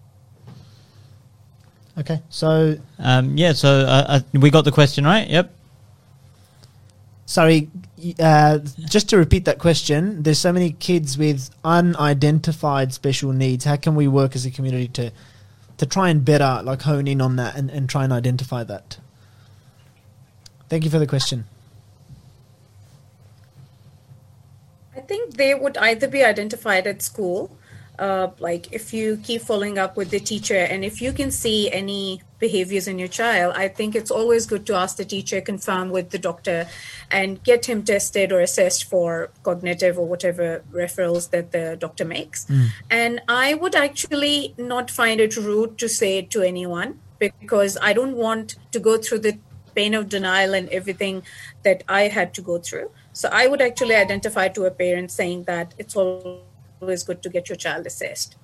Okay. 1.99 2.23
So, 2.31 2.79
Um, 2.99 3.37
yeah. 3.37 3.53
So 3.53 3.69
uh, 3.69 4.05
uh, 4.09 4.21
we 4.33 4.49
got 4.49 4.65
the 4.65 4.73
question 4.73 5.05
right. 5.05 5.29
Yep. 5.29 5.55
sorry, 7.27 7.69
uh, 8.19 8.61
just 8.89 9.11
to 9.11 9.19
repeat 9.19 9.45
that 9.45 9.59
question, 9.59 10.23
there's 10.23 10.39
so 10.39 10.55
many 10.55 10.73
kids 10.73 11.19
with 11.19 11.51
unidentified 11.65 12.95
special 12.95 13.33
needs. 13.33 13.67
How 13.67 13.77
can 13.77 13.95
we 13.95 14.09
work 14.09 14.35
as 14.35 14.47
a 14.47 14.51
community 14.51 14.89
to 14.89 15.13
to 15.77 15.85
try 15.87 16.09
and 16.09 16.25
better 16.25 16.63
like 16.65 16.81
hone 16.81 17.07
in 17.09 17.21
on 17.21 17.37
that 17.37 17.57
and, 17.57 17.71
and 17.71 17.91
try 17.91 18.05
and 18.05 18.13
identify 18.13 18.65
that? 18.65 18.97
Thank 20.71 20.85
you 20.85 20.91
for 20.91 20.99
the 20.99 21.07
question. 21.07 21.45
Think 25.09 25.37
they 25.37 25.55
would 25.55 25.77
either 25.77 26.09
be 26.09 26.25
identified 26.25 26.87
at 26.87 27.03
school, 27.03 27.57
uh, 27.99 28.29
like 28.39 28.73
if 28.73 28.93
you 28.95 29.19
keep 29.23 29.43
following 29.43 29.79
up 29.79 29.97
with 29.97 30.11
the 30.11 30.19
teacher, 30.19 30.57
and 30.57 30.85
if 30.85 31.03
you 31.03 31.13
can 31.13 31.31
see 31.31 31.71
any 31.71 32.23
behaviors 32.39 32.89
in 32.89 32.99
your 32.99 33.13
child, 33.21 33.55
I 33.55 33.69
think 33.69 33.95
it's 33.95 34.11
always 34.11 34.47
good 34.47 34.65
to 34.67 34.75
ask 34.75 34.97
the 34.97 35.05
teacher, 35.05 35.41
confirm 35.41 35.91
with 35.91 36.11
the 36.11 36.19
doctor, 36.19 36.67
and 37.11 37.43
get 37.45 37.67
him 37.67 37.85
tested 37.85 38.33
or 38.33 38.41
assessed 38.41 38.85
for 38.85 39.31
cognitive 39.43 39.99
or 39.99 40.07
whatever 40.07 40.65
referrals 40.73 41.31
that 41.31 41.53
the 41.53 41.77
doctor 41.79 42.05
makes. 42.05 42.47
And 42.91 43.21
I 43.29 43.55
would 43.55 43.77
actually 43.77 44.55
not 44.57 44.91
find 44.91 45.21
it 45.21 45.37
rude 45.37 45.79
to 45.79 45.89
say 45.89 46.19
it 46.19 46.31
to 46.31 46.43
anyone 46.43 46.99
because 47.19 47.79
I 47.81 47.93
don't 47.93 48.17
want 48.17 48.57
to 48.73 48.81
go 48.81 48.97
through 48.99 49.21
the 49.21 49.39
pain 49.75 49.95
of 49.95 50.09
denial 50.09 50.55
and 50.55 50.69
everything 50.71 51.23
that 51.63 51.85
I 51.89 52.09
had 52.09 52.35
to 52.35 52.43
go 52.43 52.59
through. 52.59 52.91
So 53.13 53.29
I 53.31 53.47
would 53.47 53.61
actually 53.61 53.95
identify 53.95 54.49
to 54.49 54.65
a 54.65 54.71
parent 54.71 55.11
saying 55.11 55.45
that 55.45 55.75
it's 55.79 55.97
always 55.97 57.03
good 57.03 57.23
to 57.23 57.29
get 57.29 57.49
your 57.49 57.57
child 57.57 57.87
assessed. 57.87 58.37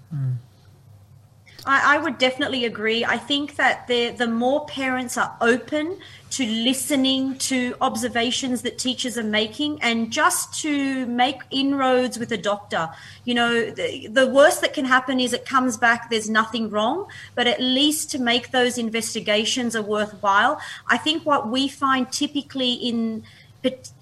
I, 1.66 1.96
I 1.96 1.98
would 1.98 2.18
definitely 2.18 2.64
agree. 2.64 3.04
I 3.04 3.18
think 3.18 3.56
that 3.56 3.86
the 3.86 4.10
the 4.10 4.26
more 4.26 4.66
parents 4.66 5.16
are 5.18 5.36
open 5.40 5.98
to 6.30 6.44
listening 6.44 7.36
to 7.38 7.74
observations 7.80 8.62
that 8.62 8.78
teachers 8.78 9.16
are 9.16 9.22
making 9.22 9.80
and 9.82 10.10
just 10.10 10.60
to 10.60 11.06
make 11.06 11.40
inroads 11.50 12.18
with 12.18 12.30
a 12.32 12.36
doctor. 12.36 12.90
You 13.24 13.34
know, 13.34 13.70
the, 13.70 14.08
the 14.08 14.26
worst 14.26 14.60
that 14.60 14.74
can 14.74 14.84
happen 14.84 15.20
is 15.20 15.32
it 15.32 15.46
comes 15.46 15.78
back, 15.78 16.10
there's 16.10 16.28
nothing 16.28 16.68
wrong, 16.68 17.06
but 17.34 17.46
at 17.46 17.60
least 17.60 18.10
to 18.10 18.18
make 18.18 18.50
those 18.50 18.76
investigations 18.76 19.74
are 19.74 19.82
worthwhile. 19.82 20.60
I 20.86 20.98
think 20.98 21.24
what 21.24 21.48
we 21.48 21.66
find 21.66 22.12
typically 22.12 22.74
in 22.74 23.24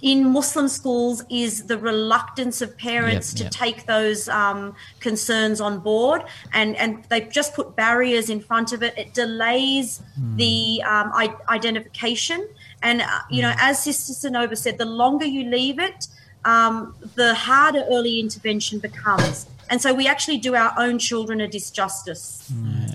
in 0.03 0.33
Muslim 0.33 0.69
schools 0.69 1.25
is 1.31 1.65
the 1.65 1.79
reluctance 1.79 2.61
of 2.61 2.77
parents 2.77 3.33
Yep, 3.33 3.39
to 3.39 3.45
yep. 3.45 3.53
take 3.53 3.87
those 3.87 4.29
um, 4.29 4.75
concerns 5.01 5.61
on 5.61 5.81
board, 5.81 6.23
and 6.53 6.77
and 6.77 7.05
they 7.05 7.23
just 7.23 7.55
put 7.55 7.75
barriers 7.75 8.29
in 8.29 8.41
front 8.41 8.73
of 8.73 8.83
it. 8.83 8.97
It 8.99 9.15
delays 9.15 10.03
the 10.37 10.83
um, 10.85 11.11
I- 11.15 11.37
identification, 11.49 12.47
and 12.83 13.01
uh, 13.01 13.07
you 13.31 13.43
know, 13.43 13.55
as 13.59 13.83
Sister 13.83 14.13
Sanoba 14.29 14.57
said, 14.57 14.79
the 14.79 14.85
longer 14.85 15.25
you 15.25 15.45
leave 15.45 15.79
it, 15.79 16.09
um, 16.45 16.95
the 17.15 17.35
harder 17.35 17.85
early 17.91 18.21
intervention 18.21 18.79
becomes. 18.79 19.47
And 19.69 19.83
so 19.83 19.93
we 19.93 20.07
actually 20.07 20.39
do 20.39 20.55
our 20.55 20.73
own 20.79 20.99
children 20.99 21.41
a 21.41 21.49
disjustice. 21.49 22.49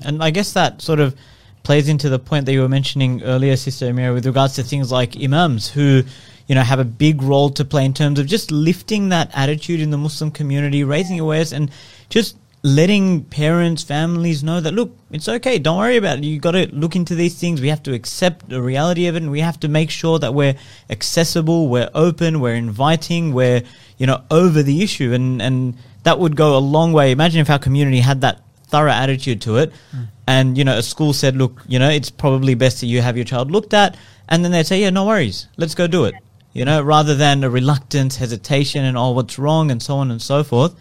And 0.06 0.24
I 0.24 0.32
guess 0.32 0.54
that 0.54 0.82
sort 0.82 1.00
of 1.00 1.16
plays 1.64 1.90
into 1.90 2.10
the 2.10 2.20
point 2.20 2.46
that 2.46 2.54
you 2.54 2.62
were 2.62 2.70
mentioning 2.70 3.22
earlier, 3.24 3.56
Sister 3.56 3.92
Amira, 3.92 4.14
with 4.14 4.26
regards 4.26 4.56
to 4.56 4.64
things 4.64 4.92
like 4.92 5.16
imams 5.18 5.70
who, 5.70 6.04
you 6.52 6.56
know, 6.56 6.64
have 6.64 6.80
a 6.80 6.84
big 6.84 7.22
role 7.22 7.50
to 7.50 7.64
play 7.64 7.86
in 7.86 7.94
terms 7.94 8.20
of 8.20 8.28
just 8.28 8.52
lifting 8.52 9.08
that 9.08 9.32
attitude 9.34 9.80
in 9.80 9.90
the 9.90 9.98
Muslim 9.98 10.32
community, 10.32 10.84
raising 10.84 11.18
awareness, 11.18 11.54
and 11.54 11.72
just 12.10 12.36
letting 12.62 13.24
parents, 13.24 13.84
families 13.84 14.44
know 14.44 14.60
that 14.60 14.74
look, 14.74 14.94
it's 15.12 15.30
okay. 15.30 15.58
Don't 15.60 15.78
worry 15.78 15.96
about 15.96 16.18
it. 16.18 16.26
You 16.26 16.42
got 16.42 16.52
to 16.52 16.68
look 16.76 16.94
into 16.98 17.16
these 17.16 17.40
things. 17.40 17.62
We 17.62 17.70
have 17.70 17.82
to 17.84 17.94
accept 17.94 18.50
the 18.50 18.62
reality 18.62 19.08
of 19.08 19.16
it, 19.16 19.24
and 19.24 19.32
we 19.32 19.40
have 19.40 19.62
to 19.62 19.70
make 19.70 19.90
sure 19.90 20.20
that 20.20 20.34
we're 20.34 20.56
accessible, 20.90 21.70
we're 21.70 21.90
open, 21.96 22.42
we're 22.42 22.56
inviting, 22.56 23.34
we're 23.34 23.64
you 23.98 24.06
know 24.06 24.22
over 24.30 24.62
the 24.62 24.84
issue, 24.84 25.14
and 25.14 25.42
and 25.42 25.78
that 26.04 26.20
would 26.20 26.36
go 26.36 26.58
a 26.58 26.60
long 26.60 26.92
way. 26.92 27.12
Imagine 27.12 27.40
if 27.40 27.50
our 27.50 27.60
community 27.60 28.02
had 28.02 28.20
that 28.20 28.42
thorough 28.68 28.92
attitude 28.92 29.42
to 29.44 29.56
it, 29.56 29.72
hmm. 29.92 30.04
and 30.28 30.58
you 30.58 30.66
know 30.66 30.78
a 30.78 30.84
school 30.84 31.14
said, 31.14 31.38
look, 31.38 31.64
you 31.66 31.80
know, 31.80 31.90
it's 31.90 32.10
probably 32.10 32.56
best 32.56 32.82
that 32.82 32.88
you 32.88 33.02
have 33.02 33.16
your 33.16 33.24
child 33.24 33.52
looked 33.52 33.74
at, 33.74 33.96
and 34.28 34.44
then 34.44 34.52
they'd 34.52 34.68
say, 34.68 34.82
yeah, 34.82 34.90
no 34.90 35.06
worries, 35.06 35.48
let's 35.56 35.76
go 35.76 35.88
do 35.88 36.04
it. 36.04 36.14
You 36.54 36.66
know, 36.66 36.82
rather 36.82 37.16
than 37.16 37.44
a 37.44 37.50
reluctance, 37.50 38.18
hesitation, 38.18 38.84
and 38.84 38.98
oh, 38.98 39.12
what's 39.12 39.40
wrong, 39.40 39.72
and 39.72 39.82
so 39.82 39.96
on 39.98 40.12
and 40.12 40.22
so 40.22 40.44
forth. 40.44 40.76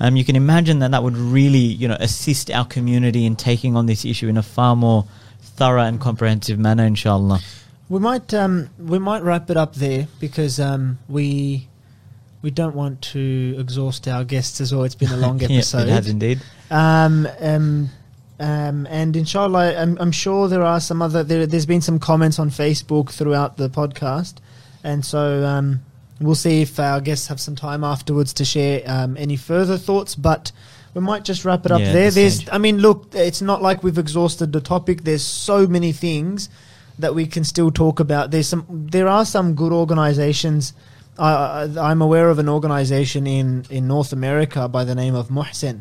Um, 0.00 0.16
you 0.16 0.24
can 0.24 0.36
imagine 0.36 0.78
that 0.80 0.92
that 0.92 1.02
would 1.02 1.16
really, 1.16 1.58
you 1.58 1.88
know, 1.88 1.96
assist 1.98 2.50
our 2.50 2.64
community 2.64 3.26
in 3.26 3.34
taking 3.34 3.74
on 3.76 3.86
this 3.86 4.04
issue 4.04 4.28
in 4.28 4.36
a 4.36 4.42
far 4.42 4.76
more 4.76 5.06
thorough 5.40 5.82
and 5.82 6.00
comprehensive 6.00 6.58
manner, 6.58 6.84
inshallah. 6.84 7.40
We 7.88 7.98
might 8.00 8.32
um, 8.34 8.68
we 8.78 8.98
might 8.98 9.22
wrap 9.22 9.48
it 9.50 9.56
up 9.56 9.74
there 9.74 10.06
because 10.20 10.60
um, 10.60 10.98
we 11.08 11.66
we 12.42 12.50
don't 12.50 12.74
want 12.76 13.00
to 13.02 13.56
exhaust 13.58 14.06
our 14.06 14.24
guests 14.24 14.60
as 14.60 14.72
well. 14.74 14.84
It's 14.84 14.94
been 14.94 15.10
a 15.10 15.16
long 15.16 15.40
Yeah, 15.40 15.48
episode. 15.48 15.88
it 15.88 15.92
has 15.92 16.06
indeed. 16.08 16.40
Um, 16.70 17.26
um, 17.40 17.88
um, 18.38 18.86
and 18.90 19.16
inshallah, 19.16 19.74
I'm, 19.74 19.96
I'm 19.98 20.12
sure 20.12 20.48
there 20.48 20.62
are 20.62 20.80
some 20.80 21.02
other. 21.02 21.24
There, 21.24 21.46
there's 21.46 21.66
been 21.66 21.80
some 21.80 21.98
comments 21.98 22.38
on 22.38 22.50
Facebook 22.50 23.10
throughout 23.10 23.56
the 23.56 23.68
podcast, 23.68 24.34
and 24.84 25.04
so 25.04 25.44
um, 25.44 25.80
we'll 26.20 26.34
see 26.34 26.62
if 26.62 26.78
our 26.78 27.00
guests 27.00 27.26
have 27.28 27.40
some 27.40 27.56
time 27.56 27.84
afterwards 27.84 28.32
to 28.34 28.44
share 28.44 28.82
um, 28.86 29.16
any 29.16 29.36
further 29.36 29.78
thoughts. 29.78 30.14
But 30.14 30.52
we 30.94 31.00
might 31.00 31.24
just 31.24 31.44
wrap 31.44 31.66
it 31.66 31.72
up 31.72 31.80
Yeah, 31.80 31.92
there. 31.92 32.10
There's, 32.10 32.36
stage. 32.36 32.48
I 32.50 32.58
mean, 32.58 32.78
look, 32.78 33.08
it's 33.14 33.42
not 33.42 33.62
like 33.62 33.82
we've 33.82 33.98
exhausted 33.98 34.52
the 34.52 34.60
topic. 34.60 35.04
There's 35.04 35.24
so 35.24 35.66
many 35.66 35.92
things 35.92 36.48
that 36.98 37.14
we 37.14 37.26
can 37.26 37.44
still 37.44 37.70
talk 37.70 38.00
about. 38.00 38.30
There's 38.30 38.48
some. 38.48 38.66
There 38.90 39.08
are 39.08 39.24
some 39.24 39.54
good 39.54 39.72
organizations. 39.72 40.72
I'm 41.18 42.00
aware 42.00 42.30
of 42.30 42.38
an 42.38 42.48
organization 42.48 43.26
in, 43.26 43.66
in 43.70 43.88
North 43.88 44.12
America 44.12 44.68
by 44.68 44.84
the 44.84 44.94
name 44.94 45.16
of 45.16 45.28
MUHSEN, 45.30 45.80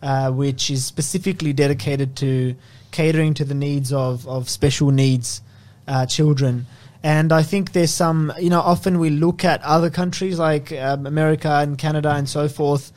uh, 0.00 0.30
which 0.30 0.70
is 0.70 0.84
specifically 0.84 1.52
dedicated 1.52 2.14
to 2.16 2.54
catering 2.92 3.34
to 3.34 3.44
the 3.44 3.54
needs 3.54 3.92
of, 3.92 4.28
of 4.28 4.48
special 4.48 4.92
needs 4.92 5.42
uh, 5.88 6.06
children. 6.06 6.66
And 7.02 7.32
I 7.32 7.42
think 7.42 7.72
there's 7.72 7.92
some, 7.92 8.32
you 8.38 8.50
know, 8.50 8.60
often 8.60 8.98
we 8.98 9.10
look 9.10 9.44
at 9.44 9.62
other 9.62 9.90
countries 9.90 10.38
like 10.38 10.70
um, 10.72 11.06
America 11.06 11.48
and 11.48 11.78
Canada 11.78 12.10
and 12.10 12.28
so 12.28 12.48
forth 12.48 12.92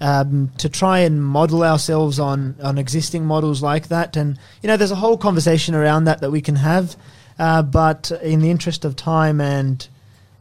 um, 0.00 0.50
to 0.58 0.68
try 0.68 1.00
and 1.00 1.24
model 1.24 1.62
ourselves 1.62 2.18
on, 2.20 2.56
on 2.62 2.76
existing 2.76 3.24
models 3.24 3.62
like 3.62 3.88
that. 3.88 4.16
And, 4.16 4.38
you 4.62 4.66
know, 4.66 4.76
there's 4.76 4.90
a 4.90 4.96
whole 4.96 5.16
conversation 5.16 5.74
around 5.74 6.04
that 6.04 6.20
that 6.20 6.30
we 6.30 6.42
can 6.42 6.56
have. 6.56 6.96
Uh, 7.38 7.62
but 7.62 8.10
in 8.22 8.40
the 8.40 8.50
interest 8.50 8.84
of 8.84 8.96
time 8.96 9.40
and 9.40 9.86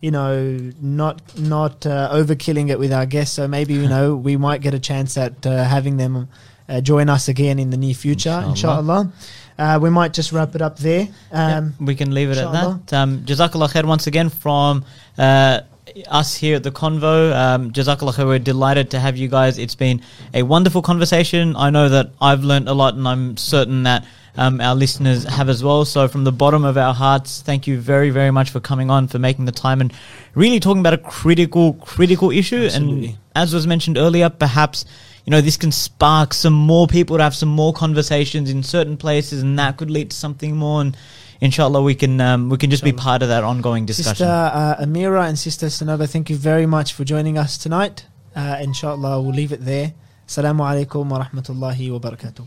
you 0.01 0.11
know, 0.11 0.71
not 0.79 1.19
not 1.35 1.83
uh, 1.83 2.11
overkilling 2.13 2.69
it 2.69 2.77
with 2.77 2.93
our 2.93 3.07
guests. 3.07 3.35
So 3.35 3.47
maybe 3.47 3.73
you 3.73 3.87
know 3.87 4.15
we 4.27 4.37
might 4.37 4.61
get 4.61 4.75
a 4.75 4.79
chance 4.79 5.17
at 5.17 5.47
uh, 5.47 5.63
having 5.63 5.97
them 5.97 6.27
uh, 6.69 6.81
join 6.81 7.09
us 7.09 7.27
again 7.27 7.57
in 7.57 7.71
the 7.71 7.77
near 7.77 7.95
future, 7.95 8.43
Inshallah. 8.45 8.51
inshallah. 8.51 9.13
Uh, 9.57 9.79
we 9.81 9.89
might 9.89 10.13
just 10.13 10.31
wrap 10.31 10.53
it 10.55 10.61
up 10.61 10.77
there. 10.77 11.07
Um, 11.31 11.73
we 11.79 11.95
can 11.95 12.13
leave 12.13 12.29
it 12.29 12.37
at 12.37 12.51
that. 12.51 12.93
Um, 12.93 13.19
Jazakallah 13.21 13.71
khair 13.71 13.85
once 13.85 14.07
again 14.07 14.29
from 14.29 14.83
uh, 15.17 15.61
us 16.07 16.35
here 16.35 16.57
at 16.57 16.63
the 16.63 16.71
Convo. 16.71 17.33
Um, 17.33 17.71
Jazakallah 17.71 18.13
khair, 18.15 18.25
we're 18.25 18.39
delighted 18.39 18.91
to 18.91 18.99
have 18.99 19.15
you 19.15 19.29
guys. 19.29 19.57
It's 19.57 19.75
been 19.75 20.01
a 20.33 20.43
wonderful 20.43 20.81
conversation. 20.81 21.55
I 21.55 21.69
know 21.69 21.87
that 21.87 22.11
I've 22.19 22.43
learned 22.43 22.67
a 22.67 22.73
lot, 22.73 22.95
and 22.95 23.07
I'm 23.07 23.37
certain 23.37 23.83
that 23.83 24.05
um, 24.37 24.59
our 24.59 24.75
listeners 24.75 25.23
have 25.23 25.47
as 25.47 25.63
well. 25.63 25.85
So, 25.85 26.09
from 26.09 26.25
the 26.25 26.33
bottom 26.33 26.65
of 26.65 26.77
our 26.77 26.93
hearts, 26.93 27.41
thank 27.41 27.65
you 27.67 27.79
very, 27.79 28.09
very 28.09 28.31
much 28.31 28.49
for 28.49 28.59
coming 28.59 28.89
on, 28.89 29.07
for 29.07 29.19
making 29.19 29.45
the 29.45 29.53
time, 29.53 29.79
and 29.79 29.93
really 30.33 30.59
talking 30.59 30.81
about 30.81 30.93
a 30.93 30.97
critical, 30.97 31.73
critical 31.75 32.31
issue. 32.31 32.65
Absolutely. 32.65 33.07
And 33.07 33.17
as 33.35 33.53
was 33.53 33.65
mentioned 33.67 33.97
earlier, 33.97 34.29
perhaps 34.29 34.85
you 35.25 35.31
know 35.31 35.41
this 35.41 35.57
can 35.57 35.71
spark 35.71 36.33
some 36.33 36.53
more 36.53 36.87
people 36.87 37.17
to 37.17 37.23
have 37.23 37.35
some 37.35 37.49
more 37.49 37.73
conversations 37.73 38.49
in 38.49 38.63
certain 38.63 38.95
places, 38.97 39.41
and 39.41 39.57
that 39.59 39.77
could 39.77 39.89
lead 39.89 40.11
to 40.11 40.15
something 40.15 40.55
more. 40.55 40.81
And 40.81 40.95
inshallah, 41.41 41.81
we 41.81 41.95
can 41.95 42.21
um, 42.21 42.49
we 42.49 42.57
can 42.57 42.69
just 42.69 42.83
be 42.83 42.93
part 42.93 43.21
of 43.23 43.29
that 43.29 43.43
ongoing 43.43 43.85
discussion. 43.85 44.15
Sister 44.15 44.25
uh, 44.25 44.75
Amira 44.79 45.27
and 45.27 45.37
Sister 45.37 45.67
Sanoba, 45.67 46.07
thank 46.09 46.29
you 46.29 46.35
very 46.35 46.65
much 46.65 46.93
for 46.93 47.03
joining 47.03 47.37
us 47.37 47.57
tonight. 47.57 48.05
Uh, 48.35 48.57
inshallah, 48.61 49.21
we'll 49.21 49.33
leave 49.33 49.51
it 49.51 49.65
there. 49.65 49.93
Assalamu 50.27 50.61
alaikum 50.61 51.07
wa 51.09 51.23
rahmatullahi 51.25 51.91
wa 51.91 51.99
barakatuh. 51.99 52.45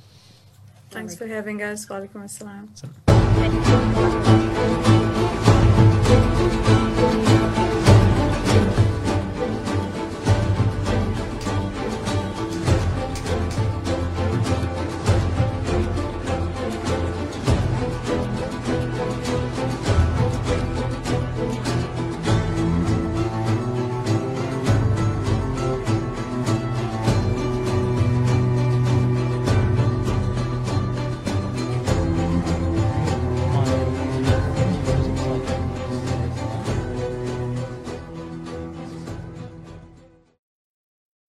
Thanks 0.90 1.16
for 1.16 1.26
having 1.26 1.62
us. 1.62 1.86
Walaikum 1.86 2.24
assalam. 2.24 2.68
So- 2.74 2.88